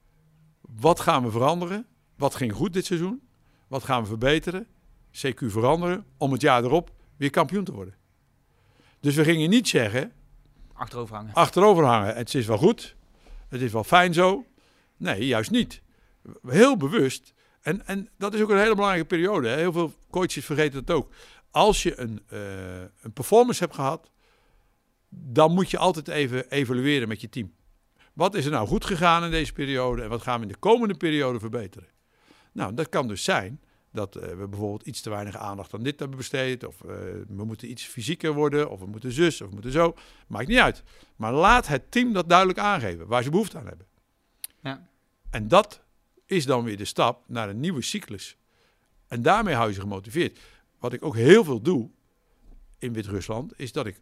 wat 0.61 1.01
gaan 1.01 1.23
we 1.23 1.31
veranderen? 1.31 1.87
Wat 2.17 2.35
ging 2.35 2.53
goed 2.53 2.73
dit 2.73 2.85
seizoen? 2.85 3.29
Wat 3.69 3.85
gaan 3.85 4.03
we 4.03 4.09
verbeteren? 4.09 4.67
CQ 5.13 5.47
veranderen 5.47 6.07
om 6.17 6.33
het 6.33 6.41
jaar 6.41 6.65
erop 6.65 6.95
weer 7.17 7.31
kampioen 7.31 7.65
te 7.65 7.73
worden. 7.73 7.95
Dus 9.03 9.15
we 9.15 9.25
gingen 9.25 9.51
niet 9.51 9.69
zeggen: 9.69 10.13
achterover 10.73 11.17
hangen. 11.17 11.35
achterover 11.35 11.85
hangen. 11.85 12.15
Het 12.15 12.35
is 12.35 12.47
wel 12.47 12.59
goed. 12.59 12.97
Het 13.49 13.61
is 13.61 13.73
wel 13.73 13.85
fijn 13.85 14.15
zo. 14.15 14.47
Nee, 14.97 15.27
juist 15.27 15.51
niet. 15.51 15.83
Heel 16.47 16.77
bewust. 16.77 17.35
En, 17.61 17.87
en 17.87 18.09
dat 18.19 18.35
is 18.35 18.41
ook 18.41 18.51
een 18.51 18.59
hele 18.59 18.75
belangrijke 18.75 19.07
periode. 19.07 19.49
Hè. 19.49 19.57
Heel 19.57 19.73
veel 19.73 19.95
coaches 20.11 20.45
vergeten 20.45 20.79
het 20.79 20.91
ook. 20.91 21.13
Als 21.51 21.83
je 21.83 22.01
een, 22.01 22.23
eh, 22.29 22.81
een 23.01 23.13
performance 23.13 23.63
hebt 23.63 23.75
gehad, 23.75 24.11
dan 25.09 25.53
moet 25.53 25.71
je 25.71 25.79
altijd 25.79 26.09
even 26.09 26.51
evalueren 26.51 27.09
met 27.09 27.21
je 27.21 27.29
team. 27.29 27.53
Wat 28.13 28.35
is 28.35 28.45
er 28.45 28.51
nou 28.51 28.67
goed 28.67 28.85
gegaan 28.85 29.25
in 29.25 29.31
deze 29.31 29.53
periode 29.53 30.03
en 30.03 30.09
wat 30.09 30.23
gaan 30.23 30.37
we 30.41 30.47
in 30.47 30.53
de 30.53 30.59
komende 30.59 30.95
periode 30.95 31.39
verbeteren? 31.39 31.89
Nou, 32.53 32.75
dat 32.75 32.89
kan 32.89 33.09
dus 33.09 33.25
zijn 33.25 33.61
dat 33.93 34.17
eh, 34.17 34.29
we 34.29 34.49
bijvoorbeeld 34.49 34.87
iets 34.87 35.01
te 35.01 35.11
weinig 35.11 35.37
aandacht 35.37 35.75
aan 35.75 35.83
dit 35.83 35.99
hebben 35.99 36.17
besteed, 36.19 36.67
of 36.67 36.81
eh, 36.81 36.89
we 37.29 37.45
moeten 37.45 37.71
iets 37.71 37.85
fysieker 37.85 38.33
worden, 38.33 38.71
of 38.71 38.81
we 38.81 38.87
moeten 38.87 39.13
zus, 39.13 39.41
of 39.41 39.47
we 39.49 39.55
moeten 39.55 39.73
zo. 39.73 39.95
Maakt 40.27 40.49
niet 40.49 40.59
uit. 40.59 40.83
Maar 41.17 41.33
laat 41.33 41.67
het 41.67 41.91
team 41.91 42.13
dat 42.13 42.29
duidelijk 42.29 42.59
aangeven, 42.59 43.07
waar 43.07 43.23
ze 43.23 43.31
behoefte 43.31 43.59
aan 43.59 43.67
hebben. 43.67 43.87
Ja. 44.63 44.89
En 45.31 45.49
dat 45.49 45.81
is 46.27 46.47
dan 46.47 46.65
weer 46.65 46.77
de 46.77 46.85
stap 46.85 47.25
naar 47.29 47.49
een 47.49 47.61
nieuwe 47.61 47.83
cyclus. 47.83 48.37
En 49.09 49.23
daarmee 49.23 49.55
hou 49.55 49.69
je 49.69 49.75
ze 49.75 49.81
gemotiveerd. 49.81 50.39
Wat 50.79 50.93
ik 50.93 51.05
ook 51.05 51.17
heel 51.17 51.45
veel 51.45 51.61
doe 51.61 51.91
in 52.79 52.93
Wit-Rusland, 52.93 53.59
is 53.59 53.73
dat 53.73 53.87
ik, 53.87 54.01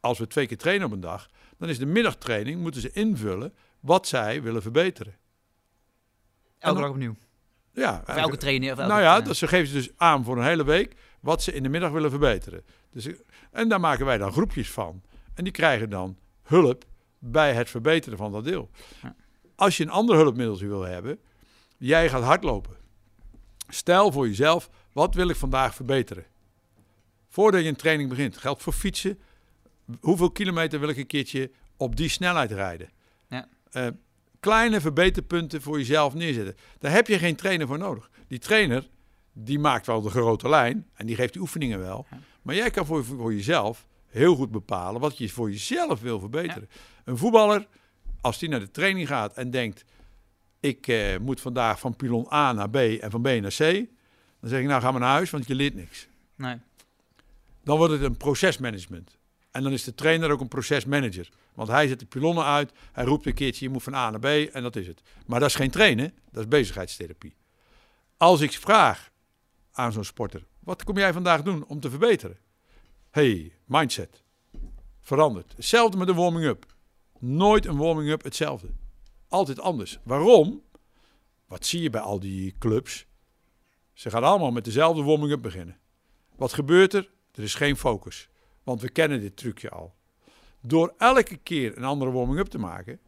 als 0.00 0.18
we 0.18 0.26
twee 0.26 0.46
keer 0.46 0.58
trainen 0.58 0.86
op 0.86 0.92
een 0.92 1.00
dag, 1.00 1.30
dan 1.56 1.68
is 1.68 1.78
de 1.78 1.86
middagtraining, 1.86 2.60
moeten 2.60 2.80
ze 2.80 2.90
invullen 2.90 3.54
wat 3.80 4.06
zij 4.06 4.42
willen 4.42 4.62
verbeteren. 4.62 5.16
Elke 6.58 6.80
dag 6.80 6.90
opnieuw. 6.90 7.14
Ja, 7.78 8.02
Of 8.06 8.16
elke 8.16 8.36
trainer. 8.36 8.72
Of 8.72 8.78
elke, 8.78 8.90
nou 8.90 9.02
ja, 9.02 9.20
dat 9.20 9.36
ze 9.36 9.48
geven 9.48 9.66
ze 9.66 9.74
dus 9.74 9.90
aan 9.96 10.24
voor 10.24 10.36
een 10.36 10.44
hele 10.44 10.64
week 10.64 10.94
wat 11.20 11.42
ze 11.42 11.52
in 11.52 11.62
de 11.62 11.68
middag 11.68 11.90
willen 11.90 12.10
verbeteren. 12.10 12.64
Dus, 12.92 13.08
en 13.50 13.68
daar 13.68 13.80
maken 13.80 14.06
wij 14.06 14.18
dan 14.18 14.32
groepjes 14.32 14.70
van. 14.70 15.02
En 15.34 15.44
die 15.44 15.52
krijgen 15.52 15.90
dan 15.90 16.16
hulp 16.42 16.84
bij 17.18 17.54
het 17.54 17.70
verbeteren 17.70 18.18
van 18.18 18.32
dat 18.32 18.44
deel. 18.44 18.70
Ja. 19.02 19.14
Als 19.54 19.76
je 19.76 19.82
een 19.82 19.90
ander 19.90 20.16
hulpmiddel 20.16 20.58
wil 20.58 20.82
hebben, 20.82 21.18
jij 21.76 22.08
gaat 22.08 22.22
hardlopen. 22.22 22.76
Stel 23.68 24.12
voor 24.12 24.26
jezelf, 24.28 24.70
wat 24.92 25.14
wil 25.14 25.28
ik 25.28 25.36
vandaag 25.36 25.74
verbeteren? 25.74 26.24
Voordat 27.28 27.62
je 27.62 27.68
een 27.68 27.76
training 27.76 28.08
begint, 28.08 28.36
geldt 28.36 28.62
voor 28.62 28.72
fietsen. 28.72 29.18
Hoeveel 30.00 30.30
kilometer 30.30 30.80
wil 30.80 30.88
ik 30.88 30.96
een 30.96 31.06
keertje 31.06 31.50
op 31.76 31.96
die 31.96 32.08
snelheid 32.08 32.52
rijden? 32.52 32.90
Ja. 33.28 33.48
Eh, 33.70 33.86
kleine 34.40 34.80
verbeterpunten 34.80 35.62
voor 35.62 35.78
jezelf 35.78 36.14
neerzetten. 36.14 36.56
Daar 36.78 36.92
heb 36.92 37.06
je 37.06 37.18
geen 37.18 37.36
trainer 37.36 37.66
voor 37.66 37.78
nodig. 37.78 38.10
Die 38.28 38.38
trainer, 38.38 38.88
die 39.32 39.58
maakt 39.58 39.86
wel 39.86 40.00
de 40.00 40.10
grote 40.10 40.48
lijn 40.48 40.86
en 40.94 41.06
die 41.06 41.16
geeft 41.16 41.32
die 41.32 41.42
oefeningen 41.42 41.78
wel. 41.78 42.06
Maar 42.42 42.54
jij 42.54 42.70
kan 42.70 42.86
voor, 42.86 43.04
voor 43.04 43.34
jezelf 43.34 43.86
heel 44.06 44.34
goed 44.34 44.50
bepalen 44.50 45.00
wat 45.00 45.18
je 45.18 45.28
voor 45.28 45.50
jezelf 45.50 46.00
wil 46.00 46.20
verbeteren. 46.20 46.68
Een 47.04 47.18
voetballer, 47.18 47.66
als 48.20 48.38
die 48.38 48.48
naar 48.48 48.60
de 48.60 48.70
training 48.70 49.08
gaat 49.08 49.34
en 49.34 49.50
denkt... 49.50 49.84
ik 50.60 50.86
eh, 50.86 51.18
moet 51.18 51.40
vandaag 51.40 51.80
van 51.80 51.96
pilon 51.96 52.32
A 52.32 52.52
naar 52.52 52.70
B 52.70 52.76
en 52.76 53.10
van 53.10 53.22
B 53.22 53.26
naar 53.26 53.54
C... 53.56 53.86
dan 54.40 54.50
zeg 54.50 54.60
ik, 54.60 54.66
nou 54.66 54.80
ga 54.80 54.90
maar 54.90 55.00
naar 55.00 55.10
huis, 55.10 55.30
want 55.30 55.46
je 55.46 55.54
leert 55.54 55.74
niks. 55.74 56.08
Nee. 56.36 56.56
Dan 57.64 57.76
wordt 57.76 57.92
het 57.92 58.02
een 58.02 58.16
procesmanagement. 58.16 59.17
En 59.50 59.62
dan 59.62 59.72
is 59.72 59.84
de 59.84 59.94
trainer 59.94 60.30
ook 60.30 60.40
een 60.40 60.48
procesmanager. 60.48 61.28
Want 61.54 61.68
hij 61.68 61.88
zet 61.88 61.98
de 61.98 62.06
pilonnen 62.06 62.44
uit, 62.44 62.72
hij 62.92 63.04
roept 63.04 63.26
een 63.26 63.34
keertje, 63.34 63.64
je 63.64 63.70
moet 63.70 63.82
van 63.82 63.94
A 63.94 64.10
naar 64.10 64.20
B 64.20 64.24
en 64.24 64.62
dat 64.62 64.76
is 64.76 64.86
het. 64.86 65.02
Maar 65.26 65.40
dat 65.40 65.48
is 65.48 65.54
geen 65.54 65.70
trainen, 65.70 66.14
dat 66.30 66.42
is 66.42 66.48
bezigheidstherapie. 66.48 67.36
Als 68.16 68.40
ik 68.40 68.52
vraag 68.52 69.10
aan 69.72 69.92
zo'n 69.92 70.04
sporter, 70.04 70.46
wat 70.60 70.84
kom 70.84 70.96
jij 70.98 71.12
vandaag 71.12 71.42
doen 71.42 71.66
om 71.66 71.80
te 71.80 71.90
verbeteren? 71.90 72.38
hey, 73.10 73.52
mindset. 73.64 74.22
Veranderd. 75.00 75.52
Hetzelfde 75.56 75.98
met 75.98 76.08
een 76.08 76.14
warming-up. 76.14 76.66
Nooit 77.18 77.66
een 77.66 77.76
warming-up 77.76 78.22
hetzelfde. 78.22 78.68
Altijd 79.28 79.60
anders. 79.60 79.98
Waarom? 80.02 80.62
Wat 81.46 81.66
zie 81.66 81.82
je 81.82 81.90
bij 81.90 82.00
al 82.00 82.20
die 82.20 82.54
clubs? 82.58 83.06
Ze 83.92 84.10
gaan 84.10 84.24
allemaal 84.24 84.50
met 84.50 84.64
dezelfde 84.64 85.02
warming-up 85.02 85.42
beginnen. 85.42 85.78
Wat 86.36 86.52
gebeurt 86.52 86.94
er? 86.94 87.10
Er 87.34 87.42
is 87.42 87.54
geen 87.54 87.76
focus. 87.76 88.28
Want 88.68 88.80
we 88.80 88.88
kennen 88.90 89.20
dit 89.20 89.36
trucje 89.36 89.70
al. 89.70 89.94
Door 90.60 90.94
elke 90.98 91.36
keer 91.36 91.76
een 91.76 91.84
andere 91.84 92.10
warming-up 92.10 92.46
te 92.46 92.58
maken, 92.58 93.00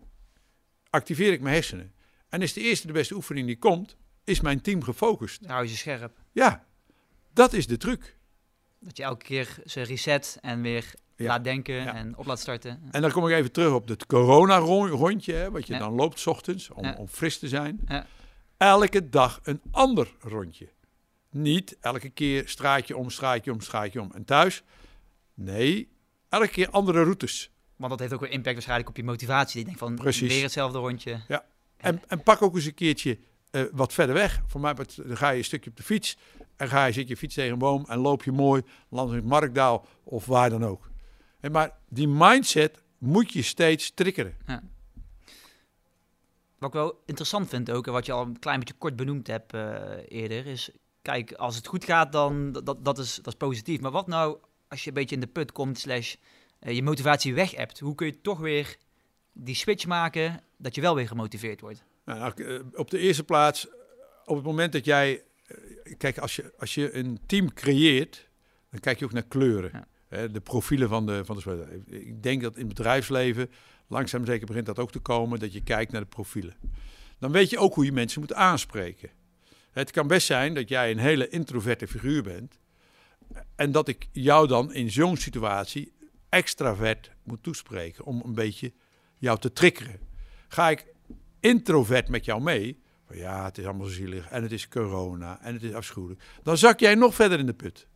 activeer 0.90 1.32
ik 1.32 1.40
mijn 1.40 1.54
hersenen. 1.54 1.92
En 2.28 2.42
is 2.42 2.52
de 2.52 2.60
eerste 2.60 2.86
de 2.86 2.92
beste 2.92 3.14
oefening 3.14 3.46
die 3.46 3.58
komt, 3.58 3.96
is 4.24 4.40
mijn 4.40 4.60
team 4.60 4.82
gefocust. 4.82 5.40
Dan 5.42 5.50
hou 5.50 5.62
je 5.64 5.70
ze 5.70 5.76
scherp. 5.76 6.16
Ja, 6.32 6.64
dat 7.32 7.52
is 7.52 7.66
de 7.66 7.76
truc. 7.76 8.16
Dat 8.78 8.96
je 8.96 9.02
elke 9.02 9.24
keer 9.24 9.56
ze 9.64 9.82
reset 9.82 10.38
en 10.40 10.62
weer 10.62 10.94
Ja. 11.16 11.26
laat 11.26 11.44
denken 11.44 11.74
Ja. 11.74 11.94
en 11.94 12.16
op 12.16 12.26
laat 12.26 12.40
starten. 12.40 12.82
En 12.90 13.02
dan 13.02 13.10
kom 13.10 13.28
ik 13.28 13.34
even 13.34 13.52
terug 13.52 13.72
op 13.72 13.88
het 13.88 14.06
corona-rondje, 14.06 15.32
hè, 15.32 15.50
wat 15.50 15.66
je 15.66 15.72
Ja. 15.72 15.78
dan 15.78 15.92
loopt 15.92 16.18
's 16.18 16.26
ochtends 16.26 16.70
om, 16.70 16.94
om 16.94 17.08
fris 17.08 17.38
te 17.38 17.48
zijn. 17.48 17.80
Ja. 17.88 18.06
Elke 18.56 19.08
dag 19.08 19.40
een 19.42 19.60
ander 19.70 20.14
rondje. 20.20 20.68
Niet 21.30 21.76
elke 21.80 22.10
keer 22.10 22.48
straatje 22.48 22.96
om, 22.96 23.10
straatje 23.10 23.52
om, 23.52 23.60
straatje 23.60 24.00
om. 24.00 24.10
En 24.14 24.24
thuis? 24.24 24.62
Nee, 25.42 25.88
elke 26.28 26.48
keer 26.48 26.70
andere 26.70 27.02
routes. 27.02 27.50
Want 27.76 27.90
dat 27.90 28.00
heeft 28.00 28.12
ook 28.12 28.20
weer 28.20 28.30
impact 28.30 28.54
waarschijnlijk 28.54 28.88
op 28.88 28.96
je 28.96 29.04
motivatie. 29.04 29.54
Die 29.54 29.64
denkt 29.64 29.78
van 29.78 29.94
Precies. 29.94 30.32
weer 30.32 30.42
hetzelfde 30.42 30.78
rondje. 30.78 31.20
En, 31.76 32.02
en 32.08 32.22
pak 32.22 32.42
ook 32.42 32.54
eens 32.54 32.64
een 32.64 32.74
keertje 32.74 33.18
eh, 33.50 33.62
wat 33.72 33.92
verder 33.92 34.14
weg. 34.14 34.42
Voor 34.46 34.60
mij 34.60 34.74
dan 34.74 35.16
ga 35.16 35.30
je 35.30 35.38
een 35.38 35.44
stukje 35.44 35.70
op 35.70 35.76
de 35.76 35.82
fiets. 35.82 36.16
En 36.56 36.68
ga 36.68 36.84
je, 36.84 36.92
zit 36.92 37.08
je 37.08 37.16
fiets 37.16 37.34
tegen 37.34 37.52
een 37.52 37.58
boom 37.58 37.84
en 37.88 37.98
loop 37.98 38.22
je 38.22 38.32
mooi 38.32 38.62
langs 38.88 39.14
het 39.14 39.24
Markdaal 39.24 39.86
of 40.04 40.26
waar 40.26 40.50
dan 40.50 40.64
ook. 40.64 40.90
En 41.40 41.52
maar 41.52 41.78
die 41.88 42.08
mindset 42.08 42.82
moet 42.98 43.32
je 43.32 43.42
steeds 43.42 43.94
triggeren. 43.94 44.36
wat 46.58 46.68
ik 46.68 46.72
wel 46.74 47.02
interessant 47.06 47.48
vind 47.48 47.70
ook, 47.70 47.86
en 47.86 47.92
wat 47.92 48.06
je 48.06 48.12
al 48.12 48.22
een 48.22 48.38
klein 48.38 48.58
beetje 48.58 48.74
kort 48.74 48.96
benoemd 48.96 49.26
hebt 49.26 49.54
uh, 49.54 49.82
eerder, 50.08 50.46
is 50.46 50.70
kijk, 51.02 51.32
als 51.32 51.56
het 51.56 51.66
goed 51.66 51.84
gaat, 51.84 52.12
dan 52.12 52.52
dat, 52.52 52.84
dat, 52.84 52.98
is, 52.98 53.14
dat 53.14 53.26
is 53.26 53.34
positief. 53.34 53.80
Maar 53.80 53.90
wat 53.90 54.06
nou 54.06 54.38
als 54.70 54.82
je 54.82 54.88
een 54.88 54.94
beetje 54.94 55.14
in 55.14 55.20
de 55.20 55.26
put 55.26 55.52
komt, 55.52 55.78
slash 55.78 56.14
uh, 56.62 56.74
je 56.74 56.82
motivatie 56.82 57.34
weg 57.34 57.50
hebt? 57.50 57.78
Hoe 57.78 57.94
kun 57.94 58.06
je 58.06 58.20
toch 58.20 58.38
weer 58.38 58.76
die 59.32 59.54
switch 59.54 59.86
maken 59.86 60.40
dat 60.56 60.74
je 60.74 60.80
wel 60.80 60.94
weer 60.94 61.08
gemotiveerd 61.08 61.60
wordt? 61.60 61.84
Nou, 62.04 62.32
nou 62.36 62.64
op 62.74 62.90
de 62.90 62.98
eerste 62.98 63.24
plaats, 63.24 63.68
op 64.24 64.36
het 64.36 64.44
moment 64.44 64.72
dat 64.72 64.84
jij, 64.84 65.22
kijk, 65.96 66.18
als 66.18 66.36
je, 66.36 66.52
als 66.58 66.74
je 66.74 66.94
een 66.94 67.18
team 67.26 67.52
creëert, 67.52 68.28
dan 68.70 68.80
kijk 68.80 68.98
je 68.98 69.04
ook 69.04 69.12
naar 69.12 69.26
kleuren. 69.28 69.86
Hè, 70.08 70.30
de 70.30 70.40
profielen 70.40 70.88
van 70.88 71.06
de, 71.06 71.24
van 71.24 71.34
de 71.34 71.40
speler. 71.40 71.68
Ik 71.86 72.22
denk 72.22 72.42
dat 72.42 72.54
in 72.54 72.66
het 72.66 72.68
bedrijfsleven 72.68 73.50
langzaam 73.88 74.26
zeker 74.26 74.46
begint 74.46 74.66
dat 74.66 74.78
ook 74.78 74.92
te 74.92 74.98
komen, 74.98 75.38
dat 75.38 75.52
je 75.52 75.62
kijkt 75.62 75.92
naar 75.92 76.00
de 76.00 76.06
profielen. 76.06 76.56
Dan 77.18 77.32
weet 77.32 77.50
je 77.50 77.58
ook 77.58 77.74
hoe 77.74 77.84
je 77.84 77.92
mensen 77.92 78.20
moet 78.20 78.34
aanspreken. 78.34 79.10
Het 79.70 79.90
kan 79.90 80.06
best 80.06 80.26
zijn 80.26 80.54
dat 80.54 80.68
jij 80.68 80.90
een 80.90 80.98
hele 80.98 81.28
introverte 81.28 81.88
figuur 81.88 82.22
bent. 82.22 82.58
En 83.54 83.72
dat 83.72 83.88
ik 83.88 84.08
jou 84.12 84.46
dan 84.46 84.74
in 84.74 84.90
zo'n 84.90 85.16
situatie 85.16 85.92
extravert 86.28 87.10
moet 87.22 87.42
toespreken. 87.42 88.04
Om 88.04 88.22
een 88.24 88.34
beetje 88.34 88.72
jou 89.18 89.38
te 89.38 89.52
triggeren. 89.52 90.00
Ga 90.48 90.70
ik 90.70 90.86
introvert 91.40 92.08
met 92.08 92.24
jou 92.24 92.42
mee. 92.42 92.82
Van 93.06 93.16
ja, 93.16 93.44
het 93.44 93.58
is 93.58 93.64
allemaal 93.64 93.86
zielig. 93.86 94.28
En 94.28 94.42
het 94.42 94.52
is 94.52 94.68
corona. 94.68 95.42
En 95.42 95.54
het 95.54 95.62
is 95.62 95.72
afschuwelijk. 95.72 96.22
Dan 96.42 96.58
zak 96.58 96.80
jij 96.80 96.94
nog 96.94 97.14
verder 97.14 97.38
in 97.38 97.46
de 97.46 97.54
put. 97.54 97.86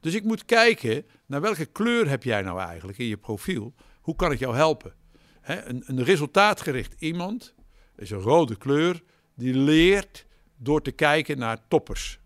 Dus 0.00 0.14
ik 0.14 0.24
moet 0.24 0.44
kijken 0.44 1.06
naar 1.26 1.40
welke 1.40 1.66
kleur 1.66 2.08
heb 2.08 2.22
jij 2.22 2.42
nou 2.42 2.60
eigenlijk 2.60 2.98
in 2.98 3.06
je 3.06 3.16
profiel. 3.16 3.74
Hoe 4.00 4.16
kan 4.16 4.32
ik 4.32 4.38
jou 4.38 4.54
helpen? 4.54 4.94
een, 5.42 5.82
een 5.86 6.04
resultaatgericht 6.04 6.94
iemand 6.98 7.54
is 7.96 8.10
een 8.10 8.20
rode 8.20 8.56
kleur 8.56 9.02
die 9.34 9.54
leert 9.54 10.26
door 10.56 10.82
te 10.82 10.90
kijken 10.90 11.38
naar 11.38 11.68
toppers. 11.68 12.19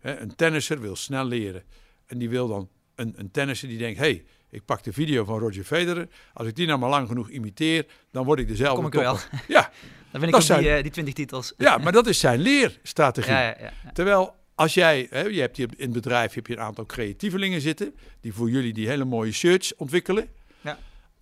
Een 0.00 0.34
tennisser 0.34 0.80
wil 0.80 0.96
snel 0.96 1.24
leren. 1.24 1.62
En 2.06 2.18
die 2.18 2.28
wil 2.28 2.48
dan 2.48 2.68
een, 2.94 3.14
een 3.16 3.30
tennisser 3.30 3.68
die 3.68 3.78
denkt: 3.78 3.98
hey, 3.98 4.24
ik 4.50 4.64
pak 4.64 4.82
de 4.82 4.92
video 4.92 5.24
van 5.24 5.38
Roger 5.38 5.64
Federer. 5.64 6.08
Als 6.32 6.48
ik 6.48 6.56
die 6.56 6.66
nou 6.66 6.78
maar 6.78 6.90
lang 6.90 7.08
genoeg 7.08 7.28
imiteer, 7.28 7.86
dan 8.10 8.24
word 8.24 8.38
ik 8.38 8.48
dezelfde 8.48 8.76
Kom 8.76 8.86
ik 8.86 8.92
wel. 8.92 9.18
Ja. 9.48 9.70
dan 10.10 10.20
ben 10.20 10.28
ik 10.28 10.34
ook 10.34 10.42
zijn, 10.42 10.62
die, 10.62 10.76
uh, 10.76 10.82
die 10.82 10.90
20 10.90 11.14
titels. 11.14 11.52
Ja, 11.56 11.78
maar 11.78 11.92
dat 11.92 12.06
is 12.06 12.18
zijn 12.18 12.40
leerstrategie. 12.40 13.32
Ja, 13.32 13.40
ja, 13.40 13.56
ja, 13.60 13.92
Terwijl 13.92 14.34
als 14.54 14.74
jij, 14.74 15.06
hè, 15.10 15.22
je 15.22 15.40
hebt 15.40 15.56
hier 15.56 15.68
in 15.76 15.84
het 15.84 15.92
bedrijf 15.92 16.34
heb 16.34 16.46
je 16.46 16.52
een 16.52 16.62
aantal 16.62 16.86
creatievelingen 16.86 17.60
zitten, 17.60 17.94
die 18.20 18.32
voor 18.32 18.50
jullie 18.50 18.72
die 18.72 18.88
hele 18.88 19.04
mooie 19.04 19.32
shirts 19.32 19.76
ontwikkelen. 19.76 20.28
Ja. 20.60 20.78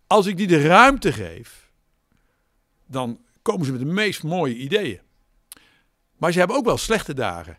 Als 0.07 0.27
ik 0.27 0.37
die 0.37 0.47
de 0.47 0.67
ruimte 0.67 1.13
geef, 1.13 1.71
dan 2.87 3.21
komen 3.43 3.67
ze 3.67 3.73
met 3.73 3.81
de 3.81 3.87
meest 3.87 4.23
mooie 4.23 4.57
ideeën. 4.57 5.01
Maar 6.17 6.33
ze 6.33 6.39
hebben 6.39 6.57
ook 6.57 6.65
wel 6.65 6.77
slechte 6.77 7.15
dagen. 7.15 7.57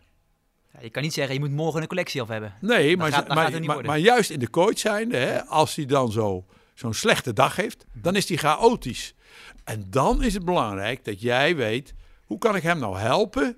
Je 0.80 0.90
kan 0.90 1.02
niet 1.02 1.12
zeggen, 1.12 1.34
je 1.34 1.40
moet 1.40 1.50
morgen 1.50 1.82
een 1.82 1.88
collectie 1.88 2.20
af 2.20 2.28
hebben. 2.28 2.54
Nee, 2.60 2.96
maar, 2.96 3.12
gaat, 3.12 3.28
maar, 3.28 3.62
maar, 3.64 3.84
maar, 3.84 3.98
juist 3.98 4.30
in 4.30 4.38
de 4.38 4.50
coach 4.50 4.78
zijnde, 4.78 5.16
hè, 5.16 5.44
als 5.44 5.74
hij 5.74 5.86
dan 5.86 6.12
zo, 6.12 6.44
zo'n 6.74 6.94
slechte 6.94 7.32
dag 7.32 7.56
heeft, 7.56 7.84
dan 7.92 8.16
is 8.16 8.28
hij 8.28 8.36
chaotisch. 8.36 9.14
En 9.64 9.86
dan 9.90 10.22
is 10.22 10.34
het 10.34 10.44
belangrijk 10.44 11.04
dat 11.04 11.20
jij 11.20 11.56
weet, 11.56 11.94
hoe 12.24 12.38
kan 12.38 12.56
ik 12.56 12.62
hem 12.62 12.78
nou 12.78 12.98
helpen 12.98 13.56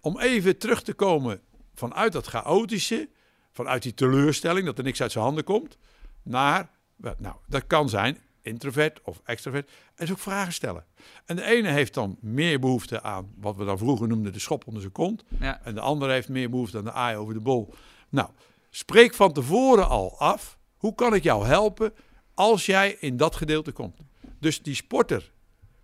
om 0.00 0.20
even 0.20 0.58
terug 0.58 0.82
te 0.82 0.94
komen 0.94 1.40
vanuit 1.74 2.12
dat 2.12 2.26
chaotische, 2.26 3.08
vanuit 3.52 3.82
die 3.82 3.94
teleurstelling 3.94 4.66
dat 4.66 4.78
er 4.78 4.84
niks 4.84 5.02
uit 5.02 5.12
zijn 5.12 5.24
handen 5.24 5.44
komt, 5.44 5.78
naar, 6.22 6.70
nou, 6.96 7.34
dat 7.46 7.66
kan 7.66 7.88
zijn 7.88 8.18
introvert 8.46 9.00
of 9.02 9.20
extrovert, 9.24 9.70
en 9.94 10.10
ook 10.10 10.18
vragen 10.18 10.52
stellen. 10.52 10.84
En 11.24 11.36
de 11.36 11.42
ene 11.42 11.68
heeft 11.68 11.94
dan 11.94 12.16
meer 12.20 12.60
behoefte 12.60 13.02
aan 13.02 13.32
wat 13.36 13.56
we 13.56 13.64
dan 13.64 13.78
vroeger 13.78 14.08
noemden 14.08 14.32
de 14.32 14.38
schop 14.38 14.66
onder 14.66 14.80
zijn 14.80 14.92
kont, 14.92 15.24
ja. 15.40 15.60
en 15.64 15.74
de 15.74 15.80
andere 15.80 16.12
heeft 16.12 16.28
meer 16.28 16.50
behoefte 16.50 16.78
aan 16.78 16.84
de 16.84 16.92
aai 16.92 17.16
over 17.16 17.34
de 17.34 17.40
bol. 17.40 17.74
Nou, 18.08 18.28
spreek 18.70 19.14
van 19.14 19.32
tevoren 19.32 19.88
al 19.88 20.18
af, 20.18 20.58
hoe 20.76 20.94
kan 20.94 21.14
ik 21.14 21.22
jou 21.22 21.46
helpen 21.46 21.92
als 22.34 22.66
jij 22.66 22.96
in 23.00 23.16
dat 23.16 23.36
gedeelte 23.36 23.72
komt? 23.72 23.98
Dus 24.40 24.62
die 24.62 24.74
sporter 24.74 25.32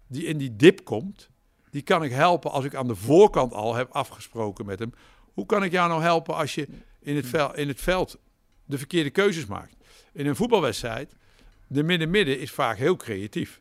die 0.07 0.25
in 0.25 0.39
die 0.39 0.57
dip 0.57 0.85
komt, 0.85 1.31
die 1.71 1.83
kan 1.83 2.05
ik 2.05 2.11
helpen 2.11 2.51
als 2.51 2.65
ik 2.65 2.75
aan 2.75 2.89
de 2.89 2.95
voorkant 2.95 3.53
al 3.53 3.75
heb 3.75 3.91
afgesproken 3.91 4.67
met 4.67 4.79
hem 4.79 4.93
hoe 5.33 5.47
kan 5.47 5.65
ik 5.65 5.73
jou 5.73 5.89
nou 5.89 6.03
helpen 6.03 6.35
als 6.35 6.55
je 6.55 6.69
in 7.01 7.17
het, 7.17 7.27
veld, 7.27 7.57
in 7.57 7.69
het 7.69 7.81
veld 7.81 8.19
de 8.65 8.79
verkeerde 8.79 9.11
keuzes 9.11 9.47
maakt? 9.47 9.77
In 10.13 10.27
een 10.27 10.37
voetbalwedstrijd, 10.37 11.15
de 11.73 11.83
midden-midden 11.83 12.39
is 12.39 12.51
vaak 12.51 12.77
heel 12.77 12.97
creatief. 12.97 13.61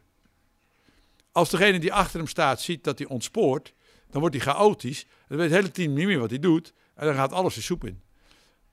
Als 1.31 1.49
degene 1.49 1.79
die 1.79 1.93
achter 1.93 2.19
hem 2.19 2.27
staat 2.27 2.61
ziet 2.61 2.83
dat 2.83 2.97
hij 2.97 3.07
ontspoort, 3.07 3.73
dan 4.09 4.21
wordt 4.21 4.35
hij 4.35 4.45
chaotisch. 4.45 5.05
Dan 5.27 5.37
weet 5.37 5.49
het 5.49 5.59
hele 5.59 5.71
team 5.71 5.93
niet 5.93 6.05
meer 6.05 6.19
wat 6.19 6.29
hij 6.29 6.39
doet. 6.39 6.73
En 6.95 7.05
dan 7.05 7.15
gaat 7.15 7.31
alles 7.31 7.55
de 7.55 7.61
soep 7.61 7.85
in. 7.85 8.01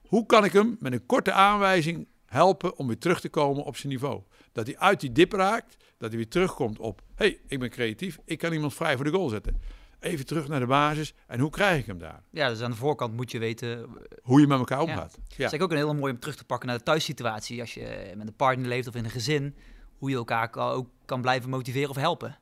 Hoe 0.07 0.27
kan 0.27 0.45
ik 0.45 0.53
hem 0.53 0.77
met 0.81 0.93
een 0.93 1.07
korte 1.07 1.33
aanwijzing 1.33 2.09
helpen 2.27 2.77
om 2.77 2.87
weer 2.87 2.99
terug 2.99 3.21
te 3.21 3.29
komen 3.29 3.65
op 3.65 3.77
zijn 3.77 3.93
niveau? 3.93 4.23
Dat 4.53 4.67
hij 4.67 4.79
uit 4.79 5.01
die 5.01 5.13
dip 5.13 5.33
raakt, 5.33 5.77
dat 5.97 6.09
hij 6.09 6.19
weer 6.19 6.29
terugkomt 6.29 6.79
op: 6.79 7.03
hey, 7.15 7.41
ik 7.47 7.59
ben 7.59 7.71
creatief, 7.71 8.19
ik 8.25 8.39
kan 8.39 8.53
iemand 8.53 8.75
vrij 8.75 8.97
voor 8.97 9.05
de 9.05 9.11
goal 9.11 9.29
zetten 9.29 9.61
even 10.01 10.27
terug 10.27 10.49
naar 10.49 10.61
de 10.61 10.67
basis. 10.67 11.15
En 11.27 11.41
hoe 11.41 11.51
krijg 11.51 11.81
ik 11.81 11.87
hem 11.87 11.99
daar? 11.99 12.23
Ja, 12.31 12.49
dus 12.49 12.61
aan 12.61 12.71
de 12.71 12.77
voorkant 12.77 13.17
moet 13.17 13.31
je 13.31 13.39
weten... 13.39 13.79
Eh, 13.79 14.19
hoe 14.23 14.41
je 14.41 14.47
met 14.47 14.59
elkaar 14.59 14.81
omgaat. 14.81 15.19
Ja. 15.29 15.45
Dat 15.45 15.53
is 15.53 15.61
ook 15.61 15.71
een 15.71 15.77
hele 15.77 15.95
mooie 15.95 16.13
om 16.13 16.19
terug 16.19 16.37
te 16.37 16.45
pakken 16.45 16.69
naar 16.69 16.79
de 16.79 16.85
thuissituatie. 16.85 17.61
Als 17.61 17.75
je 17.75 18.13
met 18.17 18.27
een 18.27 18.37
partner 18.37 18.69
leeft 18.69 18.89
of 18.89 18.95
in 18.95 19.05
een 19.05 19.11
gezin. 19.11 19.55
Hoe 19.99 20.11
je 20.11 20.17
elkaar 20.17 20.57
ook 20.57 20.89
kan 21.05 21.21
blijven 21.21 21.51
motiveren 21.51 21.91
of 21.91 21.97
helpen. 21.97 22.39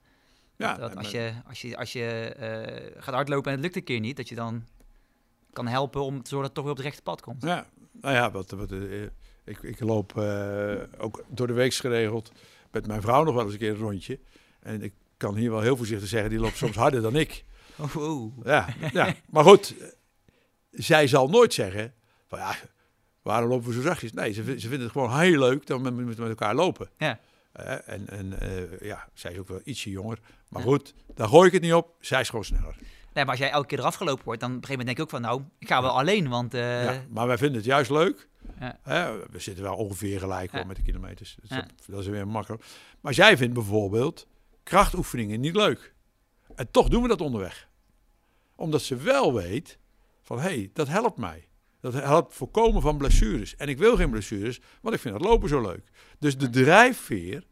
Ja, 0.56 0.74
dat 0.74 0.96
als, 0.96 1.10
je, 1.10 1.32
als 1.46 1.62
je, 1.62 1.76
als 1.76 1.92
je 1.92 2.36
uh, 2.40 3.02
gaat 3.02 3.14
hardlopen 3.14 3.50
en 3.50 3.56
het 3.56 3.64
lukt 3.64 3.76
een 3.76 3.84
keer 3.84 4.00
niet, 4.00 4.16
dat 4.16 4.28
je 4.28 4.34
dan 4.34 4.64
kan 5.52 5.66
helpen 5.66 6.02
om 6.02 6.22
te 6.22 6.28
zorgen 6.28 6.36
dat 6.38 6.44
het 6.46 6.54
toch 6.54 6.64
weer 6.64 6.72
op 6.72 6.78
het 6.78 6.86
rechte 6.86 7.02
pad 7.02 7.20
komt. 7.20 7.42
Ja, 7.42 7.66
nou 7.92 8.14
ja, 8.14 8.30
wat, 8.30 8.50
wat, 8.50 8.72
uh, 8.72 9.02
ik, 9.44 9.62
ik 9.62 9.80
loop 9.80 10.12
uh, 10.16 10.74
ook 10.98 11.24
door 11.28 11.46
de 11.46 11.52
week 11.52 11.74
geregeld 11.74 12.32
met 12.70 12.86
mijn 12.86 13.00
vrouw 13.00 13.24
nog 13.24 13.34
wel 13.34 13.44
eens 13.44 13.52
een 13.52 13.58
keer 13.58 13.70
een 13.70 13.76
rondje. 13.76 14.18
En 14.60 14.82
ik 14.82 14.92
kan 15.16 15.34
hier 15.34 15.50
wel 15.50 15.60
heel 15.60 15.76
voorzichtig 15.76 16.08
zeggen, 16.08 16.30
die 16.30 16.38
loopt 16.38 16.56
soms 16.56 16.76
harder 16.76 17.02
dan 17.02 17.16
ik. 17.16 17.44
Oh, 17.96 18.44
Ja, 18.44 18.68
ja, 18.92 19.14
maar 19.30 19.44
goed, 19.44 19.74
zij 20.70 21.06
zal 21.06 21.28
nooit 21.28 21.54
zeggen 21.54 21.94
van 22.26 22.38
ja, 22.38 22.54
waarom 23.22 23.48
lopen 23.48 23.68
we 23.68 23.74
zo 23.74 23.80
zachtjes? 23.80 24.12
Nee, 24.12 24.32
ze, 24.32 24.42
ze 24.42 24.68
vinden 24.68 24.80
het 24.80 24.90
gewoon 24.90 25.18
heel 25.18 25.38
leuk 25.38 25.66
dat 25.66 25.80
we 25.80 25.90
met, 25.90 26.06
met 26.18 26.28
elkaar 26.28 26.54
lopen. 26.54 26.90
Ja. 26.98 27.18
Uh, 27.60 27.88
en 27.88 28.08
en 28.08 28.34
uh, 28.42 28.80
ja, 28.80 29.08
zij 29.14 29.32
is 29.32 29.38
ook 29.38 29.48
wel 29.48 29.60
ietsje 29.64 29.90
jonger. 29.90 30.18
Maar 30.48 30.62
goed, 30.62 30.94
daar 31.14 31.28
gooi 31.28 31.46
ik 31.46 31.52
het 31.52 31.62
niet 31.62 31.74
op. 31.74 31.94
Zij 32.00 32.20
is 32.20 32.28
gewoon 32.28 32.44
sneller. 32.44 32.76
Nee, 33.12 33.24
maar 33.24 33.34
als 33.34 33.38
jij 33.38 33.50
elke 33.50 33.66
keer 33.66 33.78
eraf 33.78 33.94
gelopen 33.94 34.24
wordt, 34.24 34.40
dan 34.40 34.50
op 34.50 34.56
een 34.56 34.64
gegeven 34.64 34.86
moment 34.86 34.96
denk 34.96 35.08
ik 35.08 35.14
ook 35.14 35.22
van, 35.22 35.30
nou, 35.30 35.50
ik 35.58 35.68
ga 35.68 35.82
wel 35.82 35.98
alleen, 35.98 36.28
want... 36.28 36.54
Uh... 36.54 36.84
Ja, 36.84 37.04
maar 37.08 37.26
wij 37.26 37.38
vinden 37.38 37.56
het 37.56 37.64
juist 37.64 37.90
leuk. 37.90 38.28
Ja. 38.60 39.16
we 39.30 39.38
zitten 39.38 39.64
wel 39.64 39.76
ongeveer 39.76 40.18
gelijk 40.18 40.52
hoor, 40.52 40.66
met 40.66 40.76
de 40.76 40.82
kilometers. 40.82 41.36
Dus 41.40 41.48
dat, 41.48 41.64
dat, 41.86 42.00
is 42.00 42.06
weer 42.06 42.28
makkelijk. 42.28 42.64
Maar 43.00 43.12
jij 43.12 43.36
vindt 43.36 43.54
bijvoorbeeld 43.54 44.26
krachtoefeningen 44.66 45.40
niet 45.40 45.56
leuk. 45.56 45.94
En 46.54 46.70
toch 46.70 46.88
doen 46.88 47.02
we 47.02 47.08
dat 47.08 47.20
onderweg. 47.20 47.68
Omdat 48.54 48.82
ze 48.82 48.96
wel 48.96 49.34
weet 49.34 49.78
van, 50.22 50.36
hé, 50.38 50.42
hey, 50.42 50.70
dat 50.72 50.88
helpt 50.88 51.16
mij. 51.16 51.48
Dat 51.80 51.92
helpt 51.92 52.34
voorkomen 52.34 52.82
van 52.82 52.96
blessures. 52.96 53.56
En 53.56 53.68
ik 53.68 53.78
wil 53.78 53.96
geen 53.96 54.10
blessures, 54.10 54.60
want 54.80 54.94
ik 54.94 55.00
vind 55.00 55.14
het 55.14 55.24
lopen 55.24 55.48
zo 55.48 55.60
leuk. 55.60 55.90
Dus 56.18 56.38
de 56.38 56.50
drijfveer 56.50 57.46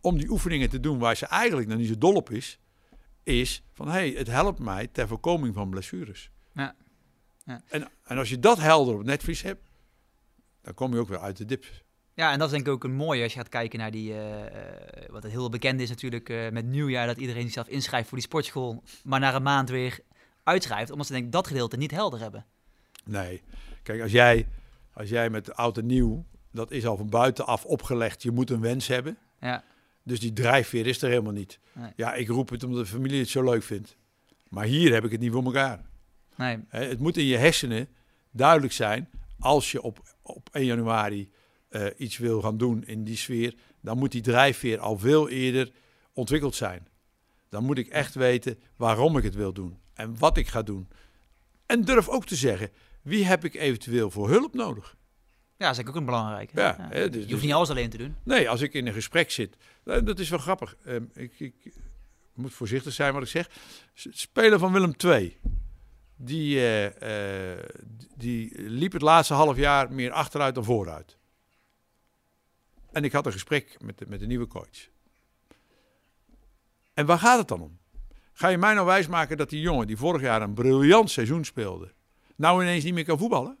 om 0.00 0.18
die 0.18 0.30
oefeningen 0.30 0.70
te 0.70 0.80
doen 0.80 0.98
waar 0.98 1.16
ze 1.16 1.26
eigenlijk 1.26 1.68
nog 1.68 1.78
niet 1.78 1.88
zo 1.88 1.98
dol 1.98 2.14
op 2.14 2.30
is, 2.30 2.58
is 3.22 3.62
van, 3.72 3.86
hé, 3.86 3.92
hey, 3.92 4.10
het 4.10 4.26
helpt 4.26 4.58
mij 4.58 4.86
ter 4.86 5.08
voorkoming 5.08 5.54
van 5.54 5.70
blessures. 5.70 6.30
Ja. 6.54 6.76
ja. 7.44 7.62
En, 7.68 7.88
en 8.02 8.18
als 8.18 8.28
je 8.28 8.38
dat 8.38 8.58
helder 8.58 8.94
op 8.94 9.04
netvlies 9.04 9.42
hebt, 9.42 9.68
dan 10.62 10.74
kom 10.74 10.92
je 10.92 10.98
ook 10.98 11.08
weer 11.08 11.20
uit 11.20 11.36
de 11.36 11.44
dips. 11.44 11.84
Ja, 12.20 12.32
en 12.32 12.38
dat 12.38 12.46
is 12.46 12.54
denk 12.54 12.66
ik 12.66 12.72
ook 12.72 12.84
een 12.84 12.94
mooie 12.94 13.22
als 13.22 13.32
je 13.32 13.38
gaat 13.38 13.48
kijken 13.48 13.78
naar 13.78 13.90
die, 13.90 14.12
uh, 14.12 14.18
wat 15.08 15.22
het 15.22 15.32
heel 15.32 15.48
bekend 15.48 15.80
is 15.80 15.88
natuurlijk 15.88 16.28
uh, 16.28 16.48
met 16.48 16.66
nieuwjaar, 16.66 17.06
dat 17.06 17.16
iedereen 17.16 17.42
zichzelf 17.42 17.68
inschrijft 17.68 18.08
voor 18.08 18.18
die 18.18 18.26
sportschool, 18.26 18.82
maar 19.04 19.20
na 19.20 19.34
een 19.34 19.42
maand 19.42 19.68
weer 19.68 20.00
uitschrijft, 20.42 20.90
omdat 20.90 21.06
ze 21.06 21.12
denk 21.12 21.24
ik 21.24 21.32
dat 21.32 21.46
gedeelte 21.46 21.76
niet 21.76 21.90
helder 21.90 22.20
hebben. 22.20 22.46
Nee, 23.04 23.42
kijk, 23.82 24.02
als 24.02 24.12
jij, 24.12 24.48
als 24.92 25.08
jij 25.08 25.30
met 25.30 25.54
oud 25.54 25.78
en 25.78 25.86
nieuw, 25.86 26.24
dat 26.50 26.70
is 26.70 26.86
al 26.86 26.96
van 26.96 27.08
buitenaf 27.08 27.64
opgelegd, 27.64 28.22
je 28.22 28.30
moet 28.30 28.50
een 28.50 28.60
wens 28.60 28.86
hebben. 28.86 29.18
Ja. 29.40 29.64
Dus 30.02 30.20
die 30.20 30.32
drijfveer 30.32 30.86
is 30.86 31.02
er 31.02 31.08
helemaal 31.08 31.32
niet. 31.32 31.58
Ja, 31.96 32.14
ik 32.14 32.28
roep 32.28 32.48
het 32.48 32.64
omdat 32.64 32.84
de 32.84 32.90
familie 32.90 33.20
het 33.20 33.28
zo 33.28 33.42
leuk 33.42 33.62
vindt. 33.62 33.96
Maar 34.48 34.64
hier 34.64 34.92
heb 34.92 35.04
ik 35.04 35.10
het 35.10 35.20
niet 35.20 35.32
voor 35.32 35.44
elkaar. 35.44 35.80
Nee. 36.36 36.58
het 36.68 36.98
moet 36.98 37.16
in 37.16 37.24
je 37.24 37.36
hersenen 37.36 37.88
duidelijk 38.30 38.72
zijn, 38.72 39.08
als 39.38 39.72
je 39.72 39.82
op, 39.82 40.14
op 40.22 40.48
1 40.52 40.64
januari 40.64 41.30
uh, 41.70 41.86
iets 41.96 42.18
wil 42.18 42.40
gaan 42.40 42.56
doen 42.56 42.84
in 42.84 43.04
die 43.04 43.16
sfeer, 43.16 43.54
dan 43.80 43.98
moet 43.98 44.12
die 44.12 44.22
drijfveer 44.22 44.78
al 44.78 44.98
veel 44.98 45.28
eerder 45.28 45.72
ontwikkeld 46.12 46.54
zijn. 46.54 46.88
Dan 47.48 47.64
moet 47.64 47.78
ik 47.78 47.88
echt 47.88 48.14
weten 48.14 48.58
waarom 48.76 49.16
ik 49.16 49.22
het 49.22 49.34
wil 49.34 49.52
doen 49.52 49.78
en 49.94 50.18
wat 50.18 50.36
ik 50.36 50.48
ga 50.48 50.62
doen. 50.62 50.88
En 51.66 51.84
durf 51.84 52.08
ook 52.08 52.26
te 52.26 52.36
zeggen, 52.36 52.70
wie 53.02 53.24
heb 53.24 53.44
ik 53.44 53.54
eventueel 53.54 54.10
voor 54.10 54.28
hulp 54.28 54.54
nodig? 54.54 54.96
Ja, 55.56 55.66
dat 55.66 55.78
is 55.78 55.86
ook 55.88 55.94
een 55.94 56.04
belangrijke. 56.04 56.60
Ja, 56.60 56.76
Hè, 56.90 57.10
dus, 57.10 57.24
je 57.24 57.30
hoeft 57.30 57.44
niet 57.44 57.52
alles 57.52 57.70
alleen 57.70 57.90
te 57.90 57.96
doen. 57.96 58.16
Nee, 58.22 58.48
als 58.48 58.60
ik 58.60 58.72
in 58.72 58.86
een 58.86 58.92
gesprek 58.92 59.30
zit, 59.30 59.56
nou, 59.84 60.02
dat 60.02 60.18
is 60.18 60.28
wel 60.28 60.38
grappig. 60.38 60.76
Um, 60.86 61.10
ik, 61.14 61.40
ik, 61.40 61.54
moet 62.34 62.52
voorzichtig 62.52 62.92
zijn 62.92 63.12
wat 63.12 63.22
ik 63.22 63.28
zeg. 63.28 63.50
Speler 63.94 64.58
van 64.58 64.72
Willem 64.72 64.94
II. 65.04 65.38
Die, 66.16 66.56
eh, 66.56 67.52
eh, 67.52 67.64
die 68.16 68.62
liep 68.62 68.92
het 68.92 69.02
laatste 69.02 69.34
half 69.34 69.56
jaar 69.56 69.92
meer 69.92 70.10
achteruit 70.10 70.54
dan 70.54 70.64
vooruit. 70.64 71.18
En 72.92 73.04
ik 73.04 73.12
had 73.12 73.26
een 73.26 73.32
gesprek 73.32 73.76
met 73.80 73.98
de, 73.98 74.06
met 74.08 74.20
de 74.20 74.26
nieuwe 74.26 74.46
coach. 74.46 74.88
En 76.94 77.06
waar 77.06 77.18
gaat 77.18 77.38
het 77.38 77.48
dan 77.48 77.60
om? 77.60 77.78
Ga 78.32 78.48
je 78.48 78.58
mij 78.58 78.74
nou 78.74 78.86
wijsmaken 78.86 79.36
dat 79.36 79.50
die 79.50 79.60
jongen 79.60 79.86
die 79.86 79.96
vorig 79.96 80.20
jaar 80.20 80.42
een 80.42 80.54
briljant 80.54 81.10
seizoen 81.10 81.44
speelde, 81.44 81.92
nou 82.36 82.62
ineens 82.62 82.84
niet 82.84 82.94
meer 82.94 83.04
kan 83.04 83.18
voetballen? 83.18 83.58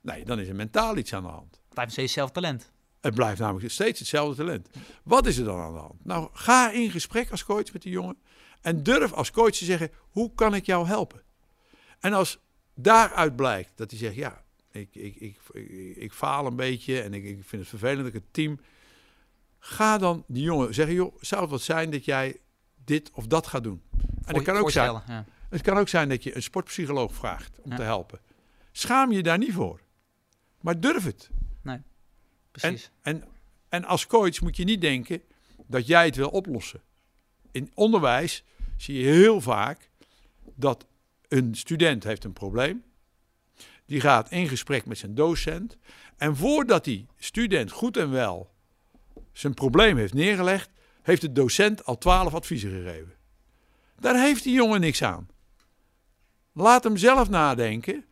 Nee, 0.00 0.24
dan 0.24 0.38
is 0.38 0.48
er 0.48 0.54
mentaal 0.54 0.96
iets 0.96 1.14
aan 1.14 1.22
de 1.22 1.28
hand. 1.28 1.60
Blijft 1.68 1.92
steeds 1.92 2.12
zelf 2.12 2.30
talent. 2.30 2.70
Het 3.00 3.14
blijft 3.14 3.40
namelijk 3.40 3.70
steeds 3.70 3.98
hetzelfde 3.98 4.36
talent. 4.36 4.68
Wat 5.02 5.26
is 5.26 5.36
er 5.36 5.44
dan 5.44 5.60
aan 5.60 5.72
de 5.72 5.78
hand? 5.78 6.04
Nou, 6.04 6.28
ga 6.32 6.70
in 6.70 6.90
gesprek 6.90 7.30
als 7.30 7.44
coach 7.44 7.72
met 7.72 7.82
die 7.82 7.92
jongen. 7.92 8.18
En 8.60 8.82
durf 8.82 9.12
als 9.12 9.30
coach 9.30 9.50
te 9.50 9.64
zeggen: 9.64 9.90
hoe 9.98 10.34
kan 10.34 10.54
ik 10.54 10.66
jou 10.66 10.86
helpen? 10.86 11.22
En 12.00 12.12
als 12.12 12.38
daaruit 12.74 13.36
blijkt 13.36 13.72
dat 13.74 13.90
hij 13.90 13.98
zegt: 13.98 14.14
ja, 14.14 14.41
ik, 14.72 14.94
ik, 14.94 15.16
ik, 15.16 15.36
ik, 15.52 15.96
ik 15.96 16.12
faal 16.12 16.46
een 16.46 16.56
beetje 16.56 17.00
en 17.00 17.14
ik, 17.14 17.24
ik 17.24 17.44
vind 17.44 17.60
het 17.60 17.70
vervelend 17.70 17.98
dat 17.98 18.06
ik 18.06 18.12
het 18.12 18.32
team. 18.32 18.60
Ga 19.58 19.98
dan 19.98 20.24
die 20.26 20.42
jongen 20.42 20.74
zeggen: 20.74 20.94
joh, 20.94 21.14
zou 21.20 21.42
het 21.42 21.50
wat 21.50 21.62
zijn 21.62 21.90
dat 21.90 22.04
jij 22.04 22.40
dit 22.84 23.10
of 23.10 23.26
dat 23.26 23.46
gaat 23.46 23.62
doen? 23.62 23.82
En 24.24 24.34
het 24.34 24.44
kan, 24.44 24.56
ook 24.56 24.70
zijn, 24.70 25.02
ja. 25.06 25.24
het 25.48 25.60
kan 25.62 25.78
ook 25.78 25.88
zijn 25.88 26.08
dat 26.08 26.22
je 26.22 26.36
een 26.36 26.42
sportpsycholoog 26.42 27.14
vraagt 27.14 27.60
om 27.60 27.70
Ja. 27.70 27.76
te 27.76 27.82
helpen. 27.82 28.20
Schaam 28.72 29.12
je 29.12 29.22
daar 29.22 29.38
niet 29.38 29.52
voor. 29.52 29.80
Maar 30.60 30.80
durf 30.80 31.04
het. 31.04 31.30
Precies. 32.50 32.90
En, 33.02 33.24
en 33.68 33.84
als 33.84 34.06
coach 34.06 34.40
moet 34.40 34.56
je 34.56 34.64
niet 34.64 34.80
denken 34.80 35.22
dat 35.66 35.86
jij 35.86 36.04
het 36.04 36.16
wil 36.16 36.28
oplossen. 36.28 36.82
In 37.50 37.70
onderwijs 37.74 38.44
zie 38.76 38.98
je 38.98 39.04
heel 39.04 39.40
vaak 39.40 39.90
dat 40.54 40.86
een 41.28 41.54
student 41.54 42.04
heeft 42.04 42.24
een 42.24 42.32
probleem. 42.32 42.84
Die 43.86 44.00
gaat 44.00 44.30
in 44.30 44.48
gesprek 44.48 44.86
met 44.86 44.98
zijn 44.98 45.14
docent. 45.14 45.76
En 46.16 46.36
voordat 46.36 46.84
die 46.84 47.06
student 47.18 47.70
goed 47.70 47.96
en 47.96 48.10
wel 48.10 48.50
zijn 49.32 49.54
probleem 49.54 49.96
heeft 49.96 50.14
neergelegd, 50.14 50.70
heeft 51.02 51.20
de 51.20 51.32
docent 51.32 51.84
al 51.84 51.98
twaalf 51.98 52.34
adviezen 52.34 52.70
gegeven. 52.70 53.14
Daar 53.98 54.22
heeft 54.22 54.42
die 54.42 54.54
jongen 54.54 54.80
niks 54.80 55.02
aan. 55.02 55.28
Laat 56.52 56.84
hem 56.84 56.96
zelf 56.96 57.28
nadenken. 57.28 58.04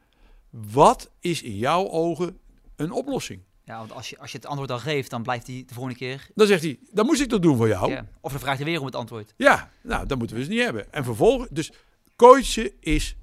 Wat 0.50 1.10
is 1.20 1.42
in 1.42 1.56
jouw 1.56 1.88
ogen 1.88 2.38
een 2.76 2.90
oplossing? 2.90 3.42
Ja, 3.64 3.78
want 3.78 3.92
als 3.92 4.10
je, 4.10 4.18
als 4.18 4.32
je 4.32 4.36
het 4.36 4.46
antwoord 4.46 4.70
al 4.70 4.78
geeft, 4.78 5.10
dan 5.10 5.22
blijft 5.22 5.46
hij 5.46 5.62
de 5.66 5.74
volgende 5.74 5.98
keer. 5.98 6.28
Dan 6.34 6.46
zegt 6.46 6.62
hij, 6.62 6.78
dat 6.90 7.06
moest 7.06 7.20
ik 7.20 7.28
toch 7.28 7.40
doen 7.40 7.56
voor 7.56 7.68
jou? 7.68 7.90
Ja. 7.90 8.06
Of 8.20 8.30
dan 8.30 8.40
vraagt 8.40 8.56
hij 8.56 8.66
weer 8.66 8.80
om 8.80 8.86
het 8.86 8.94
antwoord. 8.94 9.34
Ja, 9.36 9.70
nou, 9.82 10.06
dat 10.06 10.18
moeten 10.18 10.36
we 10.36 10.42
dus 10.42 10.52
niet 10.52 10.62
hebben. 10.62 10.92
En 10.92 11.04
vervolgens, 11.04 11.48
dus 11.50 11.72
coachen 12.16 12.72
is 12.80 13.16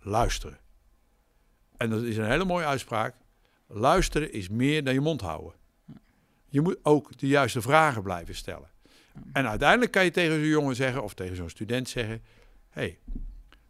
luisteren. 0.00 0.58
En 1.76 1.90
dat 1.90 2.02
is 2.02 2.16
een 2.16 2.30
hele 2.30 2.44
mooie 2.44 2.66
uitspraak. 2.66 3.14
Luisteren 3.66 4.32
is 4.32 4.48
meer 4.48 4.84
dan 4.84 4.94
je 4.94 5.00
mond 5.00 5.20
houden. 5.20 5.52
Je 6.48 6.60
moet 6.60 6.78
ook 6.82 7.18
de 7.18 7.26
juiste 7.26 7.62
vragen 7.62 8.02
blijven 8.02 8.34
stellen. 8.34 8.70
En 9.32 9.48
uiteindelijk 9.48 9.90
kan 9.90 10.04
je 10.04 10.10
tegen 10.10 10.34
zo'n 10.34 10.46
jongen 10.46 10.76
zeggen, 10.76 11.02
of 11.02 11.14
tegen 11.14 11.36
zo'n 11.36 11.48
student 11.48 11.88
zeggen: 11.88 12.22
Hé, 12.70 12.82
hey, 12.82 12.98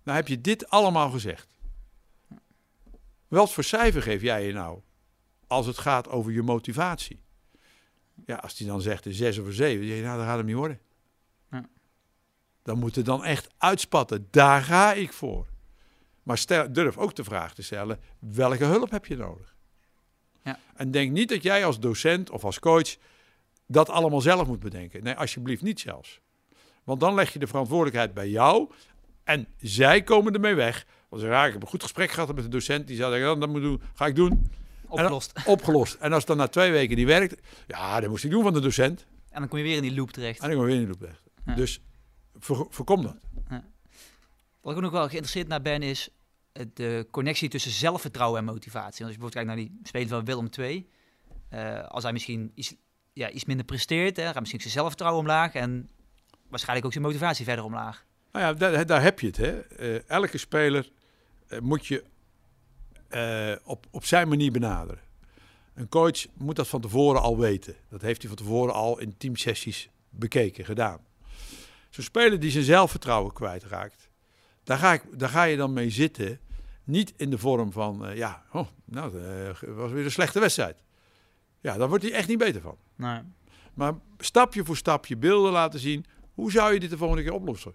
nou 0.03 0.17
heb 0.17 0.29
je 0.29 0.41
dit 0.41 0.71
allemaal 0.71 1.11
gezegd. 1.11 1.49
Wat 3.29 3.53
voor 3.53 3.65
cijfer 3.65 4.03
geef 4.03 4.23
jij 4.23 4.47
je 4.47 4.53
nou 4.53 4.81
als 5.47 5.67
het 5.67 5.79
gaat 5.79 6.09
over 6.09 6.33
je 6.33 6.43
motivatie? 6.43 7.23
Ja, 8.27 8.37
als 8.37 8.57
die 8.57 8.67
dan 8.67 8.81
zegt 8.81 9.07
een 9.07 9.13
6 9.15 9.39
of 9.39 9.47
een 9.47 9.53
7, 9.53 9.79
dan 9.79 9.89
zeg 9.89 9.97
je, 9.97 10.03
nou, 10.03 10.19
dat 10.19 10.27
gaat 10.27 10.37
hem 10.37 10.47
niet 10.47 10.57
worden. 10.57 10.81
Dan 12.63 12.79
moet 12.79 12.95
het 12.95 13.05
dan 13.05 13.25
echt 13.25 13.49
uitspatten. 13.59 14.29
Daar 14.31 14.63
ga 14.63 14.93
ik 14.93 15.13
voor. 15.13 15.47
Maar 16.25 16.39
stel, 16.39 16.73
durf 16.73 16.97
ook 16.97 17.15
de 17.15 17.25
vraag 17.25 17.55
te 17.55 17.63
stellen: 17.63 18.01
welke 18.19 18.65
hulp 18.65 18.91
heb 18.91 19.07
je 19.07 19.17
nodig? 19.17 19.55
Ja. 20.45 20.59
En 20.75 20.91
denk 20.91 21.13
niet 21.13 21.29
dat 21.29 21.43
jij 21.43 21.65
als 21.65 21.81
docent 21.81 22.31
of 22.31 22.45
als 22.45 22.59
coach 22.59 22.97
dat 23.67 23.89
allemaal 23.89 24.21
zelf 24.21 24.47
moet 24.47 24.61
bedenken. 24.61 25.03
Nee, 25.03 25.15
alsjeblieft 25.15 25.63
niet 25.63 25.81
zelfs. 25.81 26.21
Want 26.85 27.01
dan 27.01 27.15
leg 27.15 27.33
je 27.33 27.39
de 27.39 27.47
verantwoordelijkheid 27.47 28.15
bij 28.15 28.29
jou 28.29 28.71
en 29.25 29.47
zij 29.59 30.03
komen 30.03 30.35
ermee 30.35 30.55
weg. 30.55 30.87
Want 31.09 31.23
ze 31.23 31.29
raken, 31.29 31.47
ik 31.47 31.53
heb 31.53 31.63
een 31.63 31.69
goed 31.69 31.83
gesprek 31.83 32.11
gehad 32.11 32.35
met 32.35 32.45
de 32.45 32.51
docent. 32.51 32.87
Die 32.87 32.97
zei, 32.97 33.11
zeggen, 33.11 33.29
"Ja, 33.29 33.35
dat 33.35 33.49
moet 33.49 33.63
doen. 33.63 33.81
ga 33.95 34.07
ik 34.07 34.15
doen. 34.15 34.51
Opgelost. 34.89 35.33
Opgelost. 35.47 35.95
En 35.95 36.09
als 36.09 36.19
het 36.19 36.27
dan 36.27 36.37
na 36.37 36.49
twee 36.49 36.71
weken 36.71 36.97
niet 36.97 37.07
werkt, 37.07 37.41
ja, 37.67 38.01
dat 38.01 38.11
moest 38.11 38.25
ik 38.25 38.31
doen 38.31 38.43
van 38.43 38.53
de 38.53 38.61
docent. 38.61 39.07
En 39.31 39.41
dan 39.41 39.49
kom 39.49 39.59
je 39.59 39.65
weer 39.65 39.77
in 39.77 39.83
die 39.83 39.95
loop 39.95 40.11
terecht. 40.11 40.41
En 40.41 40.49
dan 40.49 40.57
kom 40.59 40.69
je 40.69 40.73
weer 40.73 40.83
in 40.83 40.93
de 40.93 40.99
loop. 41.01 41.11
Ja. 41.47 41.55
Dus 41.55 41.81
voor, 42.39 42.67
voorkom 42.71 43.03
dat. 43.03 43.17
Wat 44.65 44.73
ik 44.73 44.79
ook 44.79 44.85
nog 44.85 44.93
wel 44.93 45.09
geïnteresseerd 45.09 45.49
naar 45.49 45.63
ben, 45.63 45.83
is 45.83 46.09
eh, 46.53 46.67
de 46.75 47.07
connectie 47.11 47.49
tussen 47.49 47.71
zelfvertrouwen 47.71 48.39
en 48.39 48.45
motivatie. 48.45 48.81
Want 48.81 49.01
als 49.01 49.13
je 49.13 49.19
bijvoorbeeld 49.19 49.47
kijkt 49.47 49.49
naar 49.49 49.57
die 49.57 49.81
speler 49.83 50.09
van 50.09 50.25
Willem 50.25 50.49
II. 50.59 50.89
eh, 51.49 51.89
als 51.89 52.03
hij 52.03 52.13
misschien 52.13 52.53
iets, 52.55 52.75
ja, 53.13 53.31
iets 53.31 53.45
minder 53.45 53.65
presteert, 53.65 54.17
hè, 54.17 54.25
gaat 54.25 54.39
misschien 54.39 54.61
zijn 54.61 54.73
zelfvertrouwen 54.73 55.21
omlaag. 55.21 55.55
En 55.55 55.91
waarschijnlijk 56.49 56.87
ook 56.87 56.93
zijn 56.93 57.05
motivatie 57.05 57.45
verder 57.45 57.65
omlaag. 57.65 58.05
Nou 58.33 58.45
ja, 58.45 58.53
daar, 58.53 58.87
daar 58.87 59.03
heb 59.03 59.21
je 59.21 59.27
het. 59.27 59.37
Hè. 59.37 59.61
Eh, 59.61 60.09
elke 60.09 60.39
speler 60.39 60.91
moet 61.61 61.87
je 61.87 62.05
op, 63.65 63.87
op 63.91 64.05
zijn 64.05 64.29
manier 64.29 64.53
benaderen. 64.53 65.03
Een 65.75 65.89
coach 65.89 66.27
moet 66.35 66.57
dat 66.57 66.69
van 66.69 66.81
tevoren 66.81 67.21
al 67.21 67.39
weten. 67.39 67.75
Dat 67.89 68.01
heeft 68.01 68.21
hij 68.21 68.29
van 68.29 68.39
tevoren 68.39 68.75
al 68.75 68.99
in 68.99 69.17
teamsessies 69.17 69.89
bekeken, 70.11 70.65
gedaan. 70.65 71.01
Zo'n 71.91 72.05
speler 72.05 72.41
die 72.41 72.51
zijn 72.51 72.65
zelfvertrouwen 72.65 73.33
kwijtraakt, 73.33 74.04
daar 74.65 74.79
ga, 74.79 74.93
ik, 74.93 75.03
daar 75.19 75.29
ga 75.29 75.43
je 75.43 75.57
dan 75.57 75.73
mee 75.73 75.91
zitten. 75.91 76.39
Niet 76.85 77.13
in 77.17 77.31
de 77.31 77.39
vorm 77.39 77.73
van, 77.73 78.07
eh, 78.07 78.17
ja, 78.17 78.43
oh, 78.53 78.67
nou, 78.85 79.13
dat 79.13 79.61
was 79.61 79.91
weer 79.93 80.05
een 80.05 80.11
slechte 80.11 80.41
wedstrijd. 80.41 80.83
Ja, 81.61 81.77
daar 81.77 81.89
wordt 81.89 82.05
hij 82.05 82.13
echt 82.13 82.29
niet 82.29 82.39
beter 82.39 82.61
van. 82.61 82.77
Nee. 82.97 83.21
Maar 83.75 83.95
stapje 84.19 84.65
voor 84.65 84.77
stapje 84.77 85.17
beelden 85.17 85.53
laten 85.53 85.81
zien. 85.81 86.05
Hoe 86.35 86.51
zou 86.51 86.73
je 86.73 86.81
dit 86.81 86.91
de 86.91 86.97
volgende 86.97 87.23
keer 87.23 87.33
oplossen? 87.33 87.75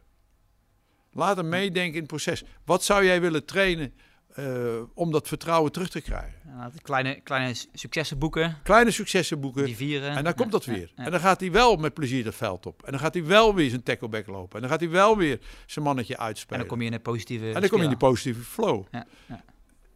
Laat 1.11 1.37
hem 1.37 1.49
meedenken 1.49 1.93
in 1.93 1.99
het 1.99 2.07
proces. 2.07 2.43
Wat 2.65 2.83
zou 2.83 3.05
jij 3.05 3.21
willen 3.21 3.45
trainen 3.45 3.93
eh, 4.33 4.81
om 4.93 5.11
dat 5.11 5.27
vertrouwen 5.27 5.71
terug 5.71 5.89
te 5.89 6.01
krijgen? 6.01 6.39
Ja, 6.45 6.69
de 6.69 6.81
kleine, 6.81 7.21
kleine 7.21 7.53
successen 7.73 8.17
boeken, 8.19 8.57
Kleine 8.63 8.91
successen 8.91 9.39
boeken. 9.39 9.65
die 9.65 9.75
vieren. 9.75 10.09
En 10.11 10.23
dan 10.23 10.33
komt 10.33 10.51
dat 10.51 10.65
weer. 10.65 10.91
ja, 10.95 11.05
En 11.05 11.11
dan 11.11 11.19
gaat 11.19 11.39
hij 11.39 11.51
wel 11.51 11.75
met 11.75 11.93
plezier 11.93 12.23
dat 12.23 12.35
veld 12.35 12.65
op. 12.65 12.83
En 12.83 12.91
dan 12.91 12.99
gaat 12.99 13.13
hij 13.13 13.25
wel 13.25 13.55
weer 13.55 13.69
zijn 13.69 13.83
tackleback 13.83 14.27
lopen. 14.27 14.55
En 14.55 14.61
dan 14.61 14.69
gaat 14.69 14.79
hij 14.79 14.89
wel 14.89 15.17
weer 15.17 15.39
zijn 15.65 15.85
mannetje 15.85 16.15
En 16.15 16.19
uitspelen. 16.19 16.59
dan 16.59 16.67
kom 16.67 16.79
je 16.81 16.87
in 16.87 16.93
een 16.93 17.01
positieve 17.01 17.45
En 17.53 17.59
dan 17.61 17.69
kom 17.69 17.77
je 17.77 17.83
in 17.83 17.89
die 17.89 17.97
positieve 17.97 18.41
flow. 18.41 18.85
Ja, 18.91 19.05
ja. 19.25 19.43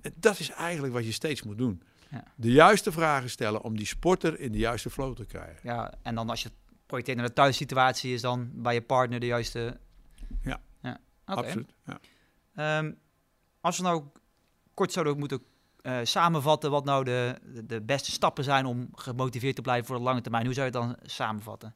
En 0.02 0.14
dat 0.16 0.40
is 0.40 0.50
eigenlijk 0.50 0.94
wat 0.94 1.06
je 1.06 1.12
steeds 1.12 1.44
moet 1.44 1.58
doen. 1.58 1.82
Ja. 2.12 2.24
De 2.36 2.52
juiste 2.52 2.92
vragen 2.92 3.30
stellen 3.30 3.62
om 3.62 3.78
die 3.78 3.86
sporter 3.86 4.40
in 4.40 4.52
de 4.52 4.58
juiste 4.58 4.90
flow 4.90 5.16
te 5.16 5.26
krijgen. 5.26 5.60
Ja, 5.64 5.94
en 6.02 6.16
dan 6.16 6.30
als 6.30 6.44
je 6.44 6.50
projecteert 6.86 7.18
naar 7.18 7.28
de 7.28 7.34
thuissituatie, 7.34 8.14
is 8.14 8.22
dan 8.22 8.50
bij 8.54 8.74
je 8.74 8.82
partner 8.82 9.20
de 9.20 9.26
juiste... 9.26 9.78
Ja. 10.42 10.62
Absoluut. 11.26 11.74
Ja. 11.86 12.00
Ehm, 12.56 12.92
als 13.62 13.78
we 13.78 13.84
nou 13.84 14.04
kort 14.74 14.92
zouden 14.92 15.20
moeten 15.20 15.44
eh, 15.82 15.98
samenvatten 16.04 16.72
wat 16.72 16.86
nou 16.86 17.04
de, 17.04 17.40
de, 17.44 17.66
de 17.66 17.82
beste 17.82 18.12
stappen 18.12 18.44
zijn 18.44 18.66
om 18.66 18.90
gemotiveerd 18.96 19.56
te 19.56 19.62
blijven 19.62 19.86
voor 19.86 19.98
de 19.98 20.04
lange 20.04 20.22
termijn, 20.22 20.46
hoe 20.46 20.54
zou 20.54 20.72
je 20.72 20.78
het 20.78 20.88
dan 20.88 20.98
samenvatten? 21.10 21.76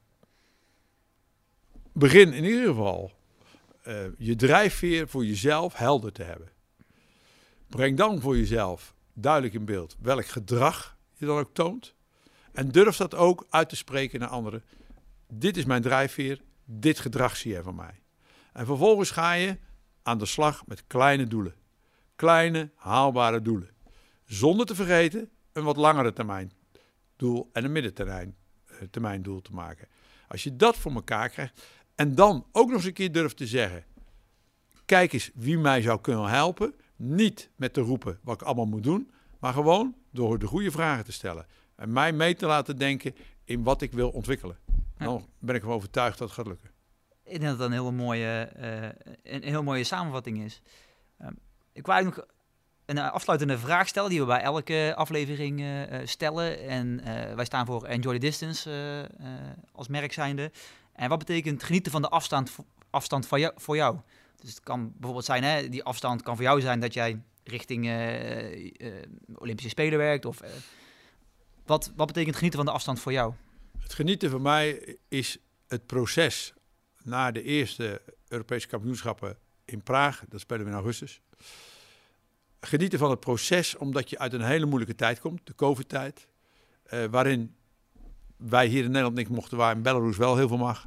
begin 1.98 2.32
in 2.32 2.44
ieder 2.44 2.66
geval 2.66 3.12
eh, 3.82 3.96
je 4.18 4.36
drijfveer 4.36 5.08
voor 5.08 5.24
jezelf 5.24 5.74
helder 5.74 6.12
te 6.12 6.22
hebben. 6.22 6.48
Breng 7.66 7.96
dan 7.96 8.20
voor 8.20 8.36
jezelf 8.36 8.94
duidelijk 9.12 9.54
in 9.54 9.64
beeld 9.64 9.96
welk 10.00 10.26
gedrag 10.26 10.96
je 11.14 11.26
dan 11.26 11.38
ook 11.38 11.54
toont. 11.54 11.94
En 12.52 12.68
durf 12.68 12.96
dat 12.96 13.14
ook 13.14 13.46
uit 13.50 13.68
te 13.68 13.76
spreken 13.76 14.20
naar 14.20 14.28
anderen. 14.28 14.64
Dit 15.28 15.56
is 15.56 15.64
mijn 15.64 15.82
drijfveer, 15.82 16.40
dit 16.64 16.98
gedrag 16.98 17.36
zie 17.36 17.52
je 17.52 17.62
van 17.62 17.74
mij. 17.74 18.02
En 18.52 18.66
vervolgens 18.66 19.10
ga 19.10 19.32
je 19.32 19.58
aan 20.02 20.18
de 20.18 20.26
slag 20.26 20.66
met 20.66 20.86
kleine 20.86 21.26
doelen. 21.26 21.54
Kleine, 22.18 22.70
haalbare 22.74 23.42
doelen. 23.42 23.70
Zonder 24.24 24.66
te 24.66 24.74
vergeten 24.74 25.30
een 25.52 25.64
wat 25.64 25.76
langere 25.76 26.12
termijn 26.12 26.52
doel 27.16 27.50
en 27.52 27.64
een 27.64 27.72
middentermijn 27.72 28.36
eh, 28.66 28.76
termijn 28.90 29.22
doel 29.22 29.40
te 29.40 29.52
maken. 29.52 29.88
Als 30.28 30.42
je 30.42 30.56
dat 30.56 30.76
voor 30.76 30.92
elkaar 30.92 31.28
krijgt, 31.28 31.62
en 31.94 32.14
dan 32.14 32.46
ook 32.52 32.66
nog 32.66 32.76
eens 32.76 32.84
een 32.84 32.92
keer 32.92 33.12
durft 33.12 33.36
te 33.36 33.46
zeggen: 33.46 33.84
kijk 34.84 35.12
eens 35.12 35.30
wie 35.34 35.58
mij 35.58 35.82
zou 35.82 36.00
kunnen 36.00 36.28
helpen. 36.28 36.74
Niet 36.96 37.50
met 37.56 37.72
te 37.72 37.80
roepen 37.80 38.18
wat 38.22 38.40
ik 38.40 38.46
allemaal 38.46 38.66
moet 38.66 38.82
doen, 38.82 39.10
maar 39.38 39.52
gewoon 39.52 39.94
door 40.10 40.38
de 40.38 40.46
goede 40.46 40.70
vragen 40.70 41.04
te 41.04 41.12
stellen. 41.12 41.46
En 41.76 41.92
mij 41.92 42.12
mee 42.12 42.34
te 42.34 42.46
laten 42.46 42.76
denken 42.76 43.14
in 43.44 43.62
wat 43.62 43.82
ik 43.82 43.92
wil 43.92 44.10
ontwikkelen. 44.10 44.58
Dan 44.96 45.26
ben 45.38 45.54
ik 45.54 45.60
ervan 45.60 45.76
overtuigd 45.76 46.18
dat 46.18 46.28
het 46.28 46.36
gaat 46.36 46.46
lukken. 46.46 46.70
Ik 47.22 47.40
denk 47.40 47.42
dat 47.42 47.58
dat 47.58 47.66
een 47.66 47.72
hele 47.72 47.90
mooie, 47.90 48.40
eh, 48.40 49.32
een, 49.34 49.42
heel 49.42 49.62
mooie 49.62 49.84
samenvatting 49.84 50.38
is. 50.38 50.62
Ehm, 51.18 51.32
ik 51.78 51.86
wou 51.86 52.04
nog 52.04 52.18
een 52.84 52.98
eh, 52.98 53.12
afsluitende 53.12 53.58
vraag 53.58 53.88
stellen 53.88 54.10
die 54.10 54.20
we 54.20 54.26
bij 54.26 54.40
elke 54.40 54.92
aflevering 54.96 55.60
eh, 55.60 56.00
eh, 56.00 56.06
stellen. 56.06 56.68
En 56.68 57.04
wij 57.36 57.44
staan 57.44 57.66
voor 57.66 57.84
Enjoy 57.84 58.12
the 58.12 58.18
Distance 58.18 58.70
als 59.72 59.88
merk 59.88 60.12
zijnde. 60.12 60.50
En 60.92 61.08
wat 61.08 61.18
betekent 61.18 61.62
genieten 61.62 61.92
van 61.92 62.02
de 62.02 62.08
afstand, 62.08 62.56
afstand 62.90 63.26
van 63.26 63.52
voor 63.56 63.76
jou? 63.76 63.96
Dus 64.36 64.50
het 64.50 64.60
kan 64.60 64.92
bijvoorbeeld 64.92 65.24
zijn, 65.24 65.42
hè, 65.42 65.68
die 65.68 65.82
afstand 65.82 66.22
kan 66.22 66.34
voor 66.34 66.44
jou 66.44 66.60
zijn 66.60 66.80
dat 66.80 66.94
jij 66.94 67.22
richting 67.44 67.84
Olympische 69.34 69.70
Spelen 69.70 69.98
werkt. 69.98 70.24
Of, 70.24 70.40
wat, 71.66 71.92
wat 71.96 72.06
betekent 72.06 72.36
genieten 72.36 72.58
van 72.58 72.68
de 72.68 72.74
afstand 72.74 73.00
voor 73.00 73.12
jou? 73.12 73.32
Het 73.78 73.94
genieten 73.94 74.30
voor 74.30 74.40
mij 74.40 74.96
is 75.08 75.38
het 75.66 75.86
proces 75.86 76.54
naar 77.02 77.32
de 77.32 77.42
eerste 77.42 78.02
Europese 78.28 78.66
kampioenschappen 78.66 79.38
in 79.64 79.82
Praag. 79.82 80.24
Dat 80.28 80.40
spelen 80.40 80.64
we 80.64 80.70
in 80.70 80.76
augustus. 80.76 81.20
Genieten 82.60 82.98
van 82.98 83.10
het 83.10 83.20
proces 83.20 83.76
omdat 83.76 84.10
je 84.10 84.18
uit 84.18 84.32
een 84.32 84.42
hele 84.42 84.66
moeilijke 84.66 84.94
tijd 84.94 85.20
komt, 85.20 85.46
de 85.46 85.54
COVID-tijd. 85.54 86.28
waarin 87.10 87.54
wij 88.36 88.66
hier 88.66 88.82
in 88.84 88.86
Nederland 88.86 89.14
niks 89.14 89.28
mochten, 89.28 89.56
waar 89.56 89.76
in 89.76 89.82
Belarus 89.82 90.16
wel 90.16 90.36
heel 90.36 90.48
veel 90.48 90.56
mag. 90.56 90.86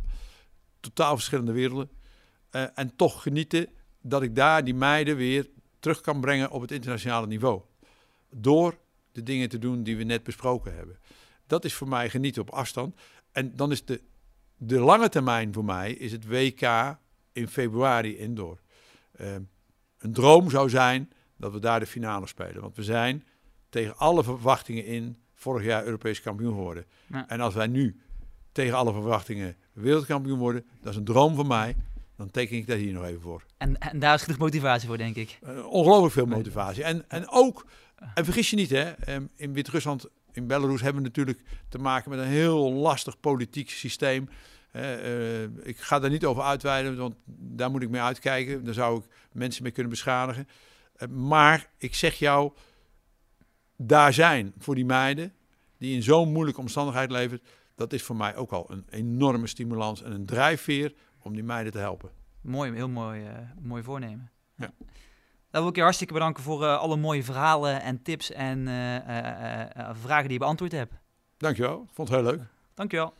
Totaal 0.79 1.15
verschillende 1.15 1.51
werelden. 1.51 1.89
en 2.51 2.95
toch 2.95 3.21
genieten 3.21 3.67
dat 4.01 4.21
ik 4.21 4.35
daar 4.35 4.63
die 4.63 4.73
meiden 4.73 5.15
weer 5.15 5.49
terug 5.79 6.01
kan 6.01 6.21
brengen 6.21 6.51
op 6.51 6.61
het 6.61 6.71
internationale 6.71 7.27
niveau. 7.27 7.61
Door 8.29 8.77
de 9.11 9.23
dingen 9.23 9.49
te 9.49 9.59
doen 9.59 9.83
die 9.83 9.97
we 9.97 10.03
net 10.03 10.23
besproken 10.23 10.75
hebben. 10.75 10.99
Dat 11.47 11.65
is 11.65 11.73
voor 11.73 11.87
mij 11.87 12.09
genieten 12.09 12.41
op 12.41 12.49
afstand. 12.49 12.99
En 13.31 13.55
dan 13.55 13.71
is 13.71 13.85
de, 13.85 14.01
de 14.57 14.79
lange 14.79 15.09
termijn 15.09 15.53
voor 15.53 15.65
mij 15.65 15.93
is 15.93 16.11
het 16.11 16.27
WK 16.27 16.97
in 17.31 17.47
februari 17.47 18.17
indoor. 18.17 18.59
Uh, 19.21 19.35
een 19.97 20.13
droom 20.13 20.49
zou 20.49 20.69
zijn 20.69 21.11
dat 21.41 21.51
we 21.51 21.59
daar 21.59 21.79
de 21.79 21.85
finale 21.85 22.27
spelen. 22.27 22.61
Want 22.61 22.75
we 22.75 22.83
zijn 22.83 23.23
tegen 23.69 23.97
alle 23.97 24.23
verwachtingen 24.23 24.85
in 24.85 25.17
vorig 25.33 25.65
jaar 25.65 25.85
Europees 25.85 26.21
kampioen 26.21 26.53
geworden. 26.53 26.85
En 27.27 27.41
als 27.41 27.53
wij 27.53 27.67
nu 27.67 28.01
tegen 28.51 28.75
alle 28.75 28.91
verwachtingen 28.91 29.55
wereldkampioen 29.73 30.39
worden, 30.39 30.65
dat 30.81 30.91
is 30.91 30.97
een 30.97 31.05
droom 31.05 31.35
van 31.35 31.47
mij 31.47 31.75
dan 32.21 32.31
teken 32.31 32.57
ik 32.57 32.67
daar 32.67 32.77
hier 32.77 32.93
nog 32.93 33.05
even 33.05 33.21
voor. 33.21 33.43
En, 33.57 33.77
en 33.77 33.99
daar 33.99 34.15
is 34.15 34.21
genoeg 34.21 34.39
motivatie 34.39 34.87
voor, 34.87 34.97
denk 34.97 35.15
ik. 35.15 35.39
Uh, 35.43 35.65
ongelooflijk 35.65 36.13
veel 36.13 36.25
motivatie. 36.25 36.83
En, 36.83 37.05
en 37.07 37.29
ook, 37.29 37.65
en 38.13 38.25
vergis 38.25 38.49
je 38.49 38.55
niet, 38.55 38.69
hè, 38.69 38.89
ehm, 38.89 39.25
in 39.35 39.53
Wit-Rusland, 39.53 40.05
in 40.31 40.47
Belarus 40.47 40.81
hebben 40.81 41.01
we 41.01 41.07
natuurlijk 41.07 41.41
te 41.69 41.77
maken 41.77 42.09
met 42.09 42.19
een 42.19 42.25
heel 42.25 42.71
lastig 42.71 43.19
politiek 43.19 43.69
systeem. 43.69 44.29
Uh, 44.75 45.43
ik 45.43 45.77
ga 45.77 45.99
daar 45.99 46.09
niet 46.09 46.25
over 46.25 46.43
uitweiden, 46.43 46.97
want 46.97 47.15
daar 47.25 47.71
moet 47.71 47.81
ik 47.81 47.89
mee 47.89 48.01
uitkijken. 48.01 48.65
Daar 48.65 48.73
zou 48.73 48.97
ik 48.97 49.03
mensen 49.31 49.63
mee 49.63 49.71
kunnen 49.71 49.91
beschadigen. 49.91 50.47
Uh, 51.01 51.07
maar 51.07 51.69
ik 51.77 51.95
zeg 51.95 52.15
jou, 52.15 52.51
daar 53.75 54.13
zijn 54.13 54.53
voor 54.57 54.75
die 54.75 54.85
meiden 54.85 55.33
die 55.77 55.95
in 55.95 56.03
zo'n 56.03 56.31
moeilijke 56.31 56.61
omstandigheid 56.61 57.11
leven, 57.11 57.41
dat 57.75 57.93
is 57.93 58.03
voor 58.03 58.15
mij 58.15 58.35
ook 58.35 58.51
al 58.51 58.71
een 58.71 58.85
enorme 58.89 59.47
stimulans 59.47 60.03
en 60.03 60.11
een 60.11 60.25
drijfveer 60.25 60.93
om 61.19 61.33
die 61.33 61.43
meiden 61.43 61.71
te 61.71 61.79
helpen. 61.79 62.09
Mooi, 62.41 62.71
heel 62.73 62.89
mooi, 62.89 63.21
uh, 63.21 63.29
mooi 63.61 63.83
voornemen. 63.83 64.31
Ja. 64.55 64.71
Dan 65.49 65.61
wil 65.61 65.67
ik 65.69 65.75
je 65.75 65.81
hartstikke 65.81 66.13
bedanken 66.13 66.43
voor 66.43 66.63
uh, 66.63 66.77
alle 66.77 66.97
mooie 66.97 67.23
verhalen 67.23 67.81
en 67.81 68.01
tips 68.01 68.31
en 68.31 68.59
uh, 68.59 68.95
vragen 69.93 70.23
die 70.23 70.33
je 70.33 70.39
beantwoord 70.39 70.71
hebt. 70.71 70.93
Dankjewel, 71.37 71.81
ik 71.81 71.89
vond 71.93 72.09
het 72.09 72.17
heel 72.17 72.31
leuk. 72.31 72.41
Dankjewel. 72.73 73.13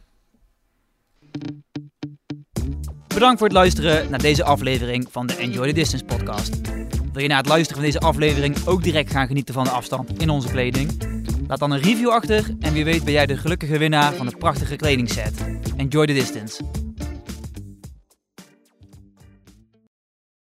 Bedankt 3.07 3.37
voor 3.37 3.47
het 3.47 3.57
luisteren 3.57 4.09
naar 4.09 4.21
deze 4.21 4.43
aflevering 4.43 5.11
van 5.11 5.27
de 5.27 5.35
Enjoy 5.35 5.67
the 5.67 5.73
Distance 5.73 6.05
podcast. 6.05 6.61
Wil 7.13 7.21
je 7.21 7.27
na 7.27 7.37
het 7.37 7.47
luisteren 7.47 7.81
van 7.81 7.91
deze 7.91 7.99
aflevering 7.99 8.65
ook 8.65 8.83
direct 8.83 9.11
gaan 9.11 9.27
genieten 9.27 9.53
van 9.53 9.63
de 9.63 9.69
afstand 9.69 10.21
in 10.21 10.29
onze 10.29 10.49
kleding? 10.49 10.91
Laat 11.47 11.59
dan 11.59 11.71
een 11.71 11.81
review 11.81 12.09
achter 12.09 12.55
en 12.59 12.73
wie 12.73 12.83
weet 12.83 13.03
ben 13.03 13.13
jij 13.13 13.25
de 13.25 13.37
gelukkige 13.37 13.77
winnaar 13.77 14.13
van 14.13 14.25
de 14.25 14.37
prachtige 14.37 14.75
kledingset. 14.75 15.45
Enjoy 15.77 16.05
the 16.05 16.13
distance. 16.13 16.63